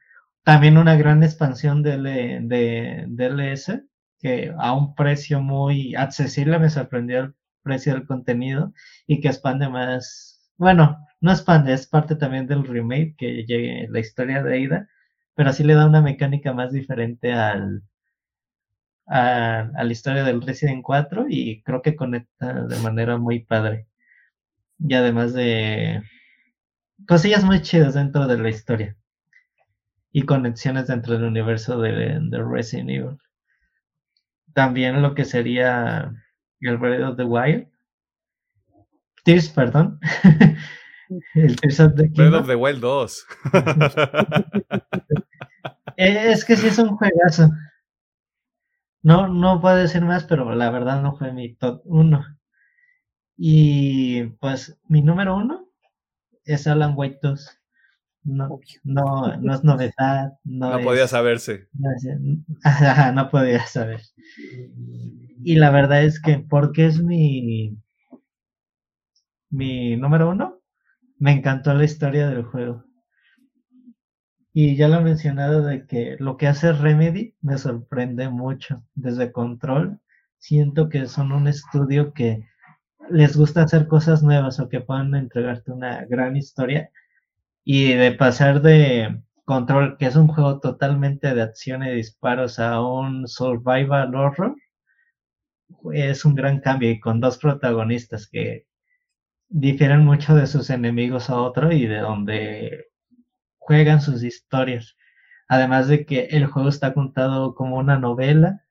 [0.43, 1.97] También una gran expansión de,
[2.41, 3.83] de, DLS,
[4.19, 8.73] que a un precio muy accesible me sorprendió el precio del contenido
[9.05, 10.51] y que expande más.
[10.57, 14.89] Bueno, no expande, es parte también del remake que llegue la historia de Aida,
[15.36, 17.84] pero así le da una mecánica más diferente al,
[19.07, 23.88] a, la historia del Resident 4 y creo que conecta de manera muy padre.
[24.80, 26.03] y además de
[27.07, 28.97] cosillas muy chidas dentro de la historia
[30.11, 33.18] y conexiones dentro del universo de, de Resident Evil.
[34.53, 36.11] También lo que sería
[36.61, 37.68] el Breath of the Wild.
[39.24, 39.99] Tears, perdón.
[41.36, 43.28] el Tears of the Breath of the Wild 2.
[45.97, 47.49] es que sí es un juegazo.
[49.01, 52.26] No, no puedo decir más, pero la verdad no fue mi top 1.
[53.38, 55.70] Y pues mi número uno
[56.43, 57.60] es Alan Wake 2.
[58.24, 60.34] No, no, no es novedad.
[60.43, 61.70] No, podía saberse.
[61.74, 64.01] No, no podía saber.
[65.43, 67.78] Y la verdad es que, porque es mi,
[69.49, 70.57] mi número uno,
[71.20, 72.84] me encantó la historia del juego.
[74.53, 78.84] Y ya lo he mencionado de que lo que hace Remedy me sorprende mucho.
[78.95, 79.99] Desde Control,
[80.39, 82.47] siento que son un estudio que
[83.09, 86.89] les gusta hacer cosas nuevas o que puedan entregarte una gran historia
[87.63, 92.82] y de pasar de Control, que es un juego totalmente de acción y disparos, a
[92.82, 94.55] un survival horror,
[95.93, 98.66] es un gran cambio y con dos protagonistas que
[99.49, 102.87] difieren mucho de sus enemigos a otro y de donde
[103.57, 104.95] juegan sus historias.
[105.47, 108.61] Además de que el juego está contado como una novela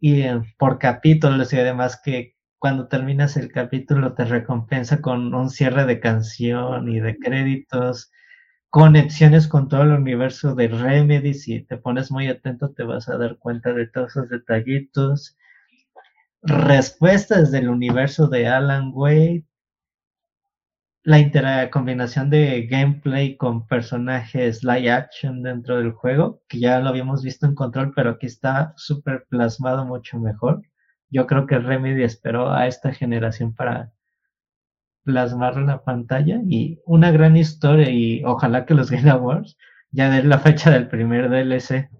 [0.00, 5.50] y eh, por capítulos y además que cuando terminas el capítulo te recompensa con un
[5.50, 8.12] cierre de canción y de créditos,
[8.70, 11.34] conexiones con todo el universo de Remedy.
[11.34, 15.36] Si te pones muy atento te vas a dar cuenta de todos esos detallitos.
[16.42, 19.44] Respuestas del universo de Alan Wade.
[21.04, 27.22] La combinación de gameplay con personajes live action dentro del juego, que ya lo habíamos
[27.22, 30.62] visto en control, pero aquí está súper plasmado mucho mejor
[31.12, 33.92] yo creo que Remedy esperó a esta generación para
[35.04, 39.58] plasmar la pantalla y una gran historia y ojalá que los Game Awards
[39.90, 41.90] ya den la fecha del primer DLC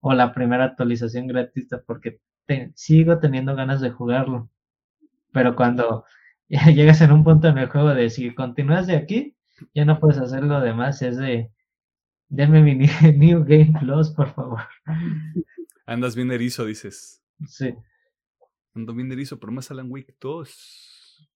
[0.00, 2.20] o la primera actualización gratuita porque
[2.74, 4.50] sigo teniendo ganas de jugarlo.
[5.32, 6.04] Pero cuando
[6.48, 9.36] llegas en un punto en el juego de si continúas de aquí,
[9.74, 11.50] ya no puedes hacer lo demás, es de
[12.28, 12.74] denme mi
[13.16, 14.60] New Game Plus, por favor.
[15.86, 17.22] Andas bien erizo, dices.
[17.46, 17.74] Sí.
[18.74, 21.28] Ando bien erizo, pero más Alan Wake 2.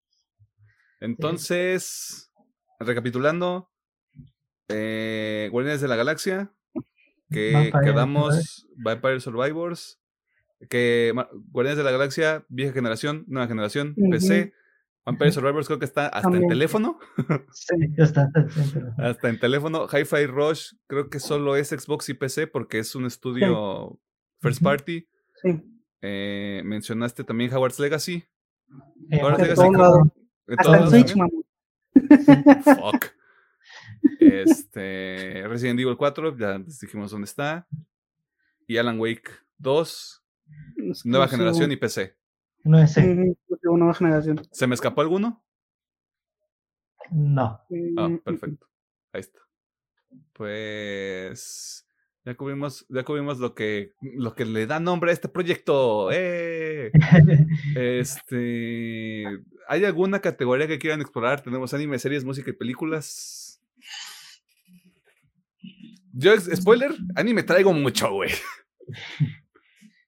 [1.01, 2.31] Entonces,
[2.79, 3.71] recapitulando,
[4.69, 6.53] eh, Guardianes de la Galaxia,
[7.31, 10.02] que quedamos Vampire Survivors,
[10.69, 11.13] que
[11.51, 14.53] Guardianes de la Galaxia, vieja generación, nueva generación, PC.
[15.05, 16.99] Vampire Survivors creo que está hasta en teléfono.
[17.53, 18.31] Sí, está
[18.99, 19.89] hasta en teléfono.
[19.89, 23.99] Hi-Fi Rush creo que solo es Xbox y PC porque es un estudio
[24.41, 25.09] first party.
[25.43, 25.61] Sí.
[26.03, 28.25] Eh, mencionaste también Howard's Legacy.
[29.11, 29.63] Eh, Howard's Legacy.
[30.59, 31.15] Hasta en Switch,
[32.65, 33.07] Fuck.
[34.19, 37.67] Este, Resident Evil 4, ya les dijimos dónde está.
[38.67, 40.22] Y Alan Wake 2,
[41.05, 42.17] nueva generación y PC.
[42.65, 44.41] No es nueva generación.
[44.51, 45.45] ¿Se me escapó alguno?
[47.11, 47.61] No.
[47.97, 48.67] Ah, perfecto.
[49.13, 49.41] Ahí está.
[50.33, 51.87] Pues
[52.25, 56.11] ya cubrimos, ya cubrimos lo que, lo que le da nombre a este proyecto.
[56.13, 56.91] ¡Eh!
[57.77, 59.25] Este,
[59.69, 61.43] ¿Hay alguna categoría que quieran explorar?
[61.43, 63.61] Tenemos anime, series, música y películas.
[66.13, 68.31] Yo, spoiler, anime traigo mucho, güey.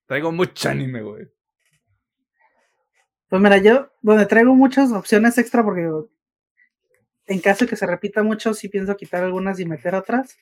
[0.07, 1.29] traigo mucho anime, güey.
[3.29, 5.91] Pues mira, yo donde traigo muchas opciones extra porque
[7.27, 10.37] en caso de que se repita mucho, sí pienso quitar algunas y meter otras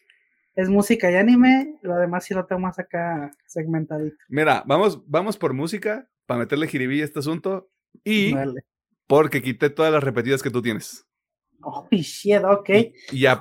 [0.55, 4.17] es música y anime, lo demás sí lo tengo más acá segmentadito.
[4.29, 7.71] Mira, vamos, vamos por música para meterle jiribilla a este asunto
[8.05, 8.35] y
[9.07, 11.07] porque quité todas las repetidas que tú tienes.
[11.63, 12.71] Oh, shit, ok.
[13.13, 13.41] Y, a,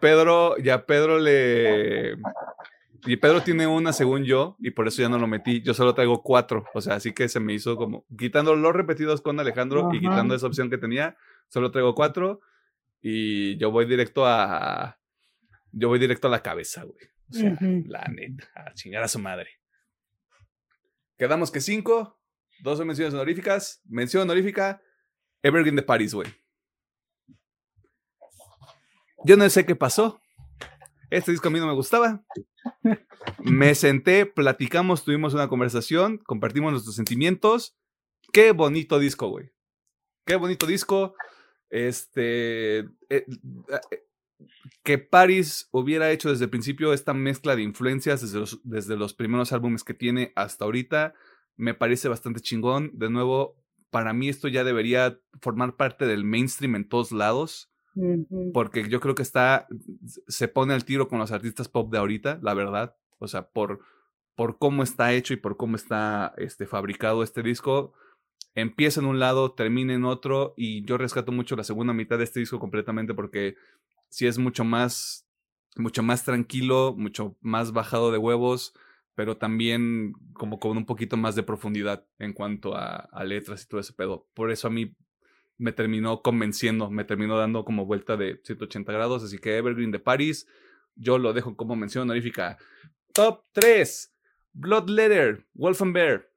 [0.00, 2.16] Pedro, ya Pedro le...
[3.04, 5.60] Y Pedro tiene una según yo, y por eso ya no lo metí.
[5.62, 6.64] Yo solo traigo cuatro.
[6.72, 10.34] O sea, así que se me hizo como quitando los repetidos con Alejandro y quitando
[10.34, 11.16] esa opción que tenía,
[11.48, 12.40] solo traigo cuatro.
[13.00, 15.00] Y yo voy directo a,
[15.72, 16.98] yo voy directo a la cabeza, güey.
[17.28, 19.48] O sea, la neta, a chingar a su madre.
[21.18, 22.20] Quedamos que cinco,
[22.62, 23.82] dos menciones honoríficas.
[23.86, 24.80] Mención honorífica,
[25.42, 26.28] Evergreen de Paris, güey.
[29.24, 30.20] Yo no sé qué pasó.
[31.10, 32.22] Este disco a mí no me gustaba.
[33.38, 37.76] Me senté, platicamos, tuvimos una conversación, compartimos nuestros sentimientos.
[38.32, 39.52] Qué bonito disco, güey.
[40.26, 41.14] Qué bonito disco.
[41.70, 42.80] Este.
[42.80, 43.26] Eh, eh,
[44.82, 49.14] que Paris hubiera hecho desde el principio esta mezcla de influencias desde los, desde los
[49.14, 51.14] primeros álbumes que tiene hasta ahorita,
[51.56, 52.90] me parece bastante chingón.
[52.94, 53.56] De nuevo,
[53.90, 57.71] para mí esto ya debería formar parte del mainstream en todos lados.
[58.52, 59.66] Porque yo creo que está,
[60.28, 62.96] se pone al tiro con los artistas pop de ahorita, la verdad.
[63.18, 63.80] O sea, por,
[64.34, 67.92] por cómo está hecho y por cómo está este, fabricado este disco.
[68.54, 70.54] Empieza en un lado, termina en otro.
[70.56, 73.56] Y yo rescato mucho la segunda mitad de este disco completamente porque
[74.08, 75.26] sí es mucho más,
[75.76, 78.74] mucho más tranquilo, mucho más bajado de huevos
[79.14, 83.80] pero también como con un poquito más de profundidad en cuanto a, letras y todo
[83.80, 84.26] ese pedo.
[84.34, 84.94] Por eso a mí
[85.58, 89.98] me terminó convenciendo, me terminó dando como vuelta de 180 grados, así que Evergreen de
[89.98, 90.46] Paris,
[90.94, 92.58] yo lo dejo como mención honorífica.
[93.12, 94.14] Top 3,
[94.52, 96.28] Bloodletter, Wolf and Bear.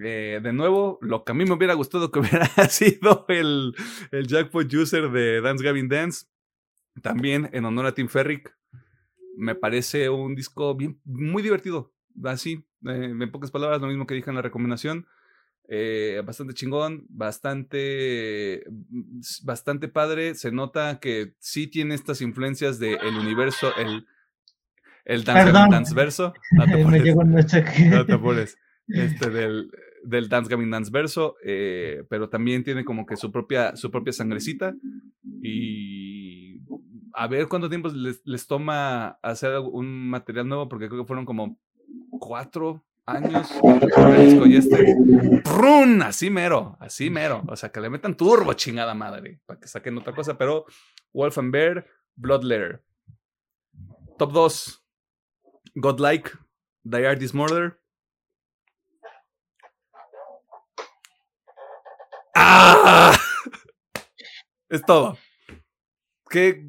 [0.00, 3.74] Eh, de nuevo, lo que a mí me hubiera gustado que hubiera sido el,
[4.10, 6.26] el Jackpot User de Dance Gavin Dance.
[7.02, 8.54] También en honor a Tim Ferrick.
[9.36, 11.94] Me parece un disco bien, muy divertido
[12.24, 15.06] así, eh, en pocas palabras, lo mismo que dije en la recomendación.
[15.70, 20.34] Eh, bastante chingón, bastante, mm, bastante padre.
[20.34, 24.06] Se nota que sí tiene estas influencias del el universo, el,
[25.04, 26.32] el dance, dance verso.
[26.52, 28.56] No te no apures.
[28.88, 29.70] Este del,
[30.04, 34.14] del Dance Gavin Dance verso, eh, pero también tiene como que su propia, su propia
[34.14, 34.74] sangrecita.
[35.42, 36.62] Y
[37.12, 41.26] a ver cuánto tiempo les, les toma hacer un material nuevo, porque creo que fueron
[41.26, 41.60] como
[42.10, 43.50] cuatro años
[44.46, 44.94] y este
[46.02, 49.96] así mero, así mero, o sea que le metan turbo chingada madre para que saquen
[49.98, 50.66] otra cosa, pero
[51.12, 51.54] Wolf and.
[54.18, 54.84] Top 2,
[55.76, 56.32] Godlike,
[56.88, 57.80] The Artist Murder.
[62.34, 63.16] ¡Ah!
[64.70, 65.16] Es todo.
[66.28, 66.62] ¿Qué,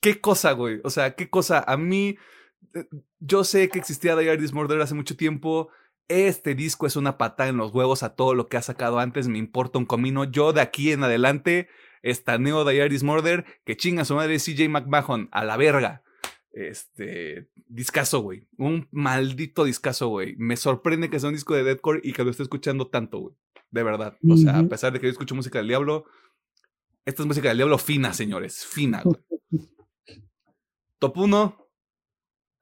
[0.00, 0.80] qué cosa, güey.
[0.84, 1.64] O sea, qué cosa.
[1.66, 2.16] A mí
[3.20, 5.68] yo sé que existía The Artist Murder hace mucho tiempo.
[6.08, 9.28] Este disco es una patada en los huevos a todo lo que ha sacado antes.
[9.28, 10.24] Me importa un comino.
[10.24, 11.68] Yo de aquí en adelante
[12.02, 13.44] estaneo The Artist Murder.
[13.64, 15.28] Que chinga su madre CJ McMahon.
[15.32, 16.02] A la verga.
[16.52, 17.48] Este.
[17.68, 18.46] Discaso, güey.
[18.56, 20.36] Un maldito discaso, güey.
[20.36, 23.34] Me sorprende que sea un disco de deadcore y que lo esté escuchando tanto, güey.
[23.70, 24.16] De verdad.
[24.28, 26.04] O sea, a pesar de que yo escucho música del diablo.
[27.04, 28.64] Esta es música del diablo fina, señores.
[28.64, 29.16] Fina, güey.
[30.98, 31.65] Top 1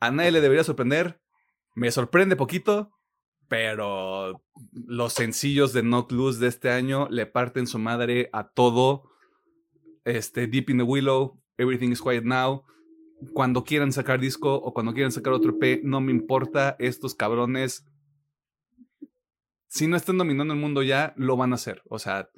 [0.07, 1.21] a nadie le debería sorprender.
[1.75, 2.93] Me sorprende poquito,
[3.49, 9.11] pero los sencillos de Not Loose de este año le parten su madre a todo.
[10.05, 12.65] Este, Deep in the Willow, Everything is Quiet Now.
[13.33, 16.77] Cuando quieran sacar disco o cuando quieran sacar otro P, no me importa.
[16.79, 17.87] Estos cabrones,
[19.67, 21.83] si no están dominando el mundo ya, lo van a hacer.
[21.89, 22.29] O sea,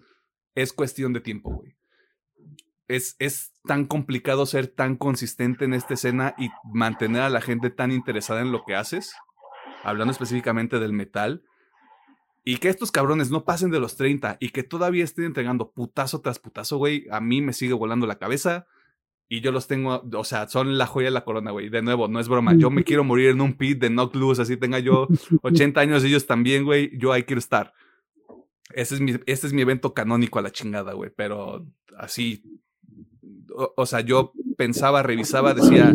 [0.54, 1.75] es cuestión de tiempo, güey
[2.88, 7.70] es, es tan complicado ser tan consistente en esta escena y mantener a la gente
[7.70, 9.14] tan interesada en lo que haces,
[9.82, 11.42] hablando específicamente del metal,
[12.48, 16.20] y que estos cabrones no pasen de los 30 y que todavía estén entregando putazo
[16.20, 18.66] tras putazo, güey, a mí me sigue volando la cabeza.
[19.28, 21.68] Y yo los tengo, o sea, son la joya de la corona, güey.
[21.68, 22.54] De nuevo, no es broma.
[22.54, 25.08] Yo me quiero morir en un pit de knock loose, así tenga yo
[25.42, 26.96] 80 años, ellos también, güey.
[26.96, 27.72] Yo ahí quiero estar.
[28.72, 31.10] Ese es mi, este es mi evento canónico a la chingada, güey.
[31.16, 31.66] Pero
[31.98, 32.44] así,
[33.76, 35.94] o, sea, yo pensaba, revisaba, decía,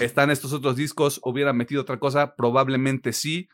[0.00, 1.20] ¿están estos otros discos?
[1.24, 2.34] ¿Hubiera metido otra cosa?
[2.36, 3.48] Probablemente sí,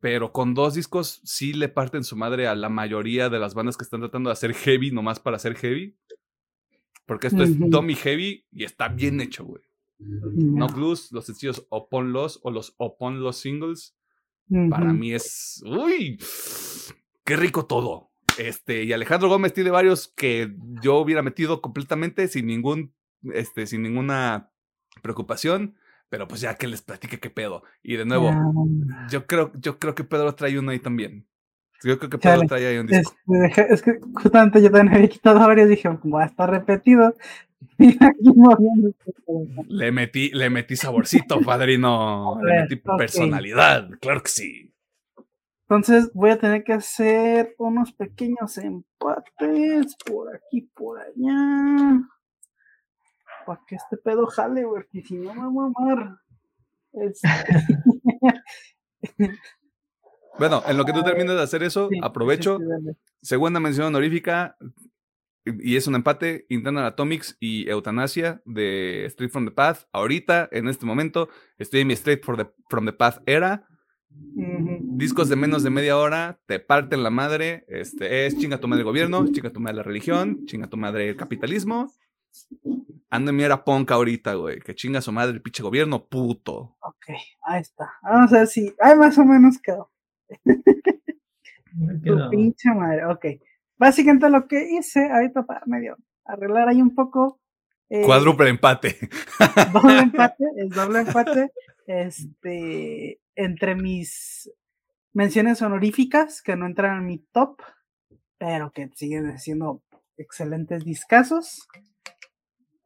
[0.00, 3.76] pero con dos discos sí le parten su madre a la mayoría de las bandas
[3.76, 5.96] que están tratando de hacer heavy nomás para hacer heavy.
[7.06, 9.62] Porque esto es dummy heavy y está bien hecho, güey.
[9.98, 13.96] No blues, los sencillos o ponlos o los o pon los singles.
[14.70, 15.62] Para mí es.
[15.66, 16.18] ¡Uy!
[17.24, 18.10] ¡Qué rico todo!
[18.38, 22.94] Este, y Alejandro Gómez tiene varios que yo hubiera metido completamente sin ningún,
[23.32, 24.50] este, sin ninguna
[25.02, 25.76] preocupación.
[26.08, 27.64] Pero pues ya que les platique qué pedo.
[27.82, 28.30] Y de nuevo,
[29.10, 31.26] yo creo, yo creo que Pedro trae uno ahí también.
[31.82, 33.14] Yo creo que Pedro trae ahí un disco.
[33.56, 37.14] Es, que justamente yo también había quitado varios, dije, como está repetido.
[39.68, 42.38] le metí, le metí saborcito, padrino.
[42.42, 44.73] le metí personalidad, claro que sí.
[45.68, 52.02] Entonces voy a tener que hacer unos pequeños empates por aquí, por allá.
[53.46, 56.18] Para que este pedo jale, porque si no me voy a amar.
[60.38, 62.58] bueno, en lo que tú terminas de hacer eso, aprovecho.
[63.22, 64.58] Segunda mención honorífica,
[65.46, 69.84] y es un empate, Internal Atomics y Eutanasia de Street from the Path.
[69.92, 73.66] Ahorita, en este momento, estoy en mi Straight from the Path era
[74.14, 78.80] discos de menos de media hora, te parten la madre, este, es chinga tu madre
[78.80, 81.92] el gobierno, chinga tu madre la religión, chinga tu madre el capitalismo.
[83.10, 86.76] Ando en mi era punk ahorita, güey, que chinga su madre el pinche gobierno, puto.
[86.80, 87.06] Ok,
[87.42, 87.92] ahí está.
[88.02, 89.90] Vamos a ver si, ahí más o menos quedó.
[92.04, 93.26] Tu pinche madre, ok.
[93.76, 97.40] Básicamente lo que hice ahorita para medio arreglar ahí un poco.
[97.88, 98.96] Eh, Cuádruple empate.
[99.72, 101.52] Doble empate, es doble empate.
[101.86, 104.50] Este, entre mis
[105.12, 107.60] menciones honoríficas que no entran en mi top,
[108.38, 109.82] pero que siguen siendo
[110.16, 111.66] excelentes discasos.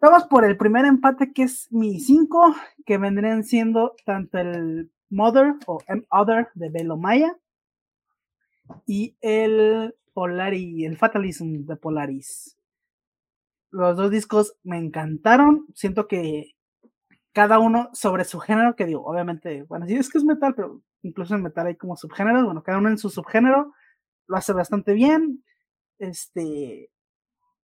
[0.01, 2.55] Vamos por el primer empate que es mi 5,
[2.87, 7.37] que vendrían siendo tanto el Mother o M Other de Velo Maya
[8.87, 12.57] y el Polaris, el Fatalism de Polaris.
[13.71, 15.67] Los dos discos me encantaron.
[15.75, 16.55] Siento que
[17.39, 20.83] cada uno sobre su género, que digo, obviamente, bueno, sí es que es metal, pero
[21.03, 23.73] incluso en metal hay como subgéneros, bueno, cada uno en su subgénero
[24.27, 25.45] lo hace bastante bien.
[25.99, 26.91] Este,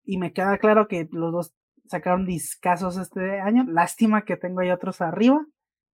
[0.05, 1.55] y me queda claro que los dos
[1.87, 3.65] sacaron discasos este año.
[3.67, 5.43] Lástima que tengo ahí otros arriba,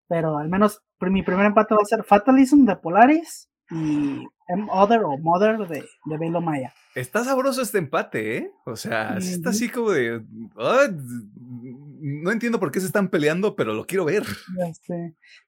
[0.06, 5.02] pero al menos mi primer empate va a ser Fatalism de Polaris y M Other
[5.04, 6.72] o Mother de, de Velo Maya.
[6.94, 8.52] Está sabroso este empate, ¿eh?
[8.66, 10.22] O sea, está así como de.
[10.54, 14.24] no entiendo por qué se están peleando, pero lo quiero ver.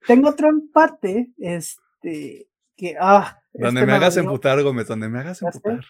[0.07, 2.97] Tengo otro empate, este, que.
[3.01, 5.85] Ah, donde este me hagas emputar, Gómez, donde me hagas emputar.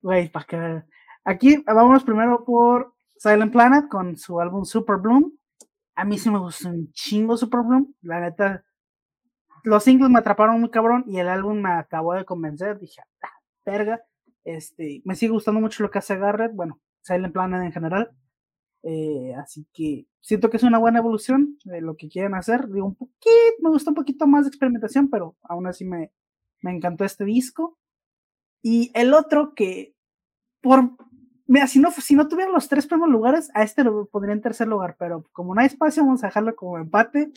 [0.00, 0.82] Güey, para que.
[1.24, 5.32] Aquí vamos primero por Silent Planet con su álbum Super Bloom.
[5.94, 7.94] A mí sí me gustó un chingo Super Bloom.
[8.02, 8.64] La neta,
[9.62, 12.78] los singles me atraparon muy cabrón y el álbum me acabó de convencer.
[12.78, 13.28] Dije, ah,
[13.64, 14.02] verga.
[14.44, 16.52] Este, me sigue gustando mucho lo que hace Garrett.
[16.54, 18.10] Bueno, Silent Planet en general.
[18.84, 22.68] Eh, así que siento que es una buena evolución de lo que quieren hacer.
[22.68, 26.12] Digo, un poquito, me gusta un poquito más de experimentación, pero aún así me,
[26.62, 27.78] me encantó este disco.
[28.62, 29.94] Y el otro que,
[30.60, 30.96] por,
[31.46, 34.40] mira, si no, si no tuviera los tres primeros lugares, a este lo pondría en
[34.40, 37.32] tercer lugar, pero como no hay espacio, vamos a dejarlo como empate.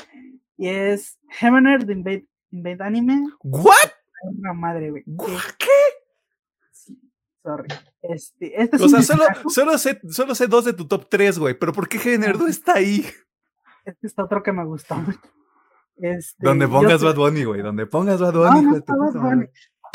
[0.57, 3.27] Y es Heavener de Invade, Invade Anime.
[3.43, 3.91] ¿What?
[4.23, 5.03] Una madre, güey.
[5.57, 5.67] ¿Qué?
[6.71, 6.99] Sí,
[7.43, 7.67] sorry.
[8.01, 11.37] Este, este es o sea, solo, solo, sé, solo sé dos de tu top tres,
[11.37, 11.57] güey.
[11.57, 13.05] Pero ¿por qué Heavener no está ahí?
[13.83, 15.19] Este es otro que me gustó mucho.
[15.97, 17.61] Este, Donde pongas Bad Bunny, güey.
[17.61, 19.45] Donde pongas Bad Bunny, no, no,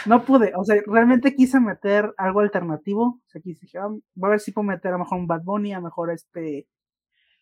[0.07, 3.21] no pude, o sea, realmente quise meter algo alternativo.
[3.27, 5.27] O sea, quise, dije, ah, voy a ver si puedo meter a lo mejor un
[5.27, 6.67] Bad Bunny, a lo mejor este,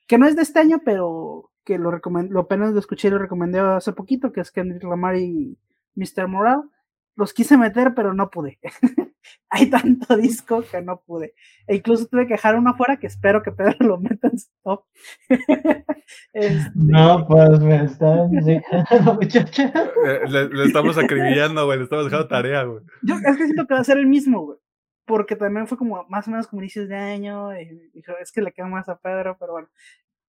[0.06, 3.10] que no es de este año, pero que lo recomendé, lo apenas lo escuché y
[3.10, 5.58] lo recomendé hace poquito, que es Kendrick Lamar y
[5.96, 6.26] Mr.
[6.26, 6.62] Moral.
[7.14, 8.58] Los quise meter, pero no pude.
[9.50, 11.34] Hay tanto disco que no pude.
[11.66, 14.84] E incluso tuve que dejar uno afuera que espero que Pedro lo meta en stop.
[16.32, 16.70] este...
[16.74, 18.30] No, pues me están
[19.04, 19.70] muchacha.
[20.26, 21.76] Le, le, estamos acribillando, güey.
[21.76, 22.82] Le estamos dejando tarea, güey.
[23.02, 24.58] Yo es que siento que va a ser el mismo, güey.
[25.04, 27.52] Porque también fue como más o menos como inicios de año.
[27.60, 29.68] Y dijo, es que le queda más a Pedro, pero bueno.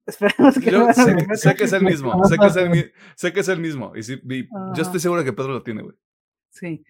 [0.09, 3.39] Esperemos que yo sé, sé, que es el mismo, sé que es el, sé que
[3.41, 3.95] es el mismo.
[3.95, 5.95] Y, sí, y yo estoy seguro que Pedro lo tiene, güey.
[6.49, 6.83] Sí.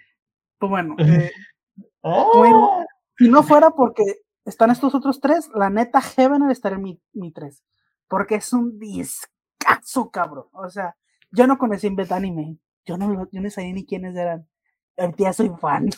[0.58, 1.32] Pues bueno, eh,
[2.02, 2.86] ¡Oh!
[3.18, 4.04] si no fuera porque
[4.46, 7.64] están estos otros tres, la neta Heaven estaría en mi, mi tres.
[8.08, 10.46] Porque es un discazo, cabrón.
[10.54, 10.96] O sea,
[11.32, 12.58] yo no conocí en Anime.
[12.86, 14.48] Yo no, yo no sabía ni quiénes eran.
[14.98, 15.90] Ahorita soy fan.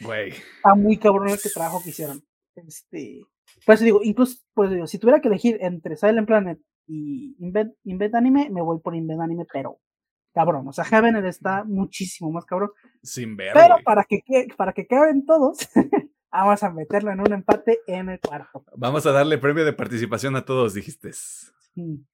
[0.00, 0.30] Güey.
[0.56, 2.24] Está muy cabrón el trabajo que hicieron.
[2.56, 3.22] Este,
[3.64, 8.50] pues digo, incluso, pues digo, si tuviera que elegir entre Silent Planet y Invent, Anime,
[8.50, 9.80] me voy por Invent Anime, pero
[10.34, 10.68] cabrón.
[10.68, 12.70] O sea, Heaven está muchísimo más cabrón.
[13.02, 13.52] Sin ver.
[13.54, 14.22] Pero para que,
[14.56, 15.58] para que queden todos,
[16.30, 18.64] vamos a meterlo en un empate en el cuarto.
[18.76, 21.12] Vamos a darle premio de participación a todos, dijiste.
[21.12, 22.06] Sí.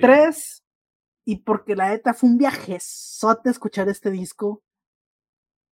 [0.00, 0.64] Tres.
[1.24, 4.62] Y porque la ETA fue un viaje sote escuchar este disco.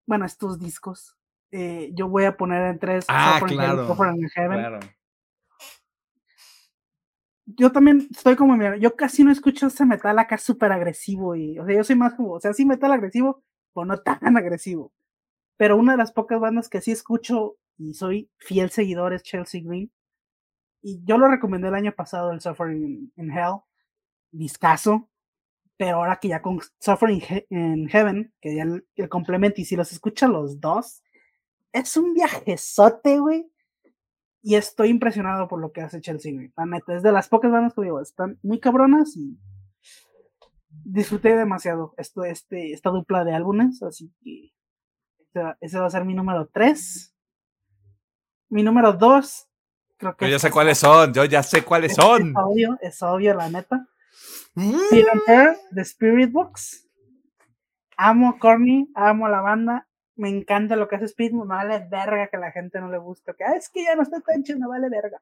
[0.07, 1.16] Bueno, estos discos.
[1.53, 3.05] Eh, yo voy a poner en tres.
[3.09, 3.94] Ah, claro.
[3.94, 4.80] claro
[7.46, 11.59] yo también estoy como, mira, yo casi no escucho ese metal acá súper agresivo y,
[11.59, 13.42] o sea, yo soy más como, o sea, sí metal agresivo,
[13.74, 14.92] pero no tan agresivo.
[15.57, 19.62] Pero una de las pocas bandas que sí escucho y soy fiel seguidor es Chelsea
[19.64, 19.90] Green.
[20.82, 23.61] Y yo lo recomendé el año pasado, el Suffering in Hell,
[24.32, 25.09] discaso,
[25.76, 29.76] pero ahora que ya con Suffering in Heaven, que ya el, el complemento, y si
[29.76, 31.03] los escucho los dos,
[31.72, 33.52] es un viajezote, güey
[34.42, 37.74] y estoy impresionado por lo que hace Chelsea, La neta, es de las pocas bandas
[37.74, 39.38] que digo, están muy cabronas y
[40.68, 44.52] disfruté demasiado esto, este, esta dupla de álbumes, así que
[45.60, 47.14] ese, va a ser mi número 3.
[48.50, 49.48] Mi número 2,
[49.96, 50.24] creo que...
[50.26, 52.30] Yo ya sé cuáles son, yo ya sé cuáles son.
[52.30, 53.86] Es obvio, es obvio, la neta.
[54.54, 54.74] Mm.
[55.74, 56.86] The Spirit Box.
[57.96, 59.88] Amo Corny, amo la banda,
[60.22, 62.98] me encanta lo que hace Speed, me vale verga que a la gente no le
[62.98, 65.20] guste, que ah, es que ya no está tan chido, me vale verga.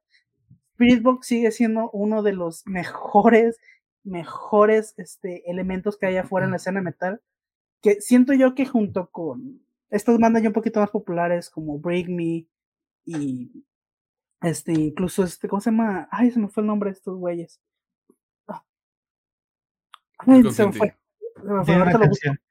[0.75, 3.57] Spiritbox sigue siendo uno de los mejores,
[4.05, 7.23] mejores este, elementos que hay afuera en la escena metal,
[7.81, 12.09] que siento yo que junto con estas bandas ya un poquito más populares como Break
[12.09, 12.47] Me
[13.07, 13.65] y
[14.43, 16.09] este, incluso este, ¿cómo se llama?
[16.11, 17.59] Ay, se me fue el nombre de estos güeyes.
[20.19, 20.95] Ay, se me fue.
[21.37, 21.75] Se me fue.
[21.75, 22.50] Ahorita lo busco.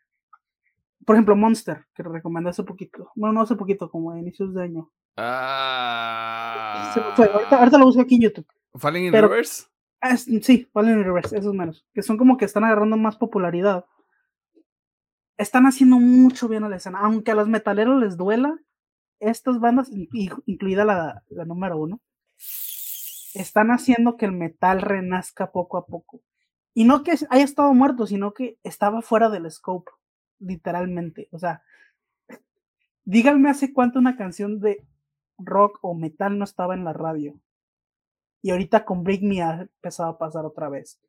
[1.09, 3.11] Por ejemplo, Monster, que recomendé hace poquito.
[3.15, 4.91] Bueno, no hace poquito, como a inicios de año.
[5.17, 6.91] Ah.
[6.93, 7.25] Se fue.
[7.25, 8.45] Ahorita, ahorita lo busco aquí en YouTube.
[8.75, 9.63] Falling in Pero- Reverse.
[10.01, 11.83] Es- sí, Fallen in Reverse, esos menos.
[11.95, 13.85] Que son como que están agarrando más popularidad.
[15.35, 16.99] Están haciendo mucho bien a la escena.
[16.99, 18.59] Aunque a los metaleros les duela,
[19.19, 21.99] estas bandas, in- in- incluida la, la número uno,
[23.33, 26.21] están haciendo que el metal renazca poco a poco.
[26.75, 29.89] Y no que haya estado muerto, sino que estaba fuera del scope,
[30.39, 31.27] literalmente.
[31.31, 31.63] O sea,
[33.05, 34.85] díganme hace cuánto una canción de
[35.37, 37.39] rock o metal no estaba en la radio.
[38.41, 40.99] Y ahorita con Break Me ha empezado a pasar otra vez.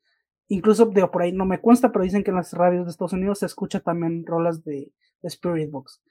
[0.48, 3.12] Incluso, digo, por ahí no me consta, pero dicen que en las radios de Estados
[3.12, 6.02] Unidos se escucha también rolas de, Spirit Box.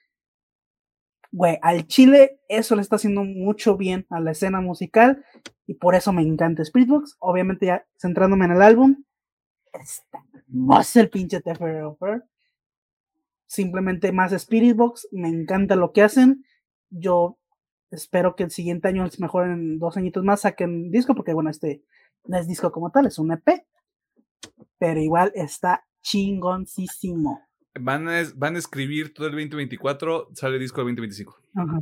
[1.32, 5.26] Güey, al Chile eso le está haciendo mucho bien a la escena musical
[5.68, 7.18] y por eso me encanta Spirit Box.
[7.20, 9.04] Obviamente ya centrándome en el álbum,
[9.74, 10.24] está
[10.96, 12.24] el pinche Tefer Offer.
[13.50, 16.46] Simplemente más Spirit Box, me encanta lo que hacen.
[16.92, 17.40] Yo
[17.90, 21.84] espero que el siguiente año, mejor en dos añitos más, saquen disco, porque bueno, este
[22.26, 23.66] no es disco como tal, es un EP.
[24.78, 27.42] Pero igual está chingoncísimo.
[27.80, 31.42] Van a, van a escribir todo el 2024, sale disco el 2025.
[31.56, 31.82] Ajá.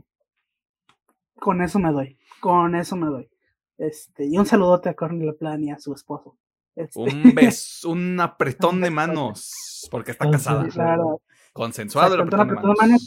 [1.36, 2.18] Con eso me doy.
[2.40, 3.30] Con eso me doy.
[3.78, 6.38] Este, y un saludote a Corny Plan y a su esposo.
[6.78, 10.66] Este, Un beso, un apretón de manos, porque está casada.
[10.70, 11.22] claro.
[11.58, 12.16] Consensuado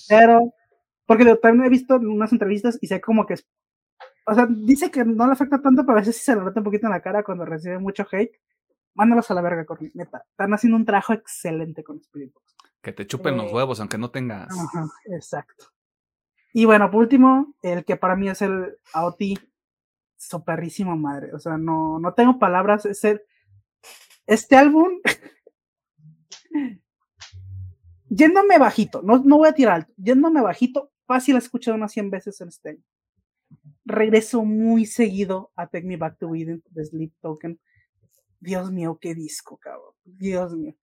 [0.08, 0.52] pero
[1.06, 3.46] porque también he visto unas entrevistas y sé como que es,
[4.26, 6.60] o sea, dice que no le afecta tanto, pero a veces sí se le nota
[6.60, 8.38] un poquito en la cara cuando recibe mucho hate.
[8.94, 10.24] Mándalos a la verga, Corny, neta.
[10.30, 12.54] Están haciendo un trabajo excelente con Spirit Box.
[12.80, 14.48] Que te chupen los Eh, huevos, aunque no tengas.
[14.56, 15.66] Ajá, exacto.
[16.52, 19.20] Y bueno, por último, el que para mí es el AOT,
[20.16, 21.32] su perrísima madre.
[21.34, 22.86] O sea, no, no tengo palabras.
[22.86, 23.22] Es el,
[24.26, 24.88] este álbum,
[28.10, 32.10] yéndome bajito, no, no voy a tirar alto, yéndome bajito, fácil he escuchado unas 100
[32.10, 32.82] veces en este año.
[33.84, 37.58] Regreso muy seguido a Take Me Back to Eden de Sleep Token.
[38.38, 39.94] Dios mío, qué disco, cabrón.
[40.04, 40.74] Dios mío.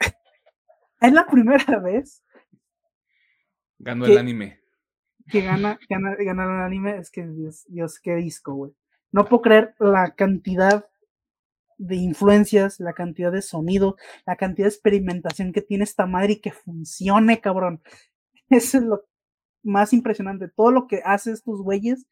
[1.00, 2.22] es la primera vez
[3.78, 4.60] Ganó el anime.
[5.28, 8.72] que gana, gana, gana el anime, es que Dios, Dios, qué disco, güey.
[9.10, 10.86] No puedo creer la cantidad
[11.82, 16.40] de influencias, la cantidad de sonido, la cantidad de experimentación que tiene esta madre y
[16.40, 17.82] que funcione, cabrón.
[18.50, 19.04] Eso es lo
[19.62, 20.48] más impresionante.
[20.48, 22.06] Todo lo que hace estos güeyes,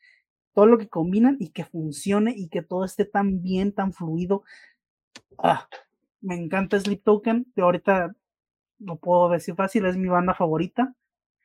[0.54, 4.42] todo lo que combinan y que funcione y que todo esté tan bien, tan fluido.
[5.38, 5.68] Ah,
[6.20, 7.46] me encanta Sleep Token.
[7.54, 8.16] De ahorita
[8.78, 10.94] lo puedo decir fácil, es mi banda favorita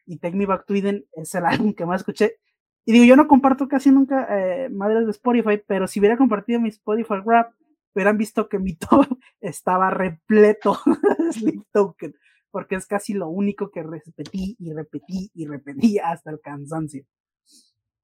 [0.06, 2.38] y Take Me Back to Eden es el álbum que más escuché.
[2.86, 6.60] Y digo, yo no comparto casi nunca eh, madres de Spotify, pero si hubiera compartido
[6.60, 7.54] mi Spotify Rap,
[7.96, 9.08] hubieran visto que mi top
[9.42, 12.16] estaba repleto de Sleep Token,
[12.52, 17.06] porque es casi lo único que repetí y repetí y repetí hasta el cansancio.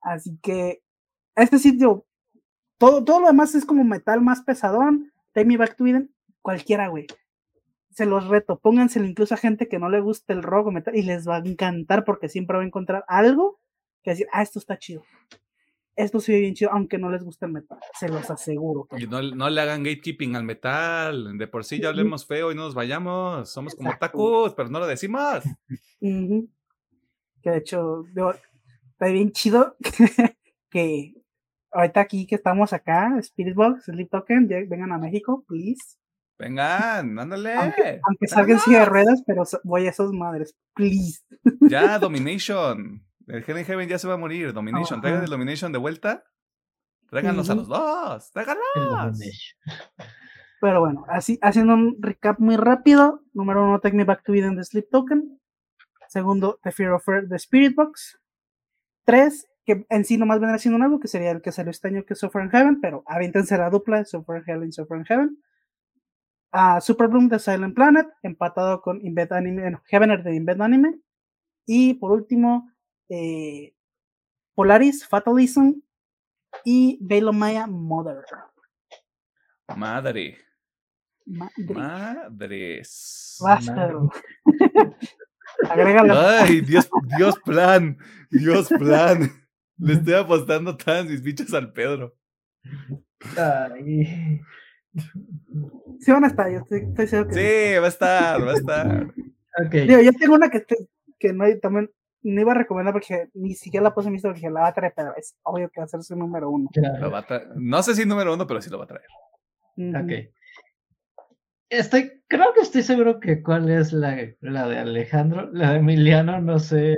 [0.01, 0.81] Así que,
[1.35, 2.05] este sitio,
[2.77, 5.11] todo, todo lo demás es como metal más pesadón.
[5.33, 7.07] Take Me Back to Eden, cualquiera, güey
[7.91, 10.95] se los reto, pónganselo incluso a gente que no le guste el rock o metal
[10.95, 13.59] y les va a encantar porque siempre va a encontrar algo
[14.01, 15.03] que decir, ah, esto está chido.
[15.95, 18.87] Esto ve bien chido, aunque no les guste el metal, se los aseguro.
[18.97, 21.37] Y no, no le hagan gatekeeping al metal.
[21.37, 23.49] De por sí ya hablemos feo y no nos vayamos.
[23.49, 25.43] Somos como tacos, pero no lo decimos.
[25.99, 28.33] Que de hecho, digo,
[28.91, 29.75] está bien chido
[30.69, 31.13] que
[31.71, 35.97] ahorita aquí que estamos acá, Spirit Box, Sleep Token, ya vengan a México, please.
[36.37, 37.53] Vengan, ándale.
[37.53, 41.21] Aunque, aunque salgan silla de ruedas, pero voy a esas madres, please.
[41.61, 43.05] Ya, Domination.
[43.27, 44.53] El Hell in Heaven ya se va a morir.
[44.53, 44.99] Domination.
[44.99, 45.01] Ajá.
[45.01, 46.23] Traigan el Domination de vuelta.
[47.09, 48.31] Tráiganlos a los dos.
[48.31, 49.19] Tráiganlos.
[50.61, 53.23] Pero bueno, así haciendo un recap muy rápido.
[53.33, 55.39] Número uno, Take Me Back to Eden de Sleep Token.
[56.07, 58.19] Segundo, The Fear of Earth de Spirit Box.
[59.05, 62.05] Tres, que en sí nomás vendrá siendo álbum, que sería el que salió este año
[62.05, 64.97] que es Suffer in Heaven, pero aviéntense la dupla de Suffer in Hell y Suffer
[64.97, 65.37] in Heaven.
[66.51, 70.99] Ah, Super Bloom de Silent Planet, empatado con Embed Anime, no, Heavener de Embed Anime.
[71.65, 72.70] Y por último,
[73.11, 73.73] eh,
[74.55, 75.73] Polaris, Fatalism
[76.63, 76.97] y
[77.33, 78.23] Maya Mother.
[79.75, 80.37] Madre.
[81.25, 81.73] Madre.
[81.73, 83.37] Madres.
[83.41, 83.93] Madre.
[85.69, 86.13] Agrégalo.
[86.17, 87.97] Ay, Dios, Dios plan.
[88.29, 89.29] Dios plan.
[89.77, 92.15] Le estoy apostando todas mis bichas al Pedro.
[93.37, 94.39] Ay.
[95.99, 97.79] Sí van a estar, yo estoy, estoy seguro que sí.
[97.79, 99.13] Va a estar, va a estar.
[99.65, 99.71] Ok.
[99.71, 100.63] Digo, yo tengo una que,
[101.19, 101.89] que no también
[102.23, 104.73] no iba a recomendar porque ni siquiera la puse en mi porque la va a
[104.73, 106.69] traer, pero es obvio que va a ser su número uno.
[107.55, 109.07] no sé si número uno, pero sí lo va a traer.
[109.77, 110.33] Ok.
[111.69, 116.41] Estoy, creo que estoy seguro que cuál es la, la de Alejandro, la de Emiliano,
[116.41, 116.97] no sé.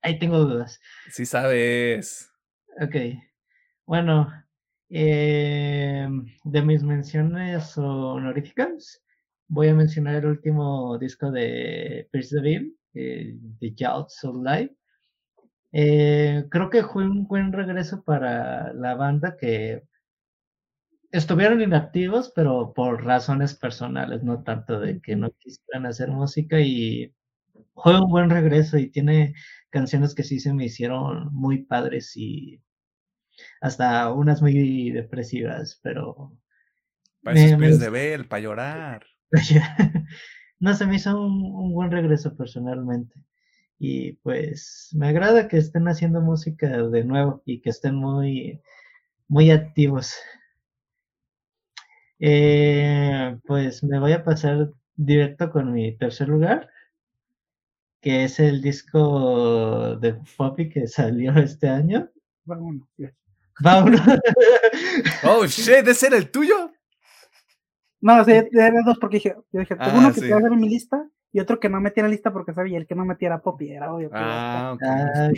[0.00, 0.80] Ahí tengo dudas.
[1.10, 2.30] Sí sabes.
[2.80, 2.94] Ok.
[3.84, 4.30] Bueno,
[4.90, 6.08] eh,
[6.44, 9.02] de mis menciones honoríficas,
[9.48, 14.74] voy a mencionar el último disco de Pierce DeVille, eh, The of Life.
[15.72, 19.82] Eh, creo que fue un buen regreso para la banda que
[21.10, 27.14] estuvieron inactivos, pero por razones personales, no tanto de que no quisieran hacer música y
[27.74, 29.34] fue un buen regreso y tiene
[29.70, 32.62] canciones que sí se me hicieron muy padres y
[33.60, 36.36] hasta unas muy depresivas, pero...
[37.22, 39.06] Para eso de ver, para llorar.
[40.60, 43.14] no, se me hizo un, buen regreso personalmente.
[43.78, 48.60] Y pues me agrada que estén haciendo música de nuevo y que estén muy,
[49.28, 50.16] muy activos.
[52.18, 56.68] Eh, pues me voy a pasar directo con mi tercer lugar,
[58.00, 62.10] que es el disco de Poppy que salió este año.
[62.44, 62.88] Vámonos.
[63.60, 64.00] Vámonos.
[65.24, 66.72] oh shit, ¿ese era el tuyo?
[68.00, 70.36] No, o sea, eran dos porque dije, yo dije, tengo uno ah, que te va
[70.36, 72.78] a hacer en mi lista y otro que no metía en la lista porque sabía,
[72.78, 74.10] el que no metiera Poppy era obvio.
[74.12, 74.82] Ah, ok.
[74.84, 75.30] Ah,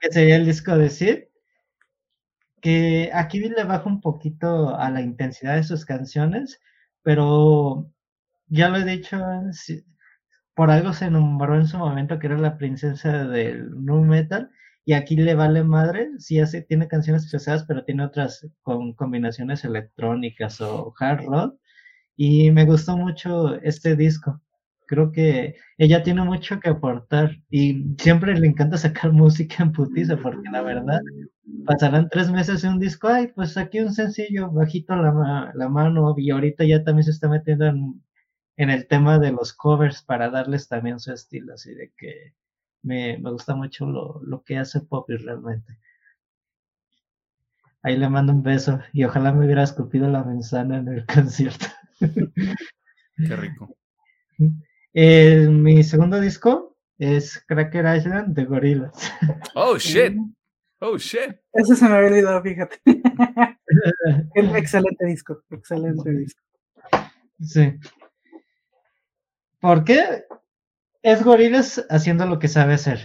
[0.00, 1.18] que sería el disco de Sid.
[2.60, 6.60] Que aquí le baja un poquito a la intensidad de sus canciones,
[7.02, 7.90] pero
[8.48, 9.18] ya lo he dicho,
[10.54, 14.50] por algo se nombró en su momento que era la princesa del nu metal
[14.84, 19.64] y aquí le vale madre, sí hace, tiene canciones pesadas, pero tiene otras con combinaciones
[19.64, 21.59] electrónicas o hard rock
[22.22, 24.42] y me gustó mucho este disco.
[24.86, 30.18] Creo que ella tiene mucho que aportar y siempre le encanta sacar música en putiza
[30.18, 31.00] porque la verdad
[31.64, 36.14] pasarán tres meses en un disco, ay, pues aquí un sencillo, bajito la, la mano
[36.18, 38.02] y ahorita ya también se está metiendo en,
[38.58, 42.34] en, el tema de los covers para darles también su estilo, así de que
[42.82, 45.78] me, me gusta mucho lo, lo que hace Poppy realmente.
[47.82, 51.66] Ahí le mando un beso y ojalá me hubiera escupido la manzana en el concierto.
[52.00, 53.76] Qué rico.
[54.94, 59.12] Eh, mi segundo disco es Cracker Island de Gorillaz.
[59.54, 60.16] Oh shit.
[60.82, 61.36] Oh shit.
[61.52, 62.80] Eso se me había olvidado, fíjate.
[64.34, 66.40] excelente disco, excelente disco.
[67.38, 67.74] Sí.
[69.60, 70.24] ¿Por qué?
[71.02, 73.00] Es Gorillaz haciendo lo que sabe hacer.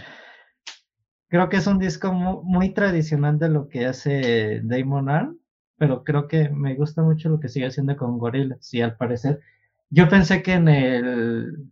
[1.28, 5.38] Creo que es un disco muy, tradicional de lo que hace Damon Arm
[5.78, 9.40] pero creo que me gusta mucho lo que sigue haciendo con Gorillaz y al parecer
[9.90, 11.70] yo pensé que en el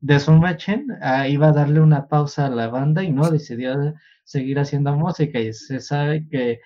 [0.00, 0.42] de Sun
[1.02, 3.94] ah, iba a darle una pausa a la banda y no decidió
[4.24, 6.60] seguir haciendo música y se sabe que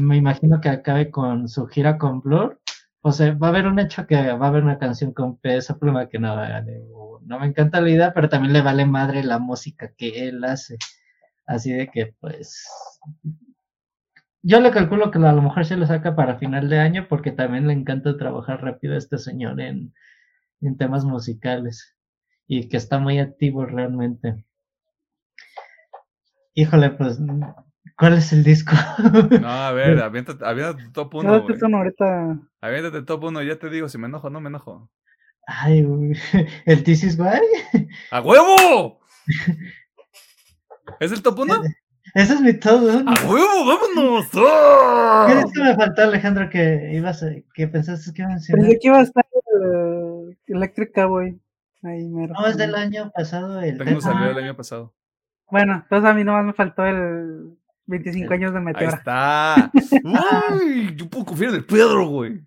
[0.00, 2.60] me imagino que acabe con su gira con Blur
[3.00, 5.78] o sea, va a haber un hecho que va a haber una canción con peso
[5.78, 6.34] pluma que no,
[7.22, 10.76] no me encanta la idea, pero también le vale madre la música que él hace.
[11.46, 12.66] Así de que, pues,
[14.42, 17.32] yo le calculo que a lo mejor se lo saca para final de año porque
[17.32, 19.92] también le encanta trabajar rápido a este señor en,
[20.76, 21.96] temas musicales
[22.46, 24.44] y que está muy activo realmente.
[26.54, 27.18] Híjole, pues,
[27.96, 28.74] ¿cuál es el disco?
[29.40, 31.32] No, a ver, aviéntate, aviéntate top 1.
[31.76, 32.38] ahorita.
[32.60, 34.90] Aviéntate top 1, ya te digo si me enojo no me enojo.
[35.46, 35.80] Ay,
[36.66, 37.18] ¿el This is
[38.10, 39.00] ¡A huevo!
[41.00, 41.62] ¿Es el top 1?
[42.18, 43.04] Ese es mi todo.
[43.06, 44.26] ¡A huevo, vámonos!
[44.28, 48.64] ¿Qué es que me faltó, Alejandro, que ibas a, que pensaste que iba a mencionar?
[48.64, 51.40] Pensé que iba a estar uh, Electric Cowboy.
[51.84, 52.34] Ahí mero.
[52.34, 53.60] No, es del año pasado.
[53.60, 54.92] El Tengo salió el año pasado.
[55.48, 58.88] Bueno, entonces a mí nomás me faltó el 25 años de Meteora.
[58.88, 59.70] Ahí está.
[60.60, 62.40] Uy, yo puedo confiar en el Pedro, güey.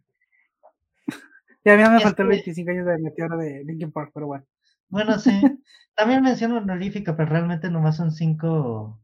[1.63, 4.27] Y a mí no me faltó el 25 años de Meteora de Linkin Park, pero
[4.27, 4.43] bueno.
[4.89, 5.31] Bueno, sí.
[5.95, 8.99] También menciono honorífica, pero realmente nomás son cinco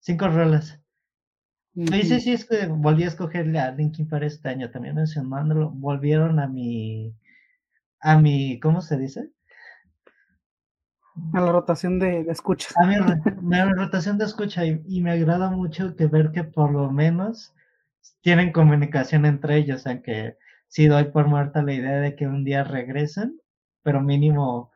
[0.00, 0.80] Cinco rolas.
[1.74, 5.70] No sé si es que volví a escogerle a Linkin para este año, también mencionándolo,
[5.70, 7.14] volvieron a mi,
[8.00, 9.30] a mi, ¿cómo se dice?
[11.32, 12.68] A la rotación de, escucha.
[12.82, 17.54] A mi, rotación de escucha y, me agrada mucho que ver que por lo menos
[18.20, 22.64] tienen comunicación entre ellos, aunque sí doy por muerta la idea de que un día
[22.64, 23.40] regresen,
[23.82, 24.72] pero mínimo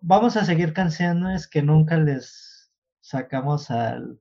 [0.00, 4.20] vamos a seguir canciones que nunca les sacamos al,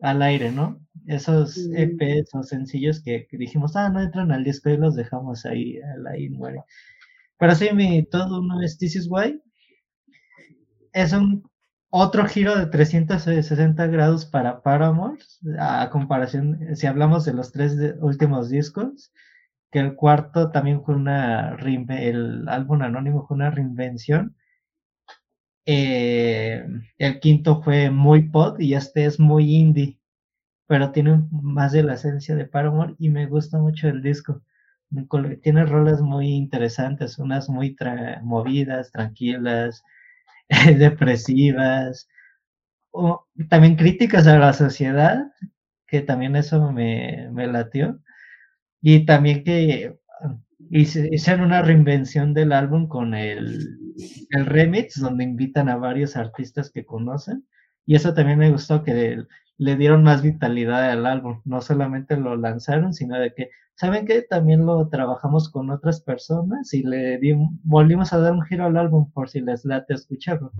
[0.00, 0.80] al aire, ¿no?
[1.06, 5.78] Esos EPs o sencillos que, dijimos, ah, no entran al disco y los dejamos ahí,
[5.80, 6.62] al aire muere.
[7.38, 9.40] Pero sí, mi todo uno es This is Why.
[10.92, 11.44] es un
[11.90, 15.18] otro giro de 360 grados para Paramore,
[15.58, 19.12] a comparación, si hablamos de los tres últimos discos,
[19.70, 24.35] que el cuarto también fue una, el álbum anónimo fue una reinvención.
[25.66, 26.64] Eh,
[26.98, 29.98] el quinto fue muy pop y este es muy indie,
[30.68, 34.42] pero tiene más de la esencia de Paramore y me gusta mucho el disco.
[35.42, 37.76] Tiene rolas muy interesantes, unas muy
[38.22, 39.82] movidas, tranquilas,
[40.78, 42.08] depresivas,
[42.92, 45.32] o también críticas a la sociedad,
[45.86, 48.00] que también eso me, me latió,
[48.82, 49.96] y también que
[50.70, 53.78] hicieron una reinvención del álbum con el,
[54.30, 57.46] el remix, donde invitan a varios artistas que conocen,
[57.86, 59.24] y eso también me gustó que
[59.58, 64.22] le dieron más vitalidad al álbum, no solamente lo lanzaron, sino de que, ¿saben que
[64.22, 67.18] También lo trabajamos con otras personas y le
[67.62, 70.52] volvimos a dar un giro al álbum por si les late escucharlo.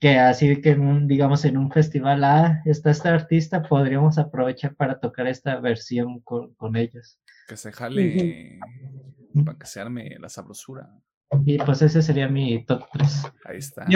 [0.00, 5.26] Que así que, digamos, en un festival, ah, está este artista, podríamos aprovechar para tocar
[5.26, 7.18] esta versión con, ellos.
[7.48, 8.60] Que se jale,
[9.44, 10.90] para que se arme la sabrosura.
[11.46, 13.32] Y pues ese sería mi top 3.
[13.46, 13.86] Ahí está.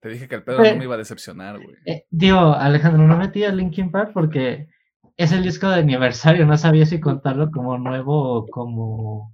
[0.00, 1.76] Te dije que el pedo no me iba a decepcionar, güey.
[1.84, 4.68] Eh, digo, Alejandro, no metí a Linkin Park porque
[5.16, 9.32] es el disco de aniversario, no sabía si contarlo como nuevo o como...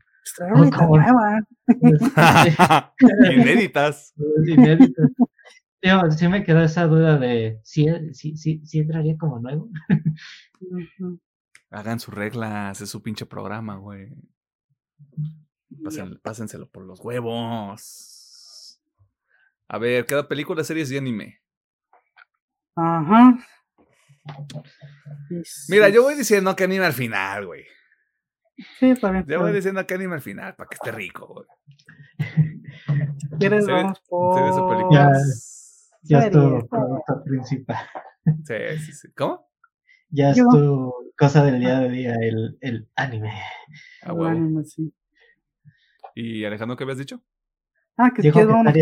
[0.74, 1.42] como nueva.
[3.30, 4.14] Inéditas.
[4.46, 5.10] Inéditas.
[5.82, 9.68] Digo, sí me quedó esa duda de si, si, si, si entraría como nuevo.
[11.74, 14.08] Hagan sus reglas, es su pinche programa, güey.
[16.22, 18.80] pásenselo por los huevos.
[19.66, 21.40] A ver, cada película, series y anime.
[22.76, 23.38] Ajá.
[25.68, 27.64] Mira, yo voy diciendo que anime al final, güey.
[28.78, 29.26] Sí, también.
[29.26, 31.46] Yo voy diciendo que anime al final, para que esté rico, güey.
[33.40, 34.92] ¿Quieres vamos por...
[34.92, 35.10] Ya,
[36.02, 37.84] ya es tu producto principal.
[38.44, 39.12] Sí, sí, sí.
[39.16, 39.50] ¿Cómo?
[40.14, 43.32] Ya es tu cosa del día de día, el, el anime.
[44.02, 44.94] Ah, el anime, sí.
[46.14, 47.20] ¿Y Alejandro qué habías dicho?
[47.96, 48.72] Ah, que, que vamos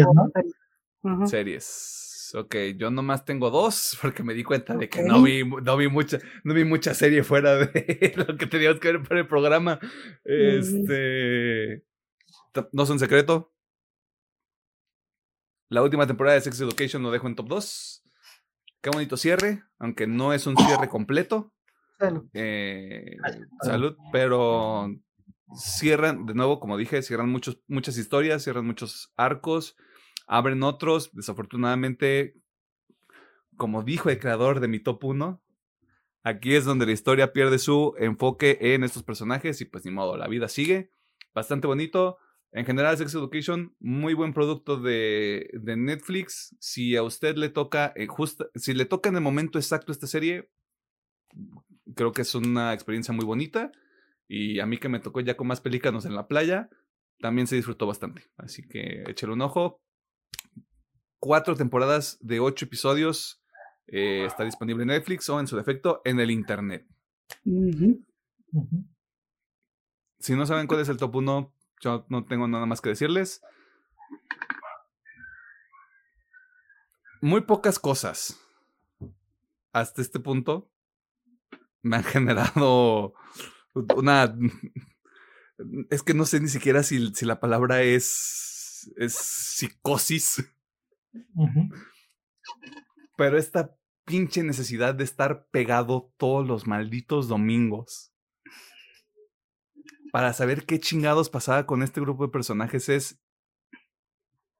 [1.02, 1.26] ¿no?
[1.26, 2.32] Series.
[2.34, 5.88] Ok, yo nomás tengo dos porque me di cuenta de que no vi, no vi
[5.88, 9.80] mucha, no vi mucha serie fuera de lo que teníamos que ver para el programa.
[10.24, 11.82] Este.
[12.72, 13.54] No son secreto.
[15.70, 18.01] La última temporada de Sex Education lo dejo en top 2.
[18.82, 21.52] Qué bonito cierre, aunque no es un cierre completo.
[21.98, 22.24] Salud.
[22.34, 23.16] Eh,
[23.62, 24.90] salud, pero
[25.54, 29.76] cierran, de nuevo, como dije, cierran muchos, muchas historias, cierran muchos arcos
[30.26, 31.10] abren otros.
[31.12, 32.34] Desafortunadamente,
[33.56, 35.42] como dijo el creador de mi top 1,
[36.22, 40.16] aquí es donde la historia pierde su enfoque en estos personajes y pues ni modo,
[40.16, 40.90] la vida sigue.
[41.34, 42.18] Bastante bonito.
[42.52, 46.54] En general, Sex Education, muy buen producto de, Netflix.
[46.60, 48.06] Si a usted le toca, eh,
[48.56, 50.50] si le toca en el momento exacto esta serie,
[51.94, 53.72] creo que es una experiencia muy bonita.
[54.28, 56.68] Y a mí que me tocó ya con más pelícanos en la playa,
[57.20, 58.30] también se disfrutó bastante.
[58.36, 59.80] Así que échale un ojo
[61.22, 63.42] cuatro temporadas de ocho episodios.
[63.86, 66.86] Eh, está disponible en Netflix o en su defecto en el Internet.
[70.18, 73.42] Si no saben cuál es el top 1, yo no tengo nada más que decirles.
[77.20, 78.40] Muy pocas cosas
[79.72, 80.70] hasta este punto
[81.82, 83.14] me han generado
[83.96, 84.34] una...
[85.90, 90.42] Es que no sé ni siquiera si, si la palabra es, es psicosis
[93.16, 98.11] pero esta pinche necesidad de estar pegado todos los malditos domingos
[100.12, 103.18] para saber qué chingados pasaba con este grupo de personajes es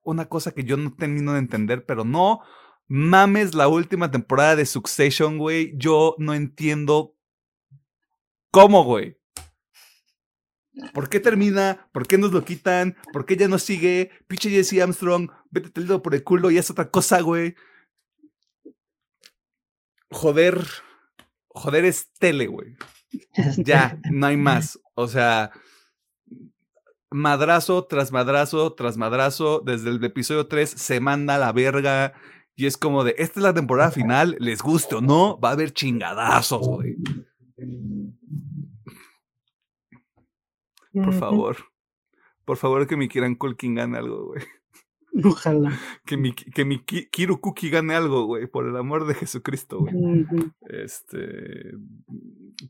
[0.03, 2.41] una cosa que yo no termino de entender, pero no
[2.89, 5.75] mames la última temporada de Succession, güey.
[5.77, 7.15] Yo no entiendo
[8.51, 9.19] cómo, güey.
[10.95, 11.91] ¿Por qué termina?
[11.93, 12.97] ¿Por qué nos lo quitan?
[13.13, 14.11] ¿Por qué ya no sigue?
[14.27, 17.55] Pinche Jesse Armstrong, vete el dedo por el culo y es otra cosa, güey.
[20.11, 20.67] Joder.
[21.49, 22.75] Joder es tele, güey.
[23.59, 24.79] Ya, no hay más.
[24.95, 25.53] O sea,
[27.11, 29.63] madrazo tras madrazo tras madrazo.
[29.65, 32.15] Desde el episodio 3 se manda la verga.
[32.55, 35.53] Y es como de, esta es la temporada final, les guste o no, va a
[35.53, 36.97] haber chingadazos, güey.
[40.93, 41.57] Por favor.
[42.45, 44.43] Por favor, que mi Kiran Culkin gane algo, güey.
[45.25, 45.79] Ojalá.
[46.07, 50.27] Que mi, que mi Kirukuki gane algo, güey, por el amor de Jesucristo, güey.
[50.69, 51.73] Este.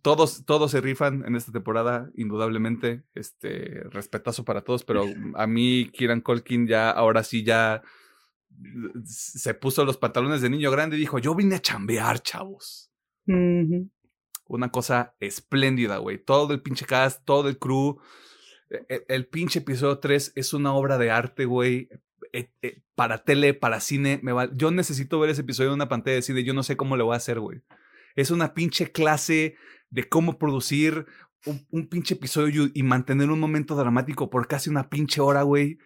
[0.02, 3.04] Todos, todos se rifan en esta temporada, indudablemente.
[3.14, 3.82] Este.
[3.90, 5.04] Respetazo para todos, pero
[5.34, 7.82] a mí, Kiran Colkin, ya, ahora sí, ya.
[9.04, 12.90] se puso los pantalones de niño grande y dijo, yo vine a chambear, chavos.
[14.46, 16.18] Una cosa espléndida, güey.
[16.18, 18.00] Todo el pinche cast, todo el crew.
[18.68, 21.88] E, e, el, pinche episodio 3 es una obra de arte, güey.
[22.32, 22.50] E,
[22.94, 24.20] para tele, para cine.
[24.22, 24.50] Me va...
[24.54, 26.44] Yo necesito ver ese episodio en una pantalla de cine.
[26.44, 27.62] Yo no sé cómo le voy a hacer, güey.
[28.16, 29.56] Es una pinche clase
[29.90, 31.06] de cómo producir
[31.70, 35.78] un, pinche episodio y mantener un momento dramático por casi una pinche hora, güey.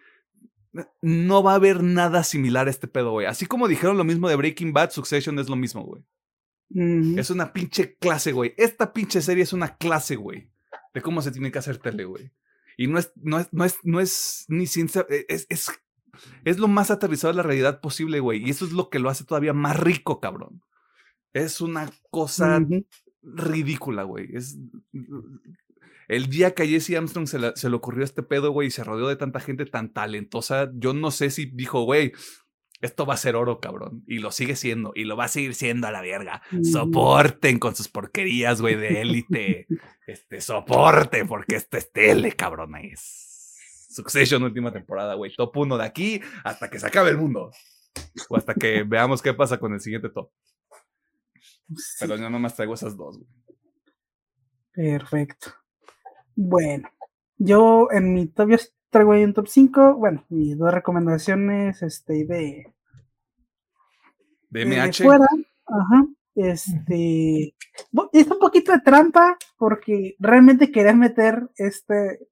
[1.01, 3.25] No va a haber nada similar a este pedo, güey.
[3.25, 6.03] Así como dijeron lo mismo de Breaking Bad, Succession es lo mismo, güey.
[7.17, 8.53] Es una pinche clase, güey.
[8.57, 10.51] Esta pinche serie es una clase, güey.
[10.93, 12.31] De cómo se tiene que hacer tele, güey.
[12.77, 15.71] Y no es, no es, no es, no es ni ciencia, e, es, es,
[16.45, 18.45] es lo más aterrizado de la realidad posible, güey.
[18.45, 20.61] Y eso es lo que lo hace todavía más rico, cabrón.
[21.33, 22.59] Es una cosa
[23.21, 24.29] ridícula, güey.
[24.33, 24.57] Es.
[26.07, 28.83] El día que a Jesse Armstrong se, se le ocurrió este pedo, güey, y se
[28.83, 32.13] rodeó de tanta gente tan talentosa, yo no sé si dijo, güey,
[32.81, 34.03] esto va a ser oro, cabrón.
[34.07, 34.91] Y lo sigue siendo.
[34.95, 36.41] Y lo va a seguir siendo a la verga.
[36.63, 39.67] Soporten con sus porquerías, güey, de élite.
[40.07, 42.75] este, soporten, porque esto es tele, cabrón.
[42.75, 43.26] Es
[43.97, 45.33] Succession última temporada, güey.
[45.35, 47.51] Top 1 de aquí hasta que se acabe el mundo.
[48.29, 50.29] O hasta que veamos qué pasa con el siguiente top.
[51.99, 53.29] Pero yo nomás traigo esas dos, güey.
[54.71, 55.47] Perfecto.
[56.35, 56.87] Bueno,
[57.37, 58.57] yo en mi top yo
[58.91, 59.95] traigo ahí un top 5.
[59.95, 62.73] Bueno, mis dos recomendaciones este, de.
[64.49, 65.03] De MH.
[65.03, 65.27] fuera.
[65.65, 66.05] Ajá.
[66.35, 67.55] Este.
[68.13, 72.27] Es un poquito de trampa porque realmente quería meter este,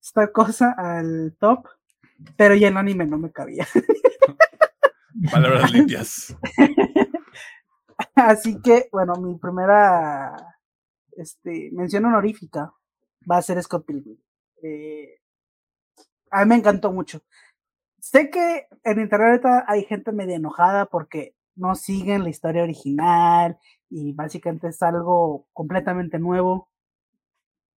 [0.00, 1.66] esta cosa al top,
[2.36, 3.66] pero ya el anime no me cabía.
[5.30, 6.36] Palabras limpias.
[8.14, 10.34] Así que, bueno, mi primera
[11.12, 12.72] este, mención honorífica
[13.30, 14.18] va a ser Scott Pilgrim.
[14.62, 15.20] Eh,
[16.30, 17.22] a mí me encantó mucho.
[17.98, 23.58] Sé que en internet hay gente medio enojada porque no siguen la historia original
[23.90, 26.70] y básicamente es algo completamente nuevo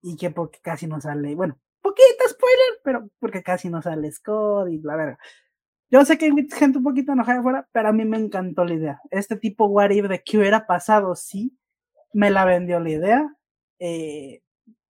[0.02, 1.58] y que porque casi no sale, bueno,
[1.94, 5.18] poquito spoiler, pero porque casi no sale Scott y la verdad.
[5.90, 8.74] Yo sé que hay gente un poquito enojada afuera, pero a mí me encantó la
[8.74, 9.02] idea.
[9.12, 11.58] Este tipo what if de qué hubiera pasado, sí,
[12.14, 13.36] me la vendió la idea.
[13.80, 14.42] Eh,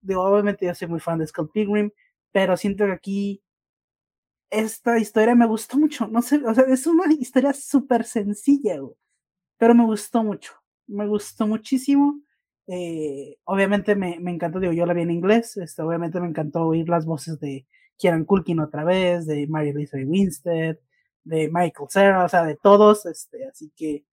[0.02, 1.92] digo, obviamente yo soy muy fan de Scott Pilgrim,
[2.32, 3.44] pero siento que aquí
[4.50, 6.08] esta historia me gustó mucho.
[6.08, 8.80] No sé, o sea, es una historia súper sencilla,
[9.58, 10.54] pero me gustó mucho.
[10.88, 12.22] Me gustó muchísimo.
[12.68, 16.68] Eh, obviamente me, me, encantó, digo, yo la vi en inglés, este, obviamente me encantó
[16.68, 17.68] oír las voces de
[17.98, 20.78] Kieran Culkin otra vez, de Mary Elizabeth Winstead,
[21.24, 24.06] de Michael Cera, o sea, de todos, este, así que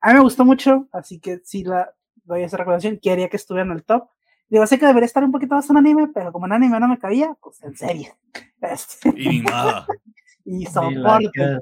[0.00, 1.92] a mí me gustó mucho, así que sí la
[2.24, 4.08] doy esa recomendación, quería que estuviera en el top.
[4.48, 6.88] Digo, sé que debería estar un poquito más en anime, pero como en anime no
[6.88, 8.12] me cabía, pues en serie.
[8.60, 9.14] Este.
[9.16, 9.86] Y nada.
[10.44, 11.60] y soporten.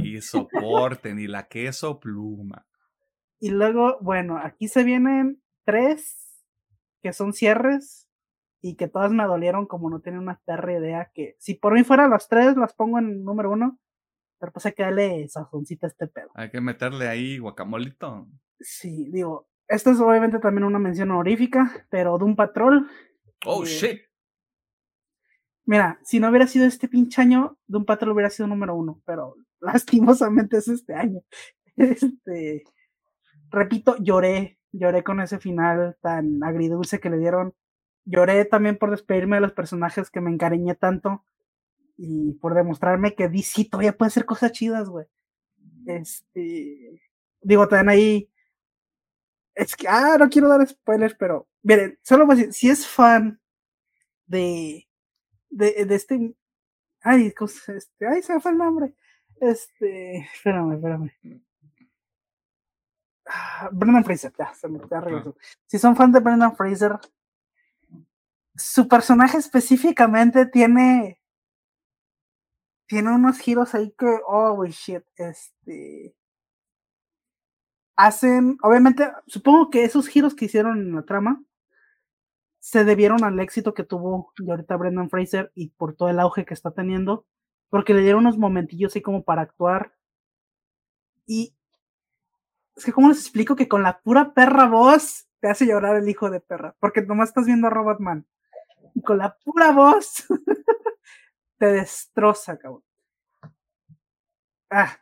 [0.00, 2.64] Y soporten, y la queso pluma.
[3.40, 6.42] Y luego, bueno, aquí se vienen tres
[7.02, 8.08] que son cierres
[8.62, 11.84] y que todas me dolieron como no tienen una perra idea que si por mí
[11.84, 13.78] fuera las tres las pongo en número uno
[14.38, 16.30] pero pues hay que darle sazoncita a este pedo.
[16.34, 18.28] Hay que meterle ahí guacamolito.
[18.60, 22.88] Sí, digo, esto es obviamente también una mención honorífica, pero de un patrón.
[23.44, 24.00] Oh, eh, shit.
[25.64, 29.02] Mira, si no hubiera sido este pinche año, de un patrón hubiera sido número uno,
[29.04, 31.20] pero lastimosamente es este año.
[31.78, 32.64] Este,
[33.50, 37.54] repito, lloré, lloré con ese final tan agridulce que le dieron.
[38.04, 41.24] Lloré también por despedirme de los personajes que me encariñé tanto
[41.96, 45.06] y por demostrarme que DC todavía puede hacer cosas chidas, güey.
[45.86, 47.00] Este,
[47.40, 48.30] digo, también ahí,
[49.54, 53.40] es que, ah, no quiero dar spoilers, pero, miren, solo decir, si es fan
[54.26, 54.86] de,
[55.50, 56.34] de, de este,
[57.02, 57.32] ay,
[57.68, 58.94] este, ay, se me fue el nombre,
[59.40, 61.45] este, espérame, espérame.
[63.26, 65.36] Ah, Brendan Fraser, ya, se me regresó.
[65.66, 66.98] Si son fan de Brendan Fraser,
[68.54, 71.20] su personaje específicamente tiene
[72.86, 76.14] tiene unos giros ahí que, oh, shit, este,
[77.96, 81.42] hacen, obviamente, supongo que esos giros que hicieron en la trama
[82.60, 86.44] se debieron al éxito que tuvo y ahorita Brendan Fraser y por todo el auge
[86.44, 87.26] que está teniendo,
[87.70, 89.94] porque le dieron unos momentillos así como para actuar.
[91.26, 91.55] Y
[92.76, 96.08] es que, ¿cómo les explico que con la pura perra voz te hace llorar el
[96.08, 96.76] hijo de perra?
[96.78, 98.26] Porque nomás estás viendo a Robotman.
[98.94, 100.26] Y con la pura voz
[101.58, 102.82] te destroza, cabrón.
[104.70, 104.98] Ah,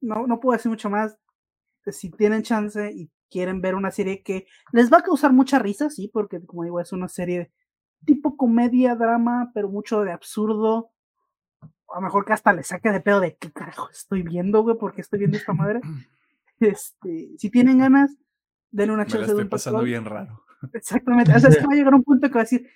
[0.00, 1.18] no, no puedo decir mucho más.
[1.86, 5.88] Si tienen chance y quieren ver una serie que les va a causar mucha risa,
[5.88, 7.52] sí, porque como digo, es una serie
[8.04, 10.90] tipo comedia, drama, pero mucho de absurdo.
[11.88, 14.76] a lo mejor que hasta le saque de pedo de qué carajo estoy viendo, güey,
[14.76, 15.80] porque estoy viendo esta madre.
[16.60, 18.16] Este, si tienen ganas,
[18.70, 19.90] denle una Me chance la de estoy un pasando patrol.
[19.90, 20.44] bien raro.
[20.72, 21.32] Exactamente.
[21.34, 22.66] O sea, es que va a llegar un punto que va a decir,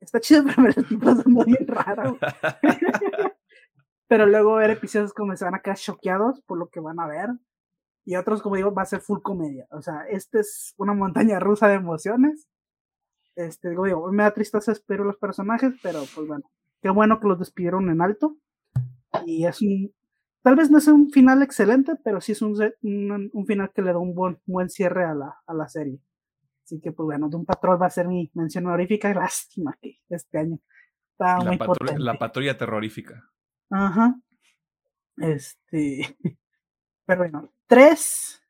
[0.00, 2.18] está chido, pero me la estoy pasando bien raro.
[4.08, 7.06] pero luego haber episodios como se van a quedar choqueados por lo que van a
[7.06, 7.28] ver.
[8.04, 9.66] Y otros, como digo, va a ser full comedia.
[9.70, 12.48] O sea, este es una montaña rusa de emociones.
[13.36, 16.50] Este, como digo, me da tristeza, espero los personajes, pero pues bueno,
[16.82, 18.36] qué bueno que los despidieron en alto.
[19.26, 19.92] Y es un,
[20.42, 23.82] tal vez no es un final excelente, pero sí es un, un, un final que
[23.82, 26.00] le da un buen, buen cierre a la, a la serie.
[26.64, 29.12] Así que, pues bueno, Doom Patrol va a ser mi mención honorífica.
[29.14, 30.60] Lástima que este año
[31.12, 33.28] está La, muy patrulla, la patrulla terrorífica.
[33.70, 34.14] Ajá.
[35.16, 36.16] Este.
[37.06, 38.40] Pero bueno, tres.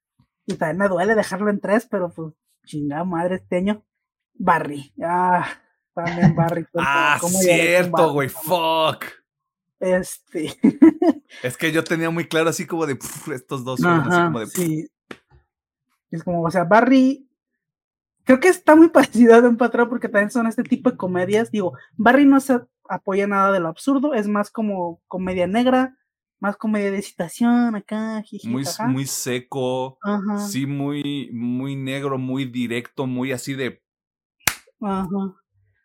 [0.44, 2.34] Y también me duele dejarlo en tres, pero pues
[2.66, 3.86] chingada madre este año.
[4.34, 4.92] Barry.
[5.02, 5.48] Ah,
[5.94, 6.66] también Barry.
[6.76, 8.28] Ah, ¿cómo lloré con cierto, güey.
[8.28, 9.19] Fuck.
[9.80, 10.54] Este.
[11.42, 14.24] Es que yo tenía muy claro así como de puf, estos dos fueron así Ajá,
[14.26, 14.86] como de sí.
[16.10, 17.26] Es como, o sea, Barry.
[18.24, 21.50] Creo que está muy parecido a un patrón porque también son este tipo de comedias.
[21.50, 25.96] Digo, Barry no se apoya nada de lo absurdo, es más como comedia negra,
[26.40, 29.98] más comedia de citación acá, jiji, muy, muy seco.
[30.02, 33.82] Ajá, Sí, muy, muy negro, muy directo, muy así de
[34.80, 35.08] ajá.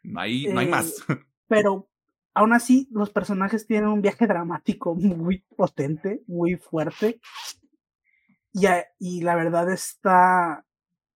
[0.03, 0.95] no hay, no hay Eh, más.
[1.47, 1.87] Pero
[2.35, 7.19] aún así, los personajes tienen un viaje dramático muy potente, muy fuerte.
[8.99, 10.65] Y, la verdad está.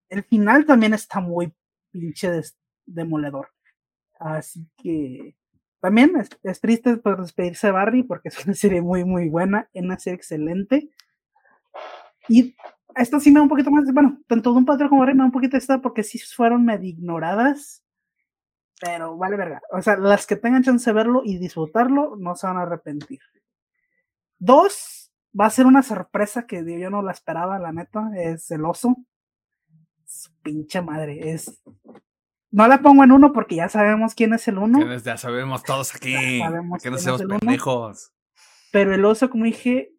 [0.09, 1.53] El final también está muy
[1.91, 3.49] pinche des- demoledor.
[4.19, 5.35] Así que.
[5.81, 6.13] También
[6.43, 9.95] es, triste por despedirse de Barry porque es una serie muy, muy buena, es una
[9.95, 10.89] excelente.
[12.27, 12.55] Y
[12.95, 15.19] esto sí me da un poquito más, bueno, tanto de un patrón como Barry me
[15.19, 17.83] da un poquito esta porque sí fueron medio ignoradas
[18.79, 19.61] pero vale verga.
[19.71, 23.19] O sea, las que tengan chance de verlo y disfrutarlo no se van a arrepentir.
[24.37, 28.65] Dos, va a ser una sorpresa que yo no la esperaba, la neta, es el
[28.65, 28.95] oso.
[30.05, 31.61] Su pinche madre, es...
[32.51, 35.93] No la pongo en uno porque ya sabemos quién es el uno, Ya sabemos todos
[35.93, 36.39] aquí.
[36.39, 38.11] sabemos Que no seamos pendejos.
[38.71, 39.91] pero el oso, como dije,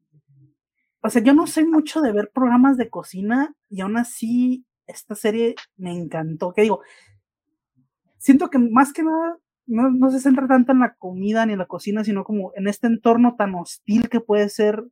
[1.01, 5.15] o sea, yo no soy mucho de ver programas de cocina y aún así esta
[5.15, 6.53] serie me encantó.
[6.53, 6.83] Que digo,
[8.21, 11.67] siento que más que nada no, se centra tanto en la comida ni en la
[11.67, 14.85] cocina, sino como en este entorno tan hostil que puede ser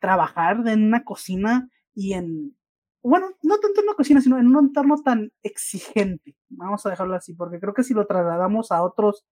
[0.00, 2.56] trabajar en una cocina y en,
[3.02, 6.36] bueno, no tanto en una cocina, sino en un entorno tan exigente.
[6.48, 9.26] Vamos a dejarlo así, porque creo que si lo trasladamos a otros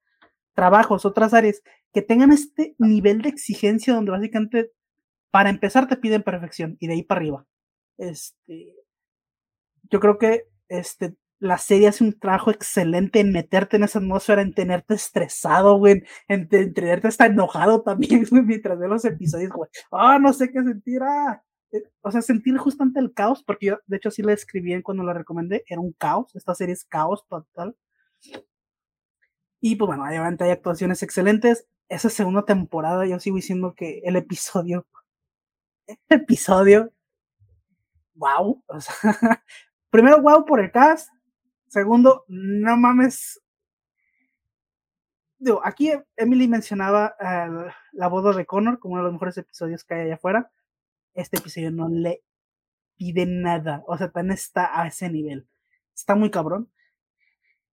[0.55, 1.63] trabajos, otras áreas,
[1.93, 4.73] que tengan este nivel de exigencia donde básicamente
[5.31, 7.47] para empezar te piden perfección y de ahí para arriba.
[7.99, 8.75] Este,
[9.91, 14.43] yo creo que este, la serie hace un trabajo excelente en meterte en esa atmósfera,
[14.43, 19.53] en tenerte estresado, güey, en, te- en tenerte hasta enojado también, mientras ves los episodios,
[19.53, 19.71] güey.
[19.93, 21.43] Ah, no sé qué sentir, ah.
[21.73, 25.05] Eh, O sea, sentir justamente el caos, porque yo, de hecho, sí la escribí cuando
[25.05, 27.77] la recomendé, era un caos, esta serie es caos total.
[29.61, 31.67] Y pues bueno, obviamente hay actuaciones excelentes.
[31.89, 34.87] Esa segunda temporada yo sigo diciendo que el episodio,
[35.89, 36.93] el episodio,
[38.15, 38.63] wow,
[39.91, 41.11] primero wow por el cast,
[41.77, 43.39] segundo, no mames.
[45.39, 49.85] Digo, aquí Emily mencionaba eh, la boda de Connor como uno de los mejores episodios
[49.85, 50.51] que hay allá afuera.
[51.13, 52.23] Este episodio no le
[52.97, 55.47] pide nada, o sea, tan está a ese nivel.
[55.95, 56.71] Está muy cabrón.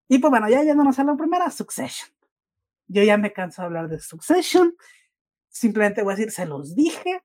[0.10, 2.10] Y pues bueno, ya yéndonos a la primera, Succession.
[2.88, 4.76] Yo ya me canso de hablar de Succession.
[5.48, 7.24] Simplemente voy a decir, se los dije,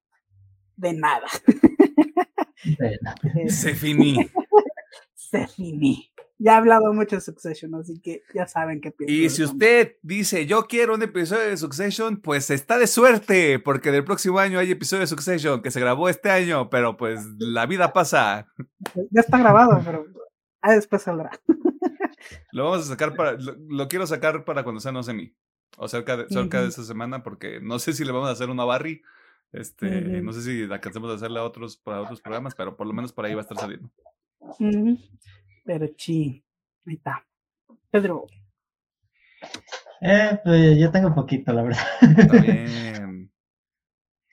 [0.77, 1.27] de nada.
[2.79, 4.31] Bueno, Eh, Se finí.
[5.15, 6.11] se finí.
[6.41, 9.13] Ya he hablado mucho de Succession, así que ya saben qué pienso.
[9.13, 13.91] Y si usted dice, yo quiero un episodio de Succession, pues está de suerte, porque
[13.91, 17.67] del próximo año hay episodio de Succession que se grabó este año, pero pues la
[17.67, 18.47] vida pasa.
[19.11, 20.07] Ya está grabado, pero
[20.63, 21.31] ah, después saldrá.
[22.53, 25.35] Lo vamos a sacar para, lo, lo quiero sacar para cuando sea no sé mí.
[25.77, 26.73] O cerca de, cerca de Ujú.
[26.73, 29.03] esa semana, porque no sé si le vamos a hacer una Barry.
[29.53, 30.25] Este, Ujú.
[30.25, 33.13] no sé si alcancemos a hacerle a otros, para otros programas, pero por lo menos
[33.13, 33.91] por ahí va a estar saliendo.
[34.41, 34.59] Ujú.
[34.59, 35.48] Pero
[35.97, 36.45] sí,
[36.87, 37.27] ahí está.
[37.91, 38.27] Pedro,
[40.01, 41.83] eh, pues yo tengo poquito, la verdad.
[42.01, 43.31] Está bien.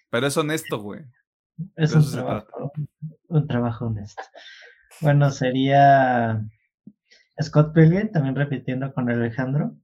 [0.09, 1.01] Pero es honesto, güey.
[1.75, 2.71] Es un trabajo,
[3.27, 4.21] un trabajo honesto.
[5.01, 6.41] Bueno, sería
[7.41, 9.75] Scott Pilgrim, también repitiendo con Alejandro.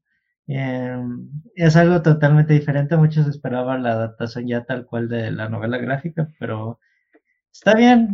[0.48, 2.98] Em, es algo totalmente diferente.
[2.98, 6.80] Muchos esperaban la adaptación ya tal cual de la novela gráfica, pero
[7.52, 8.11] está bien.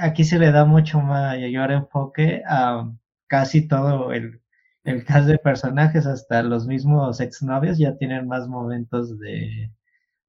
[0.00, 2.90] aquí se le da mucho mayor enfoque a
[3.26, 4.40] casi todo el,
[4.84, 9.70] el cast de personajes, hasta los mismos exnovios ya tienen más momentos de,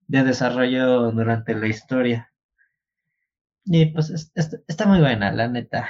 [0.07, 2.31] de desarrollo durante la historia.
[3.65, 4.31] Y pues
[4.67, 5.89] está muy buena, la neta.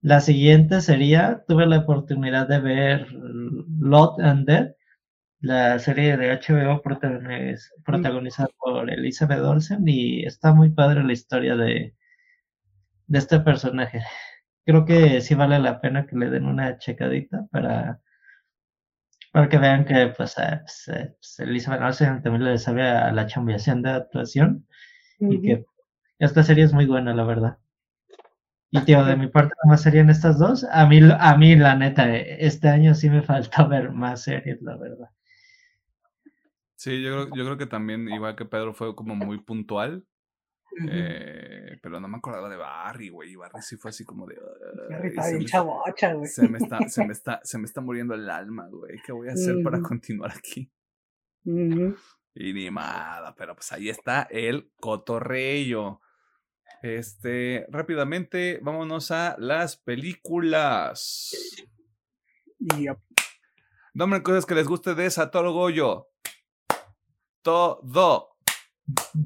[0.00, 4.74] La siguiente sería, tuve la oportunidad de ver Lot and Dead,
[5.40, 11.94] la serie de HBO protagonizada por Elizabeth Olsen y está muy padre la historia de,
[13.06, 14.02] de este personaje.
[14.64, 18.00] Creo que sí vale la pena que le den una checadita para,
[19.32, 23.10] para que vean que pues, eh, pues, eh, pues Elizabeth Olsen también le sabe a
[23.12, 24.66] la chambiación de actuación
[25.18, 25.64] y que
[26.18, 27.58] esta serie es muy buena, la verdad.
[28.72, 30.64] Y tío, de mi parte más serían estas dos.
[30.70, 34.76] A mí, a mí, la neta, este año sí me falta ver más series, la
[34.76, 35.10] verdad.
[36.80, 40.06] Sí, yo creo, yo creo que también, igual que Pedro, fue como muy puntual.
[40.90, 43.36] eh, pero no me acordaba de Barry, güey.
[43.36, 44.38] Barry sí fue así como de.
[44.88, 46.26] Barry está bien chavocha, güey.
[46.26, 48.98] Se me está, se me está, se me está muriendo el alma, güey.
[49.04, 50.72] ¿Qué voy a hacer para continuar aquí?
[51.44, 56.00] Y ni nada, pero pues ahí está el cotorreyo.
[56.80, 61.36] Este, rápidamente, vámonos a las películas.
[62.58, 62.98] Yep.
[63.92, 66.06] Nombren cosas que les guste de Satoru Goyo.
[67.42, 68.36] Todo.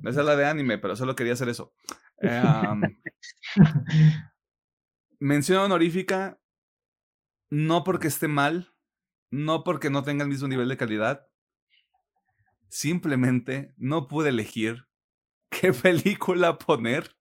[0.05, 1.75] Esa es la de anime, pero solo quería hacer eso.
[5.19, 6.41] mención honorífica,
[7.51, 8.75] no porque esté mal,
[9.31, 11.27] no porque no tenga el mismo nivel de calidad.
[12.69, 14.89] Simplemente no pude elegir
[15.51, 17.15] qué película poner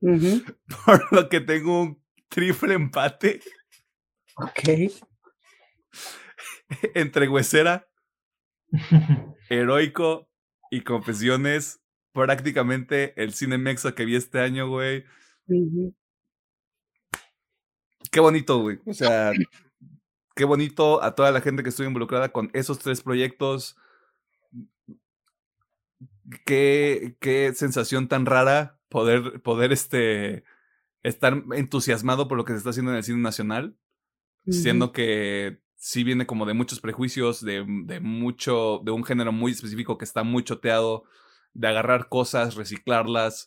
[0.00, 3.40] Por lo que tengo un triple empate.
[4.36, 4.92] Ok.
[6.94, 7.88] Entre huesera,
[9.48, 10.28] heroico
[10.70, 11.80] y confesiones.
[12.12, 15.04] Prácticamente el cine mexa que vi este año, güey.
[18.10, 18.78] Qué bonito, güey.
[18.86, 19.32] O sea,
[20.34, 23.76] qué bonito a toda la gente que estuvo involucrada con esos tres proyectos.
[26.44, 30.44] Qué, qué sensación tan rara poder, poder este,
[31.02, 33.76] estar entusiasmado por lo que se está haciendo en el cine nacional,
[34.46, 39.52] siendo que sí viene como de muchos prejuicios, de, de, mucho, de un género muy
[39.52, 41.04] específico que está muy choteado,
[41.54, 43.46] de agarrar cosas, reciclarlas.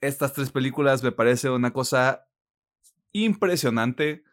[0.00, 2.26] Estas tres películas me parece una cosa
[3.12, 4.24] impresionante.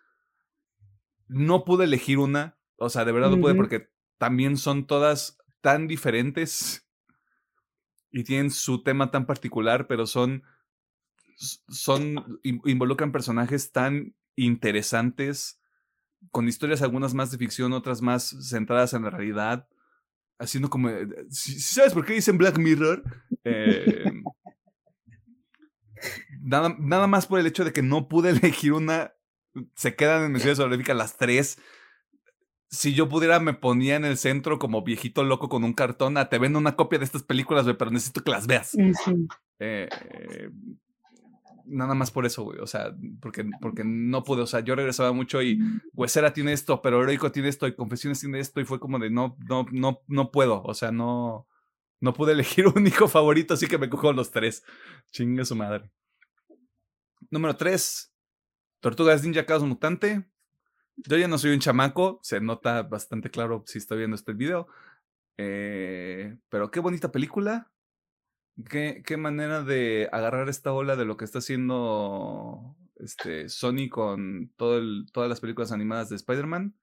[1.28, 5.88] No pude elegir una, o sea, de verdad no pude porque también son todas tan
[5.88, 6.88] diferentes
[8.12, 10.44] y tienen su tema tan particular, pero son,
[11.68, 15.60] son, involucran personajes tan interesantes,
[16.32, 19.68] con historias algunas más de ficción, otras más centradas en la realidad,
[20.40, 23.04] haciendo como, eh, ¿sabes por qué dicen Black Mirror?
[23.44, 24.12] Eh,
[26.42, 29.14] nada, nada más por el hecho de que no pude elegir una,
[29.76, 31.60] se quedan en menciones honoríficas las tres,
[32.74, 36.30] si yo pudiera me ponía en el centro como viejito loco con un cartón, a
[36.30, 38.76] te vendo una copia de estas películas, pero necesito que las veas.
[39.60, 39.88] Eh,
[41.66, 42.60] nada más por eso, güey.
[42.60, 44.42] O sea, porque, porque no pude.
[44.42, 45.60] O sea, yo regresaba mucho y
[45.94, 48.62] Huesera tiene esto, pero Heroico tiene esto y Confesiones tiene esto.
[48.62, 50.62] Y fue como de no, no, no, no puedo.
[50.64, 51.48] O sea, no,
[52.00, 54.64] no pude elegir un hijo favorito, así que me cojo los tres.
[55.12, 55.90] Chingue su madre.
[57.30, 58.14] Número tres.
[58.80, 60.26] Tortugas Ninja Caos Mutante.
[60.96, 64.68] Yo ya no soy un chamaco, se nota bastante claro si estoy viendo este video.
[65.38, 67.72] Eh, pero qué bonita película.
[68.70, 74.52] Qué, qué, manera de agarrar esta ola de lo que está haciendo este, Sony con
[74.58, 74.80] todo
[75.12, 76.76] todas las películas animadas de Spider-Man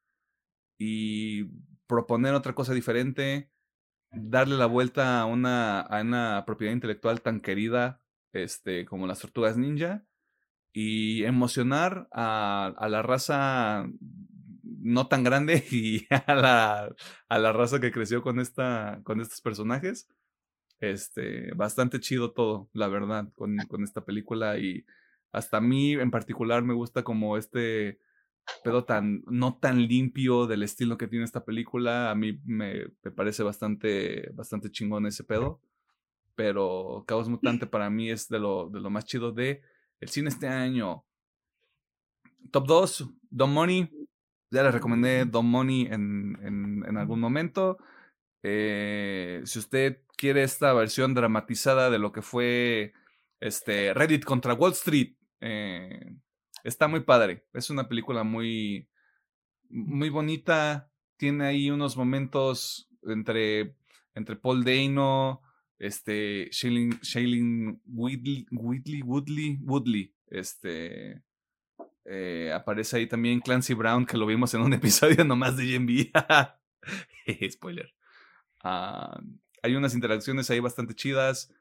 [0.79, 1.45] y
[1.87, 3.51] proponer otra cosa diferente,
[4.13, 8.01] darle la vuelta a una, a una propiedad intelectual tan querida
[8.33, 10.05] este, como las tortugas ninja
[10.73, 13.87] y emocionar a, a, la raza
[14.63, 16.95] no tan grande y a la,
[17.29, 20.09] a la raza que creció con, esta, con estos personajes.
[20.81, 24.87] Este, bastante chido todo, la verdad, con, con esta película y
[25.33, 28.01] hasta a mí en particular me gusta como este
[28.65, 32.11] pedo tan, no tan limpio del estilo que tiene esta película.
[32.11, 35.61] A mí me, me parece bastante, bastante chingón ese pedo.
[36.35, 39.63] Pero Caos Mutante para mí es de lo, de lo más chido de
[40.01, 41.05] el cine este año.
[42.51, 43.89] Top 2, Don Money.
[44.51, 47.79] Ya les recomendé Don Money en, en, algún momento.
[48.43, 52.93] Eh, si usted quiere esta versión dramatizada de lo que fue
[53.41, 56.17] este Reddit contra Wall Street, eh,
[56.65, 57.47] está muy padre.
[57.53, 58.89] Es una película muy,
[59.69, 60.91] muy bonita.
[61.17, 63.77] Tiene ahí unos momentos entre,
[64.15, 65.43] entre Paul Dano,
[65.79, 71.23] este, Shailene, Woodley, Woodley, Woodley, este,
[72.05, 76.11] eh, aparece ahí también Clancy Brown, que lo vimos en un episodio nomás de GMB.
[77.51, 77.95] Spoiler.
[78.63, 79.21] Ah,
[79.63, 81.53] hay unas interacciones ahí bastante chidas.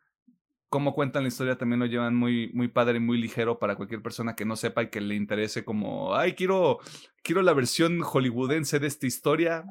[0.69, 4.03] Cómo cuentan la historia también lo llevan muy, muy padre y muy ligero para cualquier
[4.03, 6.79] persona que no sepa y que le interese como, ay, quiero,
[7.23, 9.65] quiero la versión hollywoodense de esta historia.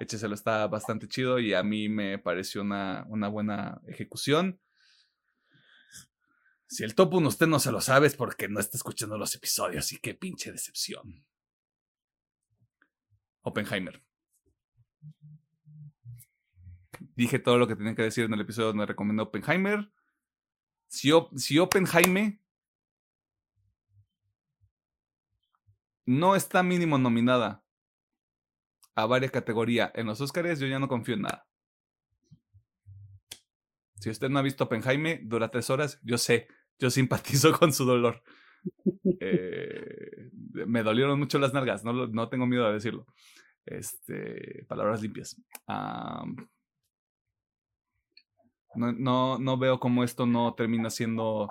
[0.00, 4.60] Écheselo, está bastante chido y a mí me pareció una, una buena ejecución.
[6.68, 9.34] Si el top 1 usted no se lo sabe es porque no está escuchando los
[9.34, 11.24] episodios y qué pinche decepción.
[13.42, 14.05] Oppenheimer.
[17.14, 19.90] Dije todo lo que tenía que decir en el episodio donde recomiendo Oppenheimer.
[20.88, 22.38] Si, si Oppenheimer
[26.04, 27.64] no está mínimo nominada
[28.94, 31.46] a varias categorías en los Oscars, yo ya no confío en nada.
[33.96, 36.48] Si usted no ha visto Oppenheimer, dura tres horas, yo sé,
[36.78, 38.22] yo simpatizo con su dolor.
[39.20, 43.06] Eh, me dolieron mucho las nalgas, no, no tengo miedo de decirlo.
[43.64, 45.40] Este, palabras limpias.
[48.76, 51.50] No, no, no veo cómo esto no termina siendo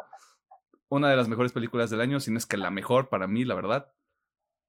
[0.90, 3.56] una de las mejores películas del año, sino es que la mejor para mí, la
[3.56, 3.92] verdad.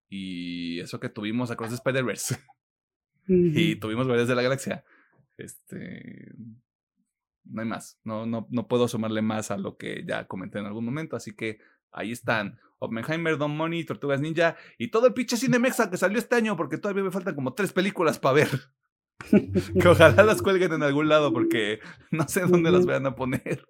[0.08, 2.38] Y eso que tuvimos Across the Spider-Verse.
[3.28, 4.84] y tuvimos Guardianes de la Galaxia.
[5.36, 6.32] Este.
[7.44, 8.00] No hay más.
[8.04, 11.16] No, no, no puedo sumarle más a lo que ya comenté en algún momento.
[11.16, 11.58] Así que
[11.92, 12.58] ahí están.
[12.78, 16.56] Oppenheimer, Don Money, Tortugas Ninja y todo el pinche cine mexa que salió este año
[16.56, 18.48] porque todavía me faltan como tres películas para ver.
[19.80, 21.80] que ojalá las cuelguen en algún lado porque
[22.10, 23.64] no sé dónde las vayan a poner.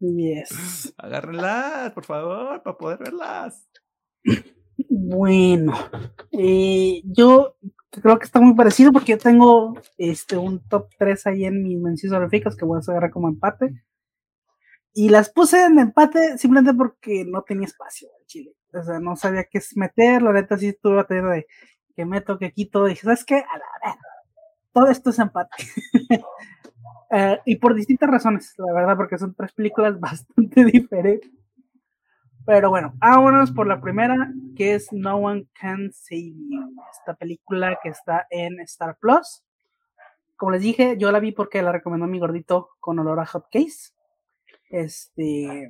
[0.00, 0.92] Yes.
[0.98, 3.68] Agárrenlas, por favor, para poder verlas.
[4.88, 5.72] Bueno,
[6.32, 7.56] eh, yo
[7.90, 11.78] creo que está muy parecido porque yo tengo este un top 3 ahí en mis
[11.78, 13.84] menciones honoríficas que voy a agarrar como empate.
[14.94, 18.52] Y las puse en empate simplemente porque no tenía espacio en Chile.
[18.74, 20.20] O sea, no sabía qué meter.
[20.22, 21.46] La neta sí estuve teniendo de
[21.96, 22.84] que meto, que quito.
[22.86, 23.36] Dije, ¿sabes qué?
[23.36, 23.64] A la
[24.72, 25.64] todo esto es empate.
[27.10, 31.30] uh, y por distintas razones, la verdad, porque son tres películas bastante diferentes.
[32.44, 36.74] Pero bueno, vámonos por la primera, que es No One Can Save You.
[36.90, 39.44] Esta película que está en Star Plus.
[40.36, 43.46] Como les dije, yo la vi porque la recomendó mi gordito con olor a hot
[43.52, 43.92] case.
[44.70, 45.68] Este.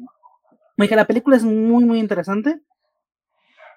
[0.79, 2.63] Me dije, la película es muy, muy interesante.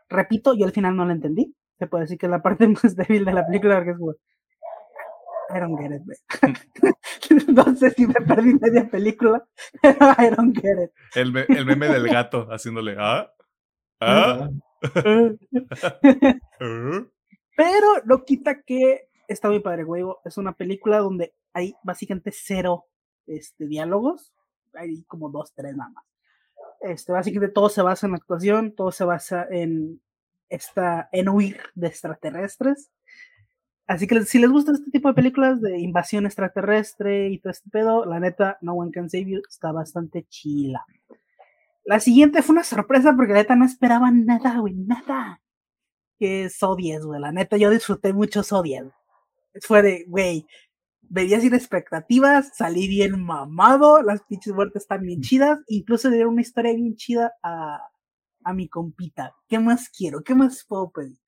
[0.08, 1.54] Repito, yo al final no la entendí.
[1.78, 3.98] Se puede decir que es la parte más débil de la película, porque es
[5.50, 6.02] I don't get it,
[7.48, 9.48] no sé si me perdí media película,
[9.82, 10.92] pero I don't get it.
[11.16, 13.32] El, meme del gato haciéndole, ¿ah?
[14.02, 14.50] ¿ah?
[17.56, 20.04] pero no quita que está muy padre, güey.
[20.24, 22.86] Es una película donde hay básicamente cero
[23.28, 24.34] este, diálogos.
[24.74, 26.06] Hay como dos, tres nada más.
[26.82, 30.02] Este, básicamente todo se basa en la actuación, todo se basa en
[30.50, 32.92] esta, en huir de extraterrestres.
[33.88, 37.70] Así que si les gusta este tipo de películas de invasión extraterrestre y todo este
[37.70, 40.86] pedo, la neta, No One Can Save You está bastante chila.
[41.84, 45.40] La siguiente fue una sorpresa porque la neta no esperaba nada, güey, nada.
[46.18, 47.22] Que es 10, güey.
[47.22, 48.64] La neta, yo disfruté mucho So
[49.62, 50.48] Fue de, güey,
[51.02, 56.34] veía sin expectativas, salí bien mamado, las pinches muertes están bien chidas, incluso le dieron
[56.34, 57.80] una historia bien chida a,
[58.44, 59.36] a mi compita.
[59.48, 60.24] ¿Qué más quiero?
[60.24, 61.20] ¿Qué más puedo pedir?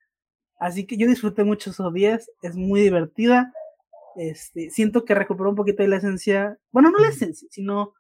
[0.60, 3.54] Así que yo disfruté mucho esos 10, es muy divertida.
[4.16, 7.94] Este, siento que recuperó un poquito de la esencia, bueno, no la esencia, sino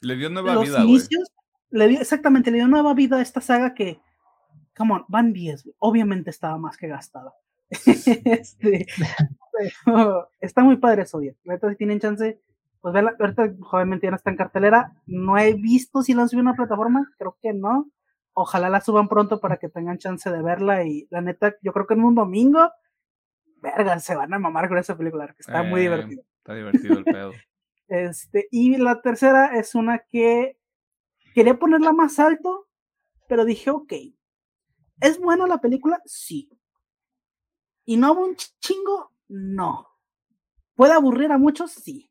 [0.00, 1.32] le dio nueva los vida, inicios,
[1.70, 4.00] le dio exactamente, le dio nueva vida a esta saga que
[4.76, 7.34] come on, van 10, obviamente estaba más que gastada.
[7.70, 8.86] este,
[10.40, 11.36] está muy padre eso 10.
[11.46, 12.40] Ahorita si tienen chance,
[12.80, 16.28] pues verla, ahorita obviamente ya no está en cartelera, no he visto si la han
[16.28, 17.90] subido a una plataforma, creo que no
[18.34, 21.86] ojalá la suban pronto para que tengan chance de verla y la neta, yo creo
[21.86, 22.70] que en un domingo,
[23.60, 26.22] verga, se van a mamar con esa película, que está muy eh, divertido.
[26.38, 27.32] Está divertido el pedo.
[27.88, 30.58] este, y la tercera es una que
[31.34, 32.68] quería ponerla más alto,
[33.28, 33.92] pero dije, ok,
[35.00, 36.00] ¿es buena la película?
[36.04, 36.50] Sí.
[37.84, 39.12] ¿Y no un chingo?
[39.28, 39.88] No.
[40.74, 41.72] ¿Puede aburrir a muchos?
[41.72, 42.10] Sí.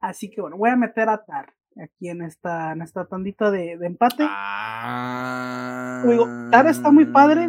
[0.00, 3.72] Así que bueno, voy a meter a Tar aquí en esta, en esta tandita de,
[3.72, 4.24] empate.
[4.28, 6.02] Ah.
[6.06, 6.26] Digo,
[6.68, 7.48] está muy padre.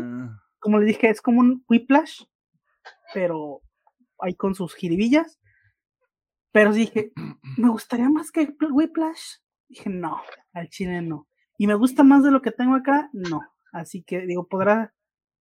[0.60, 2.24] Como le dije, es como un Whiplash,
[3.14, 3.62] pero
[4.20, 5.40] ahí con sus jiribillas.
[6.52, 7.12] Pero dije,
[7.58, 9.38] me gustaría más que Whiplash.
[9.68, 10.22] Dije, no,
[10.54, 11.28] al chile no.
[11.58, 13.42] Y me gusta más de lo que tengo acá, no.
[13.72, 14.94] Así que digo, podrá.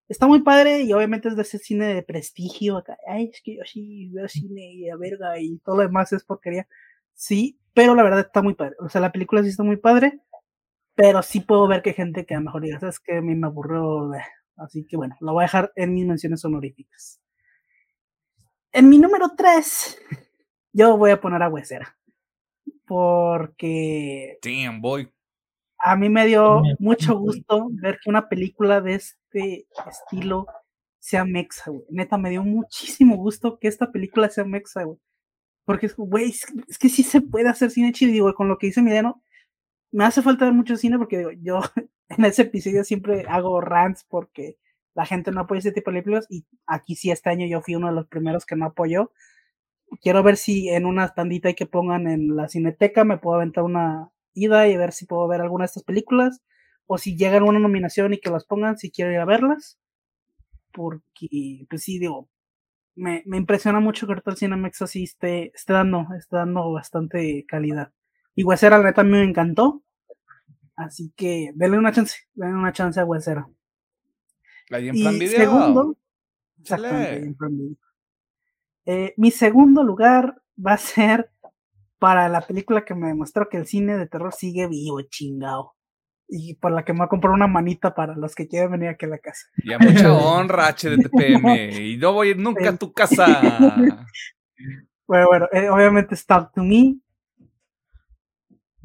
[0.07, 2.99] Está muy padre y obviamente es de ese cine de prestigio acá.
[3.09, 6.25] Ay, es que yo sí veo cine y a verga y todo lo demás es
[6.25, 6.69] porquería.
[7.15, 8.77] Sí, pero la verdad está muy padre.
[8.81, 10.21] O sea, la película sí está muy padre,
[10.95, 13.21] pero sí puedo ver que hay gente que a lo mejor diga, sabes que a
[13.21, 14.11] mí me aburrió.
[14.57, 17.21] Así que bueno, lo voy a dejar en mis menciones honoríficas.
[18.73, 19.99] En mi número 3,
[20.73, 21.97] yo voy a poner a Huesera.
[22.87, 24.39] Porque.
[24.43, 25.11] Damn, boy.
[25.79, 30.47] A mí me dio mucho gusto ver que una película de este estilo
[30.99, 31.85] sea mexa, güey.
[31.91, 34.99] Neta, me dio muchísimo gusto que esta película sea mexa, güey.
[35.65, 38.13] Porque, güey, es, que sí se puede hacer cine chido.
[38.13, 39.23] Digo, con lo que dice Mideno,
[39.93, 41.61] me hace falta ver mucho cine porque, digo, yo
[42.09, 44.59] en ese episodio siempre hago rants porque
[44.95, 46.27] la gente no apoya este tipo de películas.
[46.31, 49.13] Y aquí sí, este año yo fui uno de los primeros que no apoyó.
[50.03, 54.11] Quiero ver si en una tandita que pongan en la cineteca me puedo aventar una
[54.35, 56.43] ida y ver si puedo ver alguna de estas películas.
[56.87, 59.79] O si llegan una nominación y que las pongan, si quiero ir a verlas.
[60.73, 62.29] Porque, pues sí, digo,
[62.97, 67.45] me, me impresiona mucho que ahorita el Cinemex así esté, esté, dando, esté dando bastante
[67.47, 67.93] calidad.
[68.35, 69.83] Y Huesera, la neta, a mí me encantó.
[70.77, 73.49] Así que denle una chance, denle una chance a Huesera.
[74.71, 75.39] Ahí en plan y video.
[75.39, 75.97] segundo,
[76.61, 77.77] exactamente, en plan video.
[78.87, 81.31] Eh, mi segundo lugar va a ser
[81.99, 85.75] para la película que me demostró que el cine de terror sigue vivo, chingado.
[86.27, 88.89] Y por la que me va a comprar una manita para los que quieran venir
[88.89, 89.47] aquí a la casa.
[89.57, 91.83] Y a mucha honra, HDTPM.
[91.83, 93.77] y no voy a ir nunca a tu casa.
[95.07, 96.97] Bueno, bueno, eh, obviamente Talk to Me.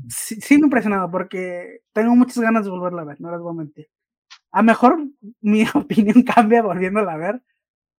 [0.09, 3.57] Sí, sigo impresionado porque tengo muchas ganas de volverla a ver, no les voy a
[3.57, 3.87] mentir.
[4.51, 4.97] A mejor
[5.41, 7.41] mi opinión cambia volviéndola a ver,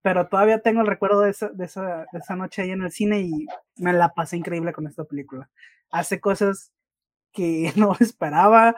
[0.02, 2.90] pero todavía tengo el recuerdo de esa, de esa, de esa noche ahí en el
[2.90, 3.46] cine y
[3.76, 5.50] me la pasé increíble con esta película.
[5.90, 6.72] Hace cosas
[7.32, 8.76] que no esperaba.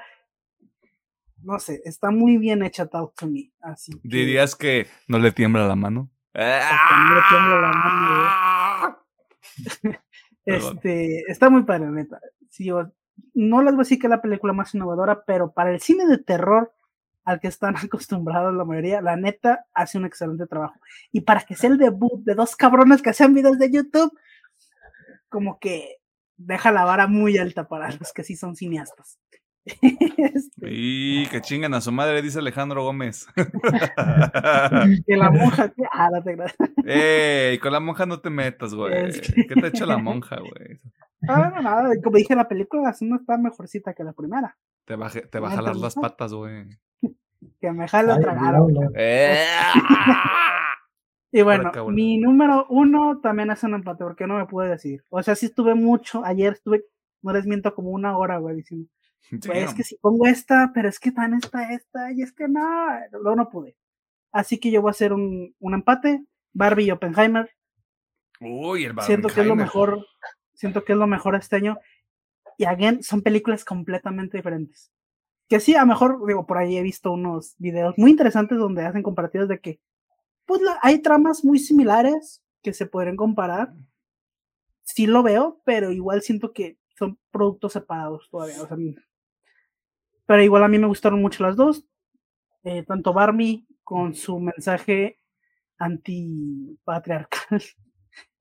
[1.45, 3.53] No sé, está muy bien hecha Talk to Me.
[3.61, 6.11] Así que, ¿Dirías que no le tiembla la mano?
[6.35, 8.99] No le tiembla la mano.
[10.45, 12.21] Este, está muy padre, la neta.
[12.51, 12.93] Sí, o-
[13.35, 16.05] no les voy a decir que es la película más innovadora, pero para el cine
[16.07, 16.75] de terror
[17.25, 20.81] al que están acostumbrados la mayoría, la neta hace un excelente trabajo.
[21.13, 24.13] Y para que sea el debut de dos cabrones que hacen videos de YouTube,
[25.29, 25.99] como que
[26.37, 29.21] deja la vara muy alta para los que sí son cineastas.
[30.19, 33.27] Este, Y que chingan a su madre, dice Alejandro Gómez.
[35.07, 36.37] que la monja, que- ah, no te.
[36.85, 38.93] Ey, con la monja no te metas, güey.
[39.09, 40.81] Es que- ¿Qué te ha hecho la monja, güey?
[41.29, 44.57] Ah, no, nada, como dije, la película la segunda está mejorcita que la primera.
[44.85, 46.67] Te va, a je- te va a ¿No te jalar las patas, güey.
[47.61, 48.57] Que me jala tragar.
[48.97, 49.45] Eh,
[51.35, 55.03] Y bueno, mi número uno también es un empate, porque no me pude decir.
[55.09, 56.85] O sea, sí estuve mucho, ayer estuve,
[57.23, 58.87] no les miento, como una hora, güey, diciendo,
[59.31, 62.49] "Güey, es que si pongo esta, pero es que tan esta, esta, y es que
[62.49, 62.61] no,
[63.13, 63.77] luego no pude.
[64.33, 67.51] Así que yo voy a hacer un, un empate, Barbie y Oppenheimer.
[68.41, 69.65] Uy, el Siento que es lo Barbenheimer.
[69.67, 70.07] mejor,
[70.55, 71.79] siento que es lo mejor este año.
[72.59, 74.91] Y again, son películas completamente diferentes.
[75.49, 78.85] Que sí, a lo mejor, digo, por ahí he visto unos videos muy interesantes donde
[78.85, 79.81] hacen comparativos de que,
[80.47, 83.73] pues la- hay tramas muy similares que se podrían comparar.
[84.83, 88.63] Sí lo veo, pero igual siento que son productos separados todavía.
[88.63, 88.77] o sea.
[90.33, 91.85] Pero igual a mí me gustaron mucho las dos.
[92.65, 95.19] eh, tanto Barbie con su mensaje
[95.79, 97.63] antipatriarcal.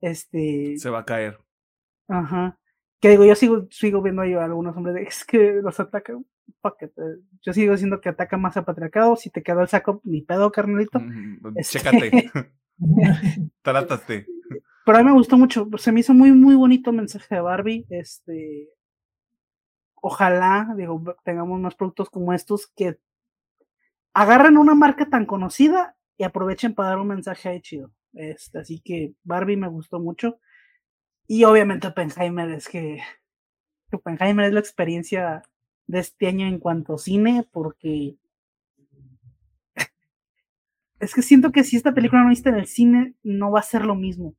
[0.02, 1.38] Este, Se va a caer.
[2.08, 2.58] Ajá.
[3.02, 6.26] Que digo, yo sigo, sigo viendo ahí a algunos hombres de, es que los atacan.
[6.82, 6.90] eh,
[7.42, 9.18] Yo sigo diciendo que ataca más al patriarcado.
[9.18, 11.00] Si te quedó el saco, ni pedo, carnalito.
[11.00, 12.32] Mm, Este- Chécate.
[13.62, 14.26] Trátate.
[14.86, 15.68] Pero a mí me gustó mucho.
[15.78, 17.86] Se me hizo muy, muy bonito el mensaje de Barbie.
[17.90, 18.70] Este.
[20.02, 23.00] Ojalá, digo, tengamos más productos como estos que
[24.14, 27.92] agarren una marca tan conocida y aprovechen para dar un mensaje ahí chido.
[28.14, 30.40] Este, así que Barbie me gustó mucho.
[31.28, 33.02] Y obviamente Oppenheimer es que
[33.92, 35.44] Oppenheimer es la experiencia
[35.88, 38.18] de este año en cuanto a cine, porque
[41.00, 43.64] es que siento que si esta película no viste en el cine, no va a
[43.64, 44.36] ser lo mismo.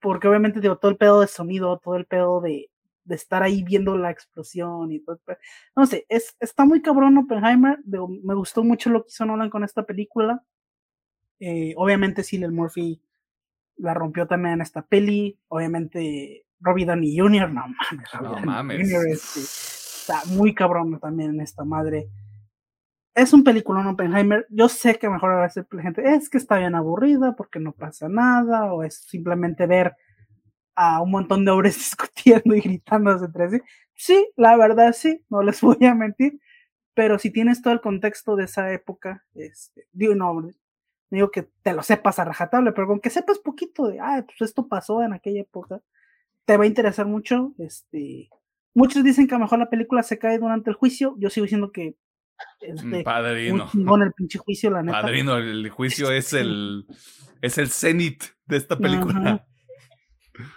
[0.00, 2.69] Porque obviamente digo, todo el pedo de sonido, todo el pedo de,
[3.10, 5.20] de estar ahí viendo la explosión y todo.
[5.76, 7.80] No sé, es, está muy cabrón Oppenheimer.
[7.84, 10.44] digo, me gustó mucho lo que hizo Nolan con esta película.
[11.40, 13.02] Eh, obviamente Cillian Murphy
[13.78, 15.40] la rompió también en esta peli.
[15.48, 18.12] Obviamente Robbie Downey Jr., no mames.
[18.12, 18.90] Robbie No mames.
[18.92, 19.06] Jr.
[19.08, 22.08] este, está muy cabrón también en esta madre.
[23.12, 24.46] Es un peliculón Oppenheimer.
[24.50, 27.72] Yo sé que mejor a veces la gente es que está bien aburrida porque no
[27.72, 29.96] pasa nada, o es simplemente ver
[30.80, 33.60] a un montón de hombres discutiendo y gritándose entre sí.
[33.94, 36.40] Sí, la verdad sí, no les voy a mentir.
[36.94, 40.48] Pero si tienes todo el contexto de esa época, este, digo, no,
[41.10, 44.50] digo que te lo sepas a rajatable, pero con que sepas poquito de, ah, pues
[44.50, 45.82] esto pasó en aquella época,
[46.46, 47.54] te va a interesar mucho.
[47.58, 48.28] Este,
[48.74, 51.14] muchos dicen que a lo mejor la película se cae durante el juicio.
[51.18, 51.96] Yo sigo diciendo que
[52.60, 53.68] este, Padrino.
[53.70, 55.02] chingón el pinche juicio, la neta.
[55.02, 56.86] Padrino, el juicio es el
[57.42, 59.46] es el cenit de esta película.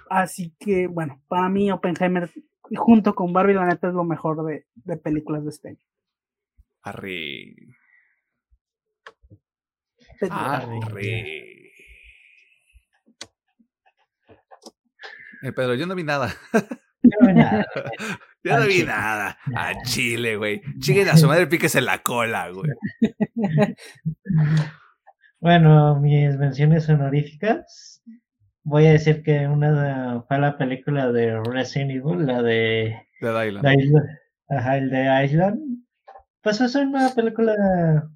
[0.09, 2.29] Así que, bueno, para mí Oppenheimer,
[2.75, 5.85] junto con Barbie, la neta es lo mejor de, de películas de este año.
[6.81, 7.55] Arre.
[10.29, 10.79] Arre.
[10.83, 11.53] Arre.
[15.43, 16.33] Eh, Pedro, yo no vi nada.
[17.03, 17.65] No vi nada.
[18.45, 18.85] Yo no vi chile.
[18.87, 19.37] nada.
[19.55, 20.61] A Chile, güey.
[20.79, 22.71] Chinguen a su madre, píquese la cola, güey.
[25.39, 28.01] Bueno, mis menciones honoríficas.
[28.63, 33.63] Voy a decir que una de- fue la película de Resident Evil, la de Island.
[33.63, 34.01] la isla,
[34.49, 35.59] ajá, el de Island.
[36.41, 37.53] Pues es una película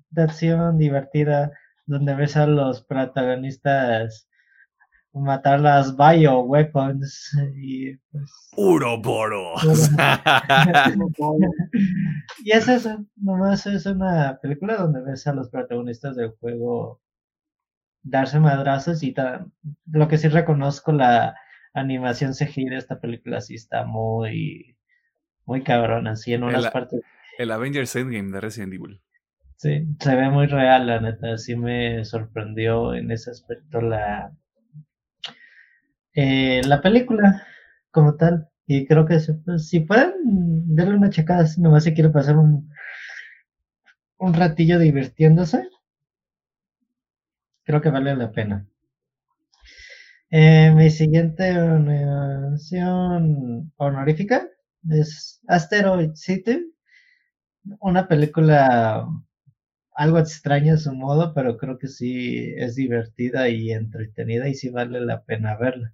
[0.09, 1.51] de acción divertida
[1.85, 4.29] donde ves a los protagonistas
[5.13, 9.61] matar las bioweapons y pues Uroboros.
[12.43, 17.01] y es eso, nomás es una película donde ves a los protagonistas del juego
[18.03, 19.13] darse madrazos y
[19.91, 21.35] lo que sí reconozco la
[21.73, 24.75] animación CGI de esta película sí está muy
[25.45, 27.01] muy cabrón, así en unas El- partes.
[27.37, 29.01] El Avengers Endgame de Resident Evil.
[29.57, 34.31] sí, se ve muy real la neta, sí me sorprendió en ese aspecto la
[36.13, 37.43] eh, la película
[37.91, 38.49] como tal.
[38.65, 40.13] Y creo que si, pues, si pueden
[40.75, 42.69] darle una checada si nomás se quiere pasar un
[44.19, 45.67] un ratillo divirtiéndose
[47.67, 48.65] creo que vale la pena
[50.31, 54.47] Eh, mi siguiente mención honorífica
[54.89, 56.73] es Asteroid City
[57.81, 59.07] una película
[59.95, 64.69] algo extraña a su modo, pero creo que sí es divertida y entretenida y sí
[64.69, 65.93] vale la pena verla.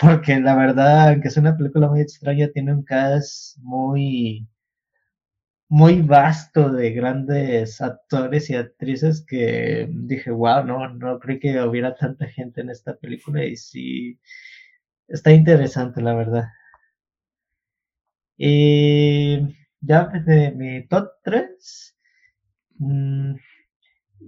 [0.00, 4.48] Porque la verdad, aunque es una película muy extraña, tiene un cast muy,
[5.74, 11.96] muy vasto de grandes actores y actrices que dije, wow, no, no creí que hubiera
[11.96, 14.20] tanta gente en esta película y sí
[15.08, 16.44] está interesante, la verdad.
[18.36, 19.38] Y
[19.80, 21.96] ya de mi top 3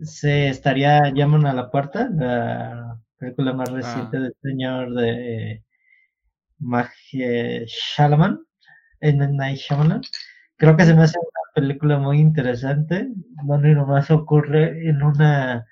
[0.03, 4.21] se estaría Llaman a la puerta, la película más reciente Ah.
[4.21, 5.65] del señor de
[6.59, 8.41] Magie Shalaman,
[9.01, 9.29] M.
[9.29, 10.03] Night Shyamalan.
[10.57, 13.09] Creo que se me hace una película muy interesante,
[13.45, 15.67] donde nomás ocurre en una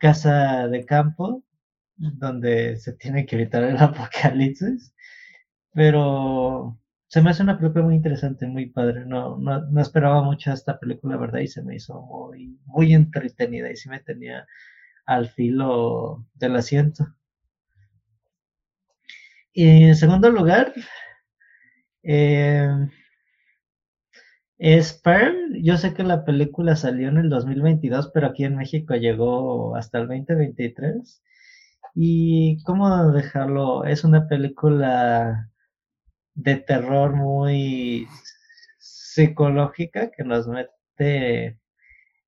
[0.00, 1.44] casa de campo,
[1.96, 4.94] donde se tiene que evitar el apocalipsis,
[5.72, 6.78] pero
[7.08, 9.06] se me hace una película muy interesante, muy padre.
[9.06, 11.40] No, no, no esperaba mucho esta película, ¿verdad?
[11.40, 14.46] Y se me hizo muy, muy entretenida y sí me tenía
[15.06, 17.06] al filo del asiento.
[19.52, 20.72] Y en segundo lugar,
[22.02, 22.68] eh,
[24.58, 25.00] es.
[25.62, 29.98] Yo sé que la película salió en el 2022, pero aquí en México llegó hasta
[29.98, 31.22] el 2023.
[31.94, 35.50] Y cómo dejarlo, es una película
[36.34, 38.06] de terror muy
[38.78, 41.58] psicológica que nos mete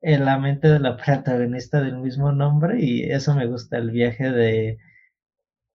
[0.03, 4.31] en la mente de la protagonista del mismo nombre y eso me gusta el viaje
[4.33, 4.79] de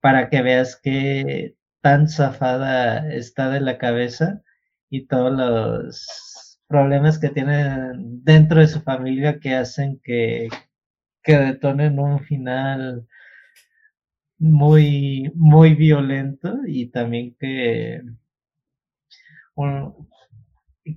[0.01, 4.41] para que veas que tan zafada está de la cabeza
[4.89, 10.49] y todos los problemas que tiene dentro de su familia que hacen que,
[11.23, 13.07] que detonen un final
[14.39, 18.01] muy muy violento y también que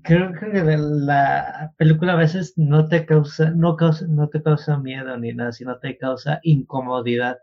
[0.02, 4.78] creo que la, la película a veces no te causa no causa no te causa
[4.78, 7.38] miedo ni nada sino te causa incomodidad.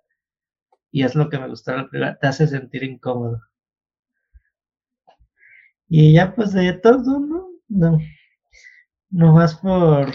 [0.91, 3.41] Y es lo que me gustó la película te hace sentir incómodo.
[5.89, 7.19] Y ya pues de todo
[7.67, 7.97] no
[9.15, 10.07] no más por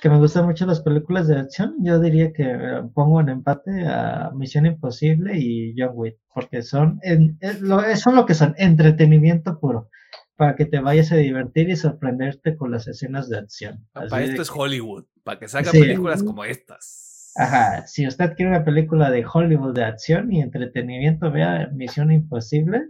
[0.00, 3.84] que me gustan mucho las películas de acción, yo diría que eh, pongo en empate
[3.86, 8.54] a Misión Imposible y John Wick, porque son, en- es lo, son lo que son,
[8.58, 9.90] entretenimiento puro,
[10.36, 13.86] para que te vayas a divertir y sorprenderte con las escenas de acción.
[13.92, 15.04] Así Para de esto es Hollywood.
[15.24, 15.80] Para que salgan Sí.
[15.80, 17.32] películas como estas.
[17.36, 22.86] Ajá, si usted quiere una película de Hollywood de acción y entretenimiento, vea Misión Imposible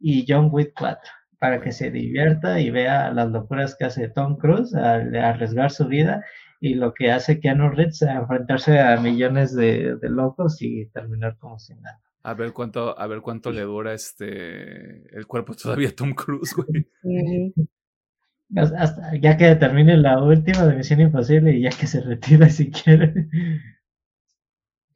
[0.00, 1.00] y John Wick 4,
[1.44, 5.86] para que se divierta y vea las locuras que hace Tom Cruise al arriesgar su
[5.86, 6.24] vida
[6.58, 11.36] y lo que hace Keanu Reeves a enfrentarse a millones de, de locos y terminar
[11.36, 12.00] como si nada.
[12.22, 16.54] A ver cuánto, a ver cuánto le dura este el cuerpo todavía a Tom Cruise,
[16.56, 16.88] güey.
[18.56, 22.48] Hasta- hasta- ya que termine la última de Misión Imposible y ya que se retira
[22.48, 23.28] si quiere.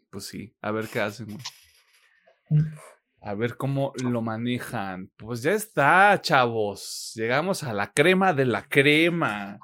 [0.08, 2.64] Pues sí, a ver qué hacen, güey.
[3.28, 5.10] A ver cómo lo manejan.
[5.18, 7.12] Pues ya está, chavos.
[7.14, 9.58] Llegamos a la crema de la crema.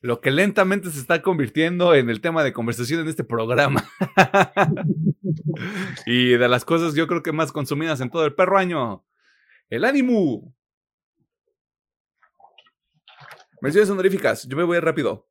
[0.00, 3.86] lo que lentamente se está convirtiendo en el tema de conversación en este programa.
[6.06, 9.04] y de las cosas yo creo que más consumidas en todo el perro año,
[9.68, 10.54] el ánimo.
[13.60, 15.28] Menciones honoríficas, yo me voy rápido.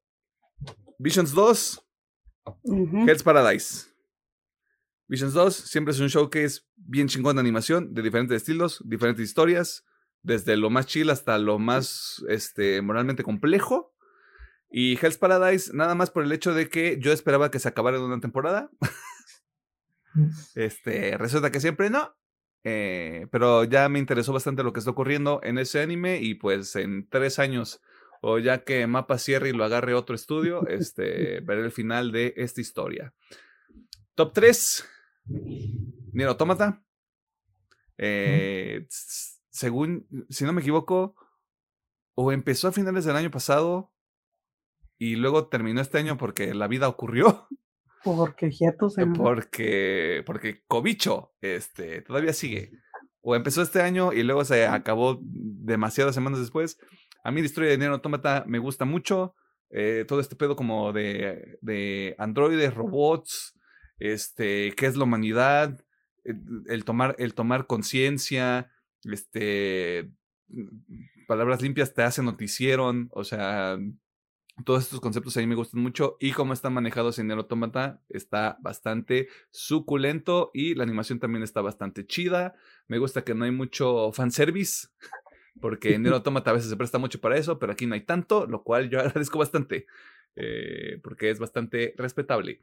[1.00, 1.84] Visions 2,
[3.08, 3.93] Hell's Paradise.
[5.08, 8.82] Visions 2 siempre es un show que es bien chingón de animación, de diferentes estilos,
[8.86, 9.86] diferentes historias,
[10.22, 13.94] desde lo más chill hasta lo más este, moralmente complejo.
[14.70, 17.98] Y Hell's Paradise, nada más por el hecho de que yo esperaba que se acabara
[17.98, 18.72] en una temporada.
[20.56, 22.16] este, resulta que siempre no.
[22.64, 26.78] Eh, pero ya me interesó bastante lo que está ocurriendo en ese anime y pues
[26.78, 27.82] en tres años
[28.26, 32.34] o ya que Mapa cierre y lo agarre otro estudio, este, veré el final de
[32.38, 33.14] esta historia.
[34.16, 34.86] Top 3.
[35.26, 36.84] Nier Automata.
[37.98, 38.86] Eh,
[39.50, 41.16] según, si no me equivoco,
[42.16, 43.92] o empezó a finales del año pasado
[44.98, 47.48] y luego terminó este año porque la vida ocurrió.
[48.04, 52.72] Porque hiatus Porque, porque Cobicho, este, todavía sigue.
[53.22, 56.78] O empezó este año y luego se acabó demasiadas semanas después.
[57.24, 59.36] A mí la historia de Nier Automata me gusta mucho.
[59.70, 63.58] Eh, todo este pedo como de, de androides, robots,
[64.04, 65.80] este, qué es la humanidad,
[66.26, 68.70] el, tomar, el tomar conciencia,
[69.04, 70.12] este,
[71.26, 73.80] palabras limpias te hacen noticieron, o sea,
[74.66, 78.02] todos estos conceptos a mí me gustan mucho y cómo están manejados en el automata
[78.10, 82.56] está bastante suculento y la animación también está bastante chida.
[82.90, 84.90] Me gusta que no hay mucho fanservice
[85.62, 88.02] porque en el automata a veces se presta mucho para eso, pero aquí no hay
[88.02, 89.88] tanto, lo cual yo agradezco bastante
[90.36, 92.62] eh, porque es bastante respetable.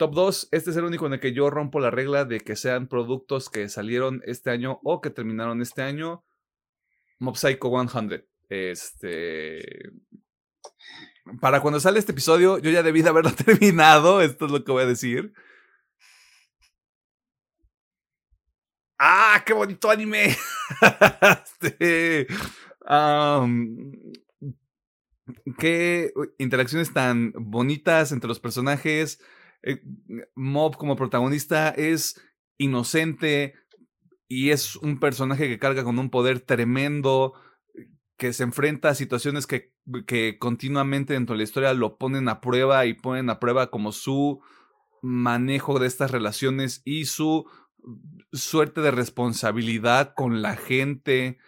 [0.00, 2.56] Top 2, este es el único en el que yo rompo la regla de que
[2.56, 6.24] sean productos que salieron este año o que terminaron este año.
[7.18, 8.26] Mob Psycho 100.
[8.48, 9.92] Este.
[11.42, 14.22] Para cuando sale este episodio, yo ya debí de haberlo terminado.
[14.22, 15.34] Esto es lo que voy a decir.
[18.98, 19.42] ¡Ah!
[19.44, 20.34] ¡Qué bonito anime!
[25.58, 29.20] qué interacciones tan bonitas entre los personajes
[29.62, 29.82] eh,
[30.34, 32.20] Mob como protagonista es
[32.58, 33.54] inocente
[34.28, 37.34] y es un personaje que carga con un poder tremendo,
[38.16, 39.72] que se enfrenta a situaciones que,
[40.06, 43.92] que continuamente dentro de la historia lo ponen a prueba y ponen a prueba como
[43.92, 44.40] su
[45.02, 47.46] manejo de estas relaciones y su
[48.32, 51.38] suerte de responsabilidad con la gente,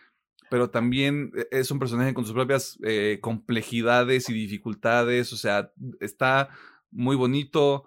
[0.50, 5.72] pero también e, es un personaje con sus propias eh, complejidades y dificultades, o sea,
[6.00, 6.48] está
[6.90, 7.84] muy bonito,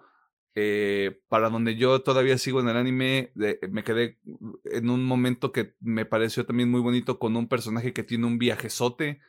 [0.58, 4.18] eh, para donde yo todavía sigo en el anime, me quedé
[4.64, 8.38] en un momento que me pareció también muy bonito con un personaje que tiene un
[8.38, 9.20] viajezote.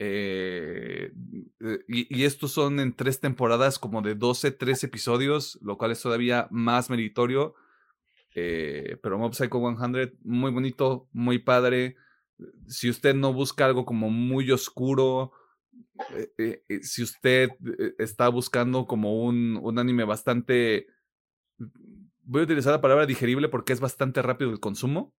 [0.00, 1.12] Eh,
[1.86, 6.48] y, estos son en tres temporadas como de 12, 13 episodios, lo cual es todavía
[6.50, 7.54] más meritorio.
[8.34, 11.94] Eh, pero Mob Psycho 100, muy bonito, muy padre.
[12.66, 15.30] Si usted no busca algo como muy oscuro,
[16.16, 17.50] eh, eh, eh, si usted
[17.98, 20.86] está buscando como un, un anime bastante,
[22.22, 25.14] voy a utilizar la palabra digerible porque es bastante rápido el consumo.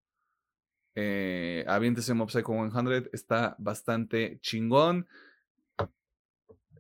[0.96, 5.08] Eh, aviéntese Mob Psycho 100, está bastante chingón.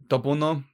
[0.07, 0.65] Top 1,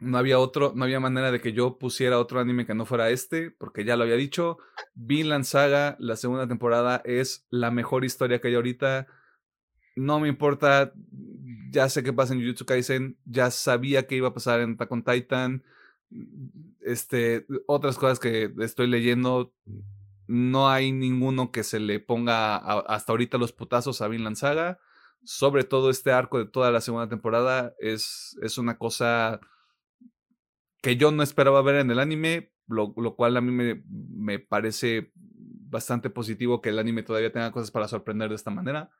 [0.00, 3.10] no había otro, no había manera de que yo pusiera otro anime que no fuera
[3.10, 4.58] este, porque ya lo había dicho.
[4.94, 9.06] Vinland Saga, la segunda temporada, es la mejor historia que hay ahorita.
[9.98, 10.92] No me importa
[11.70, 14.92] ya sé qué pasa en Jujutsu Kaisen, ya sabía que iba a pasar en Attack
[14.92, 15.64] on Titan.
[16.80, 19.52] Este, otras cosas que estoy leyendo,
[20.26, 24.78] no hay ninguno que se le ponga hasta ahorita los putazos a Vinland Saga.
[25.24, 29.40] Sobre todo este arco de toda la segunda temporada es, es una cosa
[30.80, 34.38] que yo no esperaba ver en el anime, lo, lo cual a mí me, me,
[34.38, 38.90] parece bastante positivo que el anime todavía tenga cosas para sorprender de esta manera.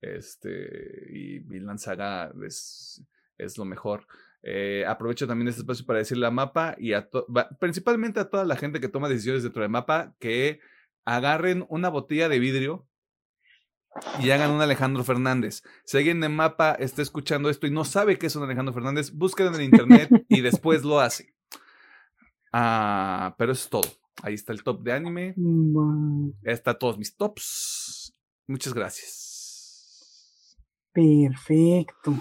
[0.00, 3.04] Este, y Vinland Saga es,
[3.38, 4.06] es lo mejor.
[4.42, 7.10] Eh, aprovecho también este espacio para decirle a Mapa y a
[7.58, 10.60] principalmente a toda la gente que toma decisiones dentro de Mapa que
[11.04, 12.86] agarren una botella de vidrio
[14.20, 15.62] y hagan un Alejandro Fernández.
[15.84, 19.12] Si alguien de Mapa está escuchando esto y no sabe qué es un Alejandro Fernández,
[19.12, 21.34] búsquenlo en el internet y después lo hace.
[22.52, 24.00] Ah, pero eso es todo.
[24.22, 25.34] Ahí está el top de anime.
[26.42, 28.12] Está todos mis tops.
[28.46, 29.29] Muchas gracias.
[30.92, 32.14] Perfecto.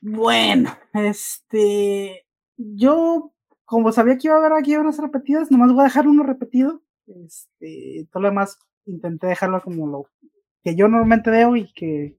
[0.00, 2.26] Bueno, este,
[2.56, 3.32] yo,
[3.64, 6.82] como sabía que iba a haber aquí unas repetidas, nomás voy a dejar uno repetido.
[7.06, 10.06] Este, todo lo demás intenté dejarlo como lo
[10.62, 12.16] que yo normalmente veo y que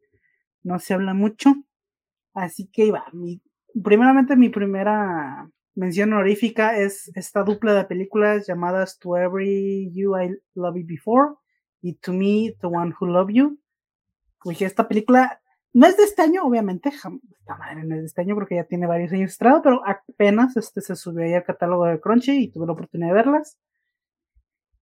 [0.64, 1.56] no se habla mucho.
[2.34, 3.06] Así que iba.
[3.14, 3.42] Mi,
[3.84, 10.38] primeramente, mi primera mención honorífica es esta dupla de películas llamadas To Every You I
[10.56, 11.36] Love You Before
[11.82, 13.60] y To Me, The One Who Love You.
[14.46, 15.42] Dije, esta película
[15.74, 17.10] no es de este año, obviamente, esta
[17.58, 20.82] madre no es de este año porque ya tiene varios años estrado, pero apenas este
[20.82, 23.58] se subió ahí al catálogo de Crunchy y tuve la oportunidad de verlas.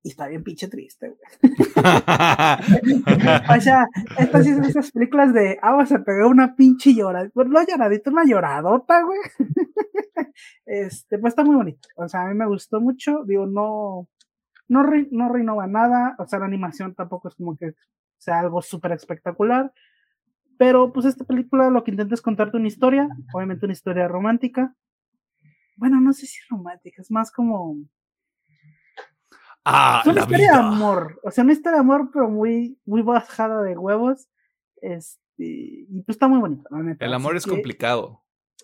[0.03, 1.19] Y está bien pinche triste, güey.
[3.57, 7.29] o sea, estas sí son esas películas de, ah, se pegó una pinche llorada.
[7.31, 9.19] Pues no lloradito, una lloradota, güey.
[10.65, 11.87] este, pues está muy bonito.
[11.95, 13.23] O sea, a mí me gustó mucho.
[13.25, 14.07] Digo, no,
[14.67, 16.15] no, no renova nada.
[16.17, 17.75] O sea, la animación tampoco es como que
[18.21, 19.73] sea algo súper espectacular.
[20.57, 24.75] Pero pues esta película lo que intenta es contarte una historia, obviamente una historia romántica.
[25.75, 27.77] Bueno, no sé si romántica, es más como
[29.63, 33.03] Ah, es una historia de amor, o sea, una historia de amor, pero muy, muy
[33.03, 34.27] bajada de huevos.
[34.81, 36.67] Este, y pues está muy bonito,
[36.99, 38.23] El amor es complicado.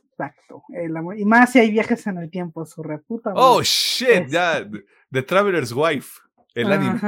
[0.09, 3.31] Exacto, el amor, y más si hay viajes en el tiempo, su reputa.
[3.35, 4.67] Oh, shit, ya,
[5.11, 6.19] The Traveler's Wife,
[6.55, 6.99] el anime.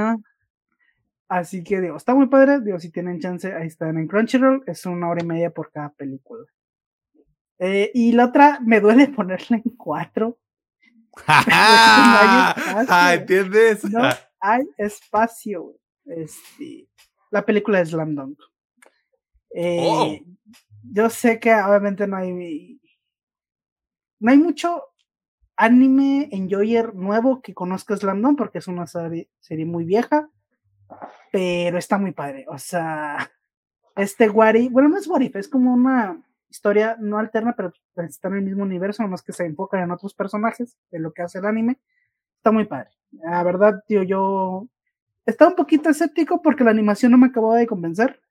[1.30, 4.86] Así que digo, está muy padre, digo, si tienen chance, ahí están en Crunchyroll, es
[4.86, 6.44] una hora y media por cada película.
[7.60, 10.40] Eh, y la otra, me duele ponerla en cuatro,
[11.28, 13.84] ah, ¿Entiendes?
[13.86, 14.02] No
[14.40, 15.76] hay espacio.
[16.06, 16.88] Este,
[17.32, 18.40] la película de Slam Dunk.
[19.52, 20.18] Eh, oh.
[20.84, 22.80] Yo sé que obviamente no hay.
[24.20, 24.84] No hay mucho
[25.56, 30.30] anime enjoyer nuevo que conozca Slam Dunk porque es una serie, serie muy vieja.
[31.32, 32.46] Pero está muy padre.
[32.50, 33.32] O sea,
[33.96, 38.36] este Wari, bueno, no es Wari, es como una historia no alterna, pero está en
[38.36, 41.46] el mismo universo, nomás que se enfoca en otros personajes de lo que hace el
[41.46, 41.80] anime.
[42.38, 42.90] Está muy padre.
[43.12, 44.68] La verdad, tío, yo
[45.26, 48.22] estaba un poquito escéptico porque la animación no me acababa de convencer.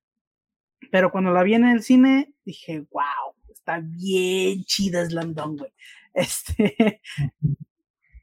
[0.90, 5.72] Pero cuando la vi en el cine, dije, wow, está bien chida Slandon, güey.
[6.14, 7.00] Este.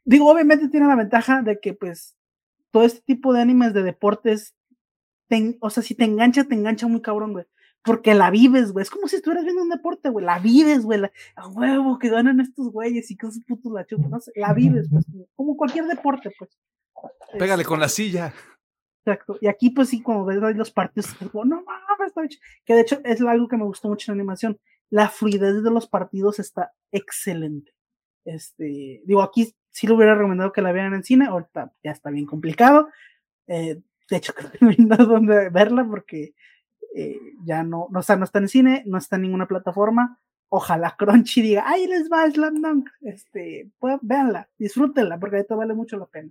[0.03, 2.17] Digo, obviamente tiene la ventaja de que, pues,
[2.75, 4.53] todo este tipo de animes de deportes,
[5.61, 7.45] o sea, si te engancha, te engancha muy cabrón, güey
[7.85, 8.81] porque la vives, güey.
[8.81, 10.25] Es como si estuvieras viendo un deporte, güey.
[10.25, 11.01] La vives, güey.
[11.35, 14.09] A huevo que ganan estos güeyes y que esos putos la chupan.
[14.09, 15.05] No sé, la vives, pues.
[15.35, 16.49] Como cualquier deporte, pues.
[17.37, 18.33] Pégale con la silla.
[19.05, 19.37] Exacto.
[19.39, 23.21] Y aquí, pues sí, cuando ves los partidos, como, no mames, que de hecho es
[23.21, 24.59] algo que me gustó mucho en la animación.
[24.89, 27.71] La fluidez de los partidos está excelente.
[28.25, 32.09] Este, digo, aquí sí lo hubiera recomendado que la vean en cine, ahorita ya está
[32.09, 32.87] bien complicado.
[33.45, 36.33] Eh, de hecho, no hay dónde verla porque
[36.95, 40.17] eh, ya no, no, está, no está en cine, no está en ninguna plataforma.
[40.47, 42.89] Ojalá Crunchy diga, ay, les va Slam Dunk.
[43.01, 46.29] Este, pues, véanla, disfrútenla, porque esto vale mucho la pena.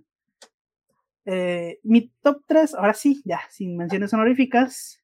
[1.25, 5.03] Eh, mi top 3, ahora sí, ya, sin menciones honoríficas,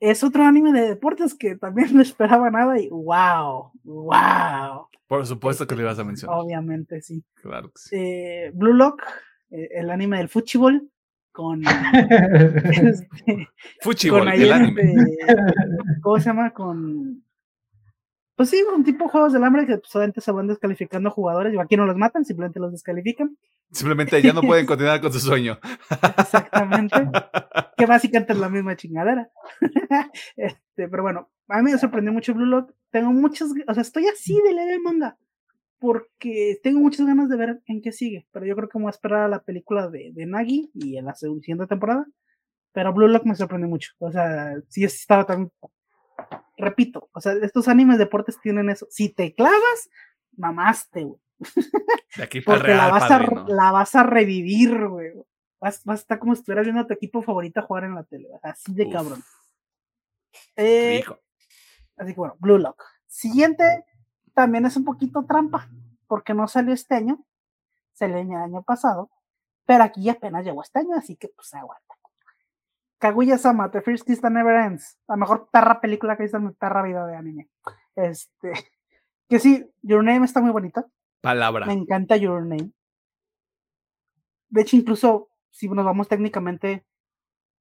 [0.00, 4.88] es otro anime de deportes que también no esperaba nada y wow, wow.
[5.06, 6.38] Por supuesto que le ibas a mencionar.
[6.38, 7.24] Obviamente, sí.
[7.34, 9.02] Claro eh, Blue Lock,
[9.50, 10.88] el anime del fútbol,
[11.32, 11.62] con
[12.70, 13.48] este,
[14.08, 14.94] con el anime.
[16.02, 16.52] ¿cómo se llama?
[16.52, 17.24] Con
[18.40, 21.58] pues sí, un tipo de juegos del hambre que solamente se van descalificando jugadores y
[21.58, 23.36] aquí no los matan, simplemente los descalifican.
[23.70, 25.58] Simplemente ya no pueden continuar con su sueño.
[26.16, 26.96] Exactamente.
[27.76, 29.30] que básicamente es la misma chingadera.
[30.38, 32.72] este, pero bueno, a mí me sorprendió mucho Blue Lock.
[32.90, 35.18] Tengo muchas, o sea, estoy así de leer el manga
[35.78, 38.90] porque tengo muchas ganas de ver en qué sigue, pero yo creo que voy a
[38.90, 42.06] esperar a la película de, de Nagi y en la siguiente temporada.
[42.72, 43.90] Pero Blue Lock me sorprende mucho.
[43.98, 45.50] O sea, sí estaba tan.
[46.56, 48.86] Repito, o sea, estos animes deportes tienen eso.
[48.90, 49.90] Si te clavas,
[50.36, 51.20] mamaste, güey.
[52.16, 53.18] De aquí Porque la, vas a,
[53.48, 55.12] la vas a revivir, güey.
[55.60, 58.04] Vas, vas, a estar como si estuvieras viendo a tu equipo favorito jugar en la
[58.04, 58.28] tele.
[58.42, 59.22] Así de cabrón.
[60.56, 61.02] Eh,
[61.96, 62.82] así que bueno, Blue Lock.
[63.06, 63.84] Siguiente,
[64.34, 65.68] también es un poquito trampa,
[66.06, 67.24] porque no salió este año,
[67.92, 69.10] salió el año pasado,
[69.66, 71.89] pero aquí apenas llegó este año, así que pues aguanta.
[73.00, 76.36] Kaguya Sama, The First Kiss That Never Ends, la mejor perra película que he visto
[76.36, 77.48] en mi perra vida de anime.
[77.96, 78.52] Este,
[79.28, 80.86] que sí, Your Name está muy bonita.
[81.22, 81.66] Palabra.
[81.66, 82.72] Me encanta Your Name.
[84.50, 86.84] De hecho, incluso si nos vamos técnicamente,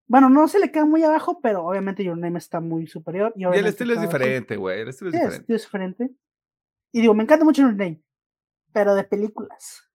[0.08, 3.32] bueno, no se le queda muy abajo, pero obviamente Your Name está muy superior.
[3.38, 4.82] Y, el estilo es diferente, güey.
[4.82, 5.36] El estilo es diferente.
[5.36, 6.12] El estilo es diferente.
[6.92, 8.04] Y digo, me encanta mucho el Name,
[8.74, 9.90] pero de películas.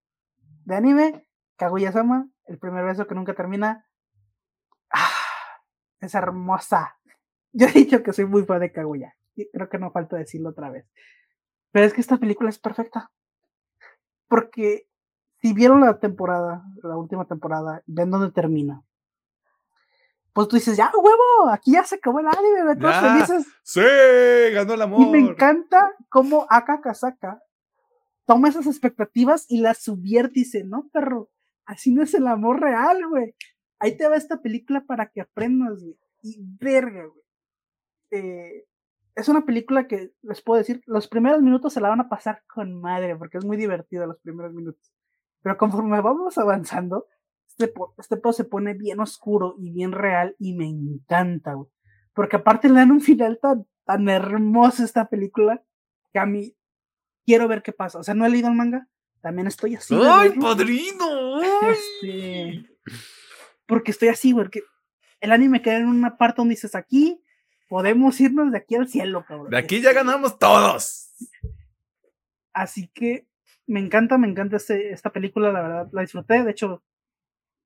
[0.65, 3.87] De anime, Kaguya-sama, el primer beso que nunca termina.
[6.05, 6.97] Es hermosa.
[7.53, 9.17] Yo he dicho que soy muy fan de Kaguya.
[9.37, 10.87] Y creo que no falta decirlo otra vez.
[11.73, 13.11] Pero es que esta película es perfecta.
[14.29, 14.87] Porque
[15.41, 18.83] si vieron la temporada, la última temporada, ven dónde termina.
[20.33, 23.47] pues tú dices, ya, huevo, aquí ya se acabó el anime, todos felices.
[23.63, 23.81] Sí,
[24.53, 25.01] ganó el amor.
[25.01, 27.41] Y me encanta cómo Aka Kasaka
[28.25, 31.31] toma esas expectativas y las subvierte y dice, no, perro,
[31.67, 33.35] así no es el amor real, güey.
[33.85, 35.95] Ahí te va esta película para que aprendas, güey.
[36.23, 37.23] Y verga, güey.
[38.13, 38.67] Eh,
[39.15, 42.43] es una película que les puedo decir, los primeros minutos se la van a pasar
[42.47, 44.91] con madre, porque es muy divertido los primeros minutos.
[45.43, 47.09] Pero conforme vamos avanzando,
[47.47, 51.69] este, este pedo se pone bien oscuro y bien real y me encanta, güey.
[52.15, 55.63] Porque aparte le dan un final tan, tan hermoso a esta película
[56.11, 56.57] que a mí
[57.27, 57.99] quiero ver qué pasa.
[57.99, 58.89] O sea, no he leído el manga,
[59.21, 59.95] también estoy así.
[59.95, 61.35] ¡Ay, padrino!
[61.71, 62.65] Este,
[63.75, 64.45] porque estoy así, güey.
[64.45, 64.63] Porque
[65.21, 67.21] el anime queda en una parte donde dices aquí,
[67.69, 69.51] podemos irnos de aquí al cielo, cabrón.
[69.51, 71.11] De aquí ya ganamos todos.
[72.53, 73.27] Así que
[73.67, 76.45] me encanta, me encanta este, esta película, la verdad, la disfruté.
[76.45, 76.85] De hecho,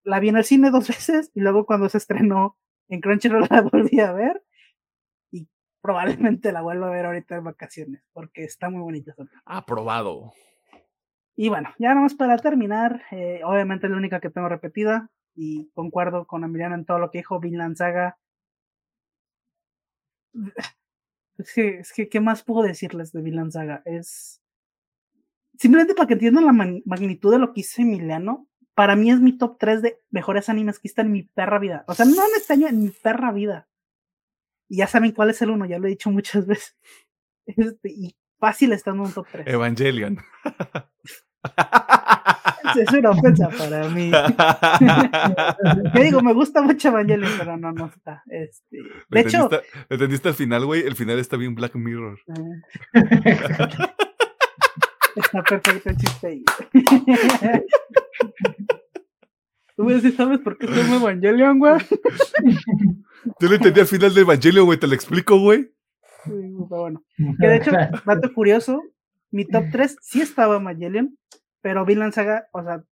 [0.03, 2.57] la vi en el cine dos veces y luego cuando se estrenó
[2.89, 4.43] en Crunchyroll la volví a ver
[5.31, 5.47] y
[5.83, 9.15] probablemente la vuelva a ver ahorita en vacaciones porque está muy bonita.
[9.45, 10.33] Aprobado.
[11.39, 15.71] Y bueno, ya más para terminar, eh, obviamente es la única que tengo repetida y
[15.73, 18.19] concuerdo con Emiliano en todo lo que dijo Vinland Saga
[21.39, 23.83] es que, es que, ¿qué más puedo decirles de Vinland Saga?
[23.85, 24.43] Es.
[25.59, 29.37] Simplemente para que entiendan la magnitud de lo que hizo Emiliano, para mí es mi
[29.37, 31.85] top 3 de mejores animes que está en mi perra vida.
[31.89, 33.69] O sea, no en este año, en mi perra vida.
[34.69, 36.77] Y ya saben cuál es el uno, ya lo he dicho muchas veces.
[37.47, 39.47] Este, y fácil está en un top 3.
[39.47, 40.19] Evangelion.
[42.81, 44.11] es una ofensa para mí.
[45.95, 46.23] ¿Qué digo?
[46.23, 48.23] Me gusta mucho Evangelion, pero no, no está.
[48.29, 48.79] Este,
[49.09, 49.49] de hecho.
[49.51, 50.83] ¿Le entendiste al final, güey?
[50.83, 52.19] El final está bien Black Mirror.
[55.17, 56.45] está perfecto el chiste ahí.
[59.77, 61.75] Tú me decís, ¿sabes por qué se llama Evangelion, güey?
[63.39, 65.71] Tú le entendí al final de Evangelion, güey, te lo explico, güey.
[66.25, 66.33] Sí,
[66.69, 67.03] bueno.
[67.39, 68.83] Que de hecho, dato curioso,
[69.31, 71.19] mi top 3 sí estaba Evangelion,
[71.61, 72.83] pero Vinland Saga, o sea,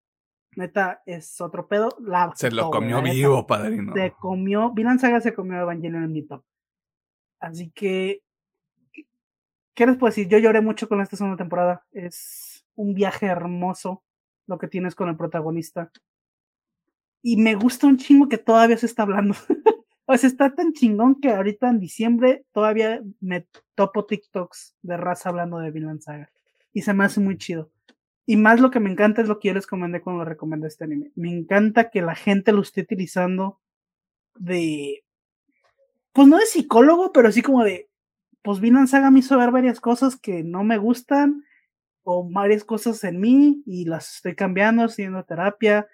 [0.56, 1.96] neta, es otro pedo.
[2.00, 3.92] La se lo comió vivo, padrino.
[3.94, 6.42] Se comió, Vinland Saga se comió Evangelion en mi top.
[7.40, 8.22] Así que,
[9.74, 10.28] ¿qué les puedo decir?
[10.28, 11.84] Yo lloré mucho con esta segunda temporada.
[11.92, 14.02] Es un viaje hermoso
[14.46, 15.90] lo que tienes con el protagonista.
[17.22, 19.34] Y me gusta un chingo que todavía se está hablando.
[20.06, 25.30] o sea, está tan chingón que ahorita en diciembre todavía me topo TikToks de raza
[25.30, 26.30] hablando de Vinland Saga.
[26.72, 27.70] Y se me hace muy chido.
[28.24, 30.68] Y más lo que me encanta es lo que yo les comenté cuando lo recomendé
[30.68, 31.10] este anime.
[31.16, 33.60] Me encanta que la gente lo esté utilizando
[34.34, 35.04] de.
[36.12, 37.88] Pues no de psicólogo, pero sí como de.
[38.42, 41.44] Pues Vinland Saga me hizo ver varias cosas que no me gustan,
[42.04, 45.88] o varias cosas en mí, y las estoy cambiando, haciendo terapia.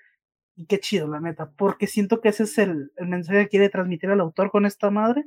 [0.55, 3.69] Y qué chido, la neta, porque siento que ese es el, el mensaje que quiere
[3.71, 5.25] transmitir el autor con esta madre.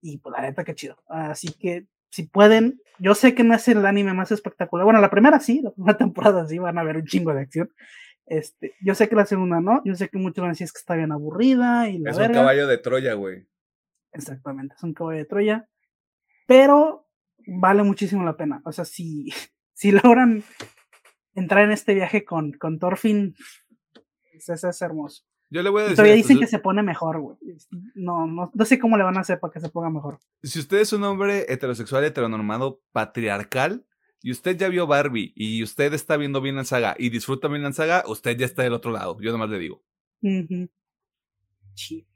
[0.00, 1.02] Y pues la neta, qué chido.
[1.08, 4.84] Así que si pueden, yo sé que no es el anime más espectacular.
[4.84, 7.70] Bueno, la primera sí, la primera temporada sí van a ver un chingo de acción.
[8.26, 10.78] Este, yo sé que la segunda no, yo sé que muchos van a decir que
[10.78, 13.46] está bien aburrida y la Es un caballo de Troya, güey.
[14.12, 15.68] Exactamente, es un caballo de Troya.
[16.46, 17.06] Pero
[17.46, 18.60] vale muchísimo la pena.
[18.64, 19.28] O sea, si,
[19.72, 20.42] si logran
[21.34, 23.34] entrar en este viaje con, con Thorfinn,
[24.46, 25.24] eso es hermoso.
[25.50, 25.96] Yo le voy a decir.
[25.96, 27.36] todavía dicen que se pone mejor, güey.
[27.94, 30.18] No, no, no sé cómo le van a hacer para que se ponga mejor.
[30.42, 33.86] Si usted es un hombre heterosexual, heteronormado, patriarcal,
[34.20, 37.62] y usted ya vio Barbie, y usted está viendo bien la saga, y disfruta bien
[37.62, 39.18] la saga, usted ya está del otro lado.
[39.20, 39.82] Yo nomás le digo.
[41.74, 42.06] Sí.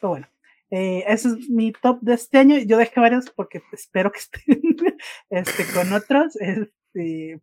[0.00, 0.28] Pero bueno.
[0.74, 2.56] Eh, ese es mi top de este año.
[2.58, 4.42] Yo dejé varios porque espero que estén
[5.30, 6.34] este, con otros.
[6.36, 7.42] Este,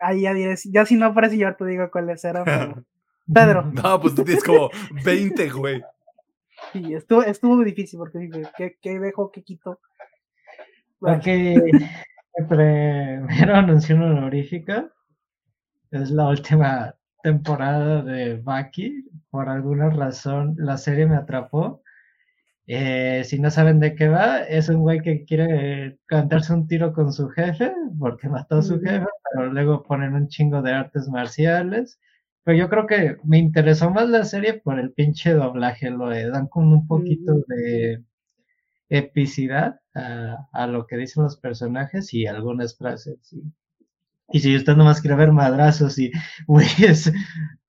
[0.00, 2.44] ahí ya diré, ya si no aparece yo te digo cuáles eran.
[2.44, 2.84] Pero...
[3.32, 3.62] Pedro.
[3.62, 4.70] No, pues tú tienes como
[5.04, 5.82] 20, güey.
[6.72, 9.80] Sí, estuvo, estuvo muy difícil porque dije, ¿qué, qué dejo, qué quito?
[10.98, 11.70] Porque
[12.48, 14.90] primero mención honorífica
[15.90, 19.04] es la última temporada de Baki.
[19.30, 21.82] Por alguna razón la serie me atrapó.
[22.70, 26.92] Eh, si no saben de qué va, es un güey que quiere cantarse un tiro
[26.92, 31.08] con su jefe porque mató a su jefe, pero luego ponen un chingo de artes
[31.08, 31.98] marciales.
[32.44, 36.46] Pero yo creo que me interesó más la serie por el pinche doblaje, lo dan
[36.48, 38.04] como un poquito de
[38.90, 43.18] epicidad a, lo que dicen los personajes y algunas frases.
[44.30, 46.10] Y, si usted nomás quiere ver madrazos y
[46.46, 47.10] güeyes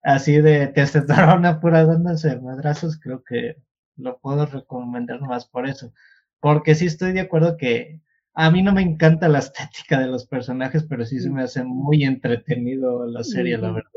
[0.02, 3.56] así de testosterona pura dándose madrazos, creo que
[4.00, 5.92] lo puedo recomendar nomás por eso.
[6.40, 8.00] Porque sí estoy de acuerdo que
[8.34, 11.62] a mí no me encanta la estética de los personajes, pero sí se me hace
[11.64, 13.90] muy entretenido la serie, la verdad.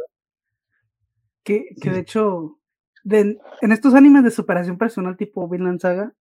[1.43, 2.59] Que, que de hecho,
[3.03, 6.13] de, en estos animes de superación personal tipo Vinland Saga,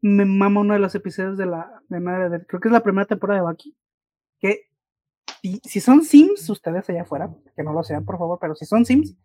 [0.00, 3.40] me mama uno de los episodios de la de, creo que es la primera temporada
[3.40, 3.76] de Baki,
[4.38, 4.68] que
[5.64, 8.84] si, son Sims, ustedes allá afuera, que no lo sean por favor, pero si son
[8.84, 9.16] Sims,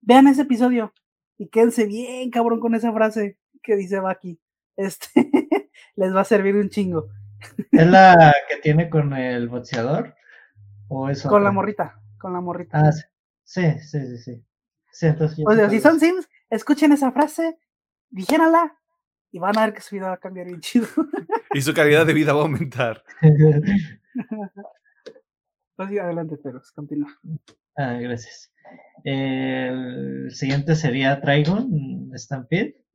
[0.00, 0.92] vean ese episodio
[1.38, 4.40] y quédense bien cabrón con esa frase que dice Baki.
[4.76, 5.08] Este
[5.96, 7.08] les va a servir un chingo.
[7.72, 10.14] ¿Es la que tiene con el boxeador?
[10.88, 11.28] ¿O eso?
[11.28, 12.78] Con la morrita, con la morrita.
[12.78, 13.04] Ah, sí,
[13.80, 14.44] sí, sí, sí.
[14.92, 15.06] sí.
[15.44, 17.58] o sea, si son Sims, escuchen esa frase,
[18.08, 18.78] dijérala
[19.32, 20.86] y van a ver que su vida va a cambiar bien chido.
[21.54, 23.02] Y su calidad de vida va a aumentar.
[25.74, 27.08] pues sí, adelante, pero continúa.
[27.78, 28.52] Ah, gracias.
[29.04, 32.85] El siguiente sería Trigon Stampede.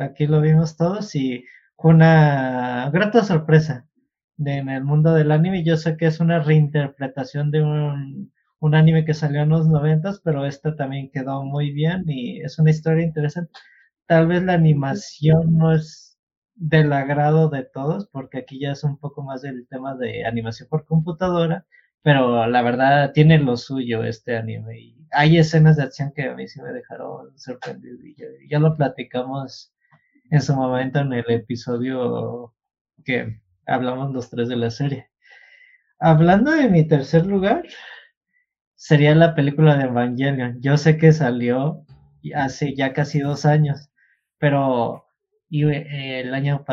[0.00, 1.44] Aquí lo vimos todos y
[1.76, 3.86] fue una grata sorpresa
[4.38, 5.64] en el mundo del anime.
[5.64, 10.20] Yo sé que es una reinterpretación de un, un anime que salió en los noventas,
[10.24, 13.52] pero esta también quedó muy bien y es una historia interesante.
[14.06, 16.18] Tal vez la animación no es
[16.54, 20.68] del agrado de todos, porque aquí ya es un poco más del tema de animación
[20.70, 21.66] por computadora,
[22.06, 24.78] pero la verdad tiene lo suyo este anime.
[24.78, 28.14] Y hay escenas de acción que a mí sí me dejaron sorprendido y
[28.48, 29.74] ya lo platicamos
[30.30, 32.54] en su momento en el episodio
[33.04, 35.10] que hablamos los tres de la serie.
[35.98, 37.64] Hablando de mi tercer lugar,
[38.76, 40.62] sería la película de Evangelion.
[40.62, 41.84] Yo sé que salió
[42.36, 43.90] hace ya casi dos años,
[44.38, 45.06] pero
[45.50, 46.64] eh, el año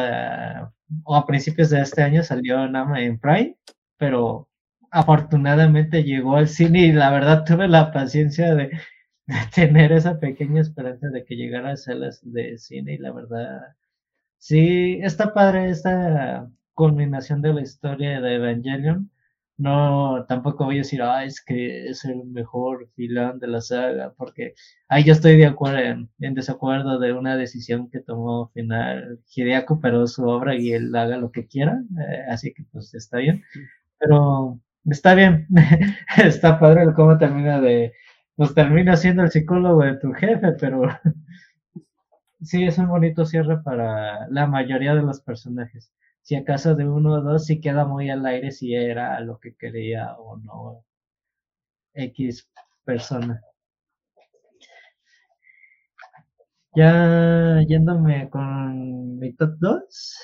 [1.06, 3.58] o a principios de este año salió en, en Prime,
[3.98, 4.48] pero
[4.94, 8.72] afortunadamente llegó al cine y la verdad tuve la paciencia de
[9.56, 13.76] tener esa pequeña esperanza de que llegara a salas de cine y la verdad,
[14.38, 19.10] sí, está padre esta culminación de la historia de Evangelion.
[19.58, 24.14] No, tampoco voy a decir, ah, es que es el mejor filón de la saga,
[24.18, 24.56] porque
[24.90, 25.80] ahí yo estoy de acuerdo
[26.20, 31.18] en, desacuerdo de una decisión que tomó final Hideaki, pero su obra y él haga
[31.18, 33.44] lo que quiera, eh, así que pues está bien.
[34.00, 35.48] Pero está bien,
[36.18, 37.94] está padre el cómo termina de
[38.36, 40.84] pues termina siendo el psicólogo de tu jefe, pero
[42.42, 45.92] sí es un bonito cierre para la mayoría de los personajes.
[46.22, 49.56] Si acaso de uno o dos sí queda muy al aire si era lo que
[49.56, 50.86] quería o no
[51.96, 52.48] X
[52.86, 53.42] persona.
[56.76, 60.20] Ya yéndome con mi top 2,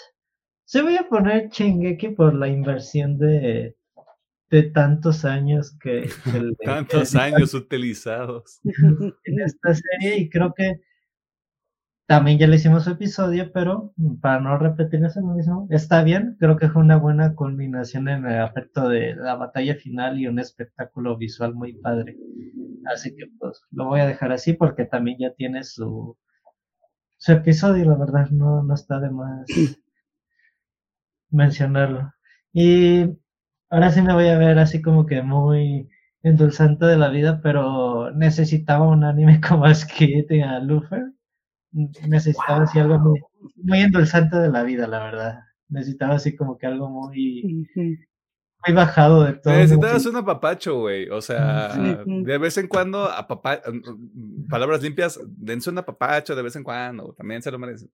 [0.65, 3.75] se voy a poner Chingeki por la inversión de
[4.49, 6.09] de tantos años que...
[6.65, 8.59] tantos años utilizados.
[8.63, 10.81] En esta serie y creo que
[12.07, 16.67] también ya le hicimos episodio, pero para no repetirnos lo mismo, está bien, creo que
[16.67, 21.53] fue una buena combinación en el aspecto de la batalla final y un espectáculo visual
[21.53, 22.17] muy padre.
[22.91, 26.17] Así que pues lo voy a dejar así porque también ya tiene su,
[27.17, 29.45] su episodio, la verdad, no, no está de más
[31.29, 32.11] mencionarlo.
[32.53, 33.05] Y
[33.69, 35.89] ahora sí me voy a ver así como que muy
[36.23, 41.13] endulzante de la vida, pero necesitaba un anime como Skid y a Lufer.
[41.71, 43.21] Necesitaba así algo muy,
[43.55, 45.39] muy endulzante de la vida, la verdad.
[45.67, 49.53] Necesitaba así como que algo muy, muy bajado de todo.
[49.53, 51.07] Necesitabas un apapacho, güey.
[51.09, 53.61] O sea, de vez en cuando, apapa
[54.49, 57.13] palabras limpias, dense un apapacho de vez en cuando.
[57.13, 57.91] También se lo merecen.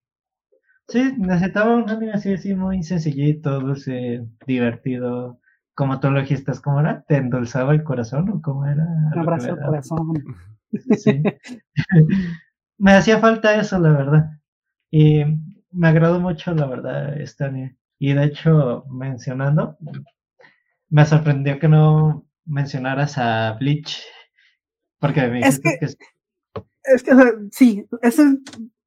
[0.88, 5.42] Sí, necesitaba un anime así, así muy sencillito, dulce, divertido
[5.76, 7.04] como tú lo dijiste, ¿cómo era?
[7.04, 8.86] ¿Te endulzaba el corazón o cómo era?
[9.14, 10.14] Un abrazo al corazón.
[10.98, 11.22] Sí.
[12.78, 14.30] me hacía falta eso, la verdad.
[14.90, 15.24] Y
[15.72, 19.78] me agradó mucho, la verdad, este Y de hecho, mencionando,
[20.90, 24.02] me sorprendió que no mencionaras a Bleach.
[25.00, 25.86] Porque me es que, que...
[25.86, 27.12] Es que,
[27.52, 28.24] sí, eso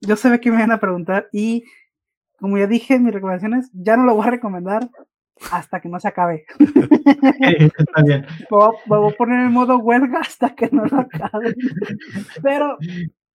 [0.00, 1.64] yo sabía que me iban a preguntar y
[2.38, 4.88] como ya dije en mis recomendaciones, ya no lo voy a recomendar
[5.50, 6.46] hasta que no se acabe.
[7.78, 8.26] está bien.
[8.50, 11.54] Voy, a poner en modo huelga hasta que no lo acabe.
[12.42, 12.78] Pero,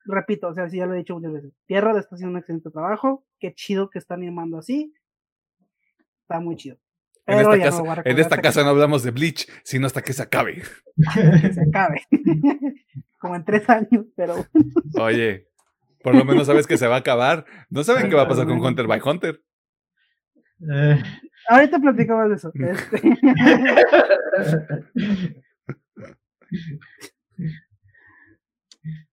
[0.06, 1.54] repito, o sea, sí ya lo he dicho muchas veces.
[1.66, 3.26] Tierra está haciendo un excelente trabajo.
[3.40, 4.94] Qué chido que están animando así.
[6.22, 6.78] Está muy chido.
[7.26, 10.64] en esta, casa, en esta casa no hablamos de Bleach, sino hasta que se acabe.
[11.42, 12.02] que se acabe.
[13.20, 14.36] Como en tres años, pero.
[15.00, 15.48] Oye,
[16.04, 17.46] por lo menos sabes que se va a acabar.
[17.70, 19.42] No saben qué va a pasar con Hunter by Hunter.
[20.72, 21.02] Eh,
[21.50, 22.52] Ahorita platicamos de eso.
[22.54, 23.02] Este.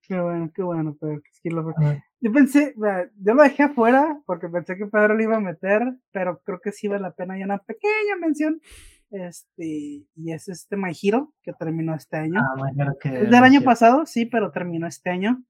[0.03, 1.21] qué bueno, qué bueno, pero
[2.21, 5.83] yo pensé, yo lo dejé afuera porque pensé que Pedro lo iba a meter,
[6.13, 8.61] pero creo que sí vale la pena ya una pequeña mención.
[9.11, 12.41] Este, y es este My Hero que terminó este año.
[12.41, 15.43] Ah, es del año pasado, sí, pero terminó este año.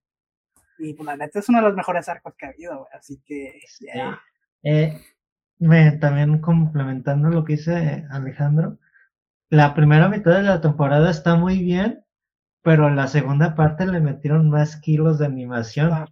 [0.78, 2.88] Y pues la neta es uno de los mejores arcos que ha habido, güey.
[2.94, 3.60] Así que.
[3.80, 4.18] Yeah.
[4.62, 4.98] Eh,
[5.60, 8.78] me, también complementando lo que dice Alejandro,
[9.50, 12.04] la primera mitad de la temporada está muy bien,
[12.62, 15.90] pero en la segunda parte le metieron más kilos de animación.
[15.92, 16.06] Ah.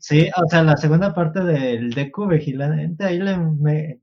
[0.00, 4.00] Sí, o sea, la segunda parte del Deku Vigilante, ahí le me,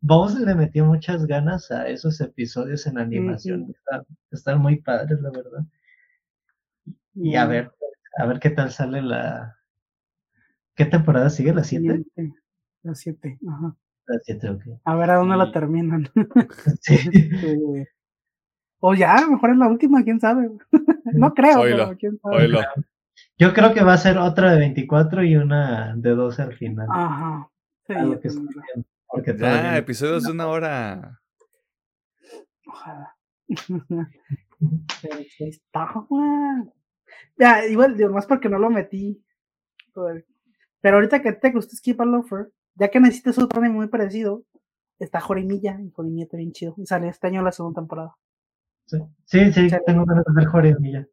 [0.00, 3.74] Bose le metió muchas ganas a esos episodios en animación.
[4.30, 5.64] Están muy padres, la verdad.
[7.14, 7.72] Y a ver,
[8.18, 9.56] a ver qué tal sale la.
[10.74, 11.54] ¿Qué temporada sigue?
[11.54, 12.04] ¿La 7?
[12.94, 13.38] Siguiente.
[13.42, 13.48] La 7.
[13.48, 13.76] Ajá.
[14.06, 14.62] La 7, ok.
[14.84, 16.08] A ver a dónde Y- la terminan.
[16.82, 16.94] Sí.
[17.12, 17.88] Este,
[18.80, 20.50] o ya, a lo mejor es la última, quién sabe.
[21.14, 22.48] no creo, Oílo, pero quién sabe.
[23.38, 26.86] Yo creo que va a ser otra de 24 y una de 12 al final.
[26.90, 27.48] Ajá.
[27.86, 31.20] Sí, a lo yo que estoy viendo, porque Ya, todavía no- episodios de una hora.
[32.66, 33.16] Ojalá.
[35.38, 35.94] Está.
[37.38, 39.22] Ya, igual, digo, más porque no lo metí.
[39.94, 40.22] Pero
[40.80, 44.44] pero ahorita que te gustó Skip a Loafer, ya que necesitas otro anime muy parecido,
[44.98, 46.74] está Jorimilla, y Jorimilla está bien chido.
[46.78, 48.14] Y sale este año la segunda temporada.
[48.86, 51.06] Sí, sí, sí, tengo ganas de ver Jorimilla.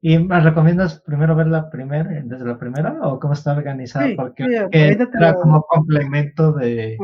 [0.00, 4.06] ¿Y me recomiendas primero ver la primera, desde la primera, o cómo está organizada?
[4.08, 4.50] Sí, Porque sí,
[5.12, 6.98] era lo- como complemento de, de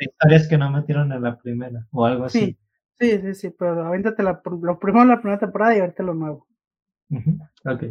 [0.00, 2.56] historias que no metieron en la primera, o algo así.
[2.98, 6.46] Sí, sí, sí, pero avéntate la, lo primero la primera temporada y ahorita lo nuevo.
[7.10, 7.82] Ujú, Ok.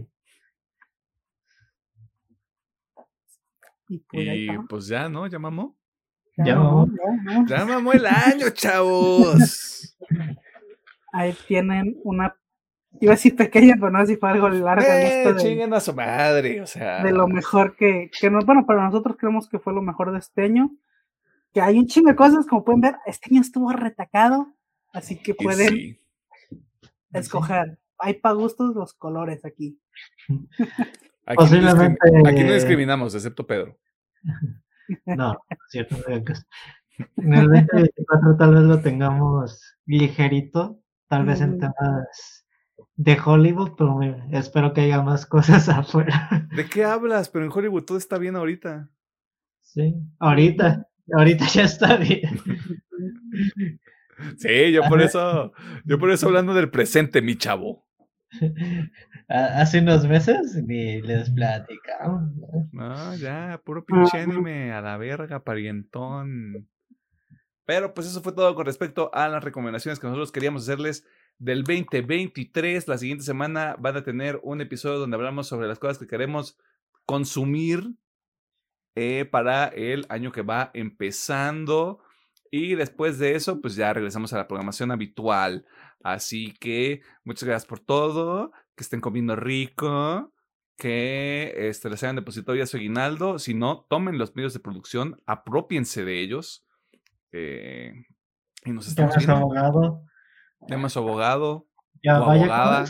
[3.88, 5.28] Y pues Y pues ya, ¿no?
[5.28, 5.78] ¿Ya mamó?
[6.38, 6.88] Ya ya, no.
[7.48, 9.98] Ya mamó el año, chavos.
[11.12, 12.36] Ahí tienen una.
[13.00, 14.86] Iba a decir pequeña, pero no sé si fue algo largo.
[14.88, 17.04] Eh, de, chinguen a su madre, o sea.
[17.04, 20.20] de lo mejor que, que no, bueno, para nosotros creemos que fue lo mejor de
[20.20, 20.72] este año.
[21.54, 24.54] Que hay un chingo de cosas, como pueden ver, este año estuvo retacado,
[24.94, 26.00] así que pueden sí.
[27.14, 27.80] escoger.
[28.00, 29.80] Hay para gustos los colores aquí.
[31.28, 33.78] Aquí, no Posiblemente- discrim- aquí no discriminamos, excepto Pedro.
[35.06, 40.80] No, no es cierto, no En el 2024 tal vez lo tengamos ligerito,
[41.10, 42.46] tal vez en temas
[42.96, 44.00] de Hollywood, pero
[44.32, 46.48] espero que haya más cosas afuera.
[46.56, 47.28] ¿De qué hablas?
[47.28, 48.90] Pero en Hollywood todo está bien ahorita.
[49.62, 50.88] Sí, ahorita,
[51.18, 52.40] ahorita ya está bien.
[54.38, 55.52] Sí, yo por eso,
[55.86, 57.87] yo por eso hablando del presente, mi chavo.
[59.30, 62.36] Ha- Hace unos meses ni les platicamos.
[62.36, 62.70] ¿no?
[62.72, 66.68] No, ya, puro pinche anime, a la verga, parientón.
[67.66, 71.06] Pero pues eso fue todo con respecto a las recomendaciones que nosotros queríamos hacerles
[71.38, 72.88] del 2023.
[72.88, 76.58] La siguiente semana van a tener un episodio donde hablamos sobre las cosas que queremos
[77.06, 77.92] consumir
[78.96, 82.00] eh, para el año que va empezando.
[82.50, 85.66] Y después de eso, pues ya regresamos a la programación habitual.
[86.04, 88.52] Así que muchas gracias por todo.
[88.76, 90.34] Que estén comiendo rico.
[90.78, 93.40] Que este, les hayan depositado ya su aguinaldo.
[93.40, 95.22] Si no, tomen los medios de producción.
[95.26, 96.66] Apropiense de ellos.
[97.32, 97.94] eh,
[98.66, 99.46] y nos estamos Llama viendo.
[99.46, 100.04] abogado.
[100.68, 101.68] Llama a su abogado.
[102.04, 102.86] Ya vaya, abogada.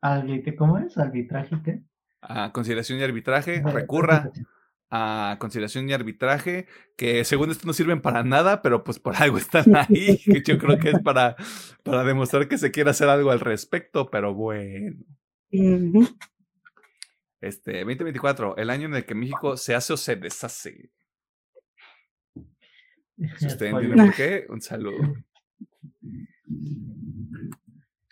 [0.00, 0.54] ¿cómo es?
[0.58, 0.98] ¿Cómo es?
[0.98, 1.82] ¿Arbitraje qué?
[2.20, 3.62] A conciliación y arbitraje.
[3.62, 4.30] Recurra
[4.96, 6.66] a conciliación y arbitraje,
[6.96, 10.56] que según esto no sirven para nada, pero pues por algo están ahí, que yo
[10.56, 11.34] creo que es para,
[11.82, 14.94] para demostrar que se quiere hacer algo al respecto, pero bueno.
[17.40, 20.90] Este, 2024, el año en el que México se hace o se deshace.
[23.38, 25.14] Si usted entiende por qué, un saludo.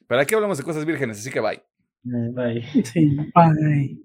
[0.06, 1.56] Pero aquí hablamos de cosas vírgenes, así que bye.
[1.56, 2.84] Eh, bye.
[2.84, 3.98] Sí, bye.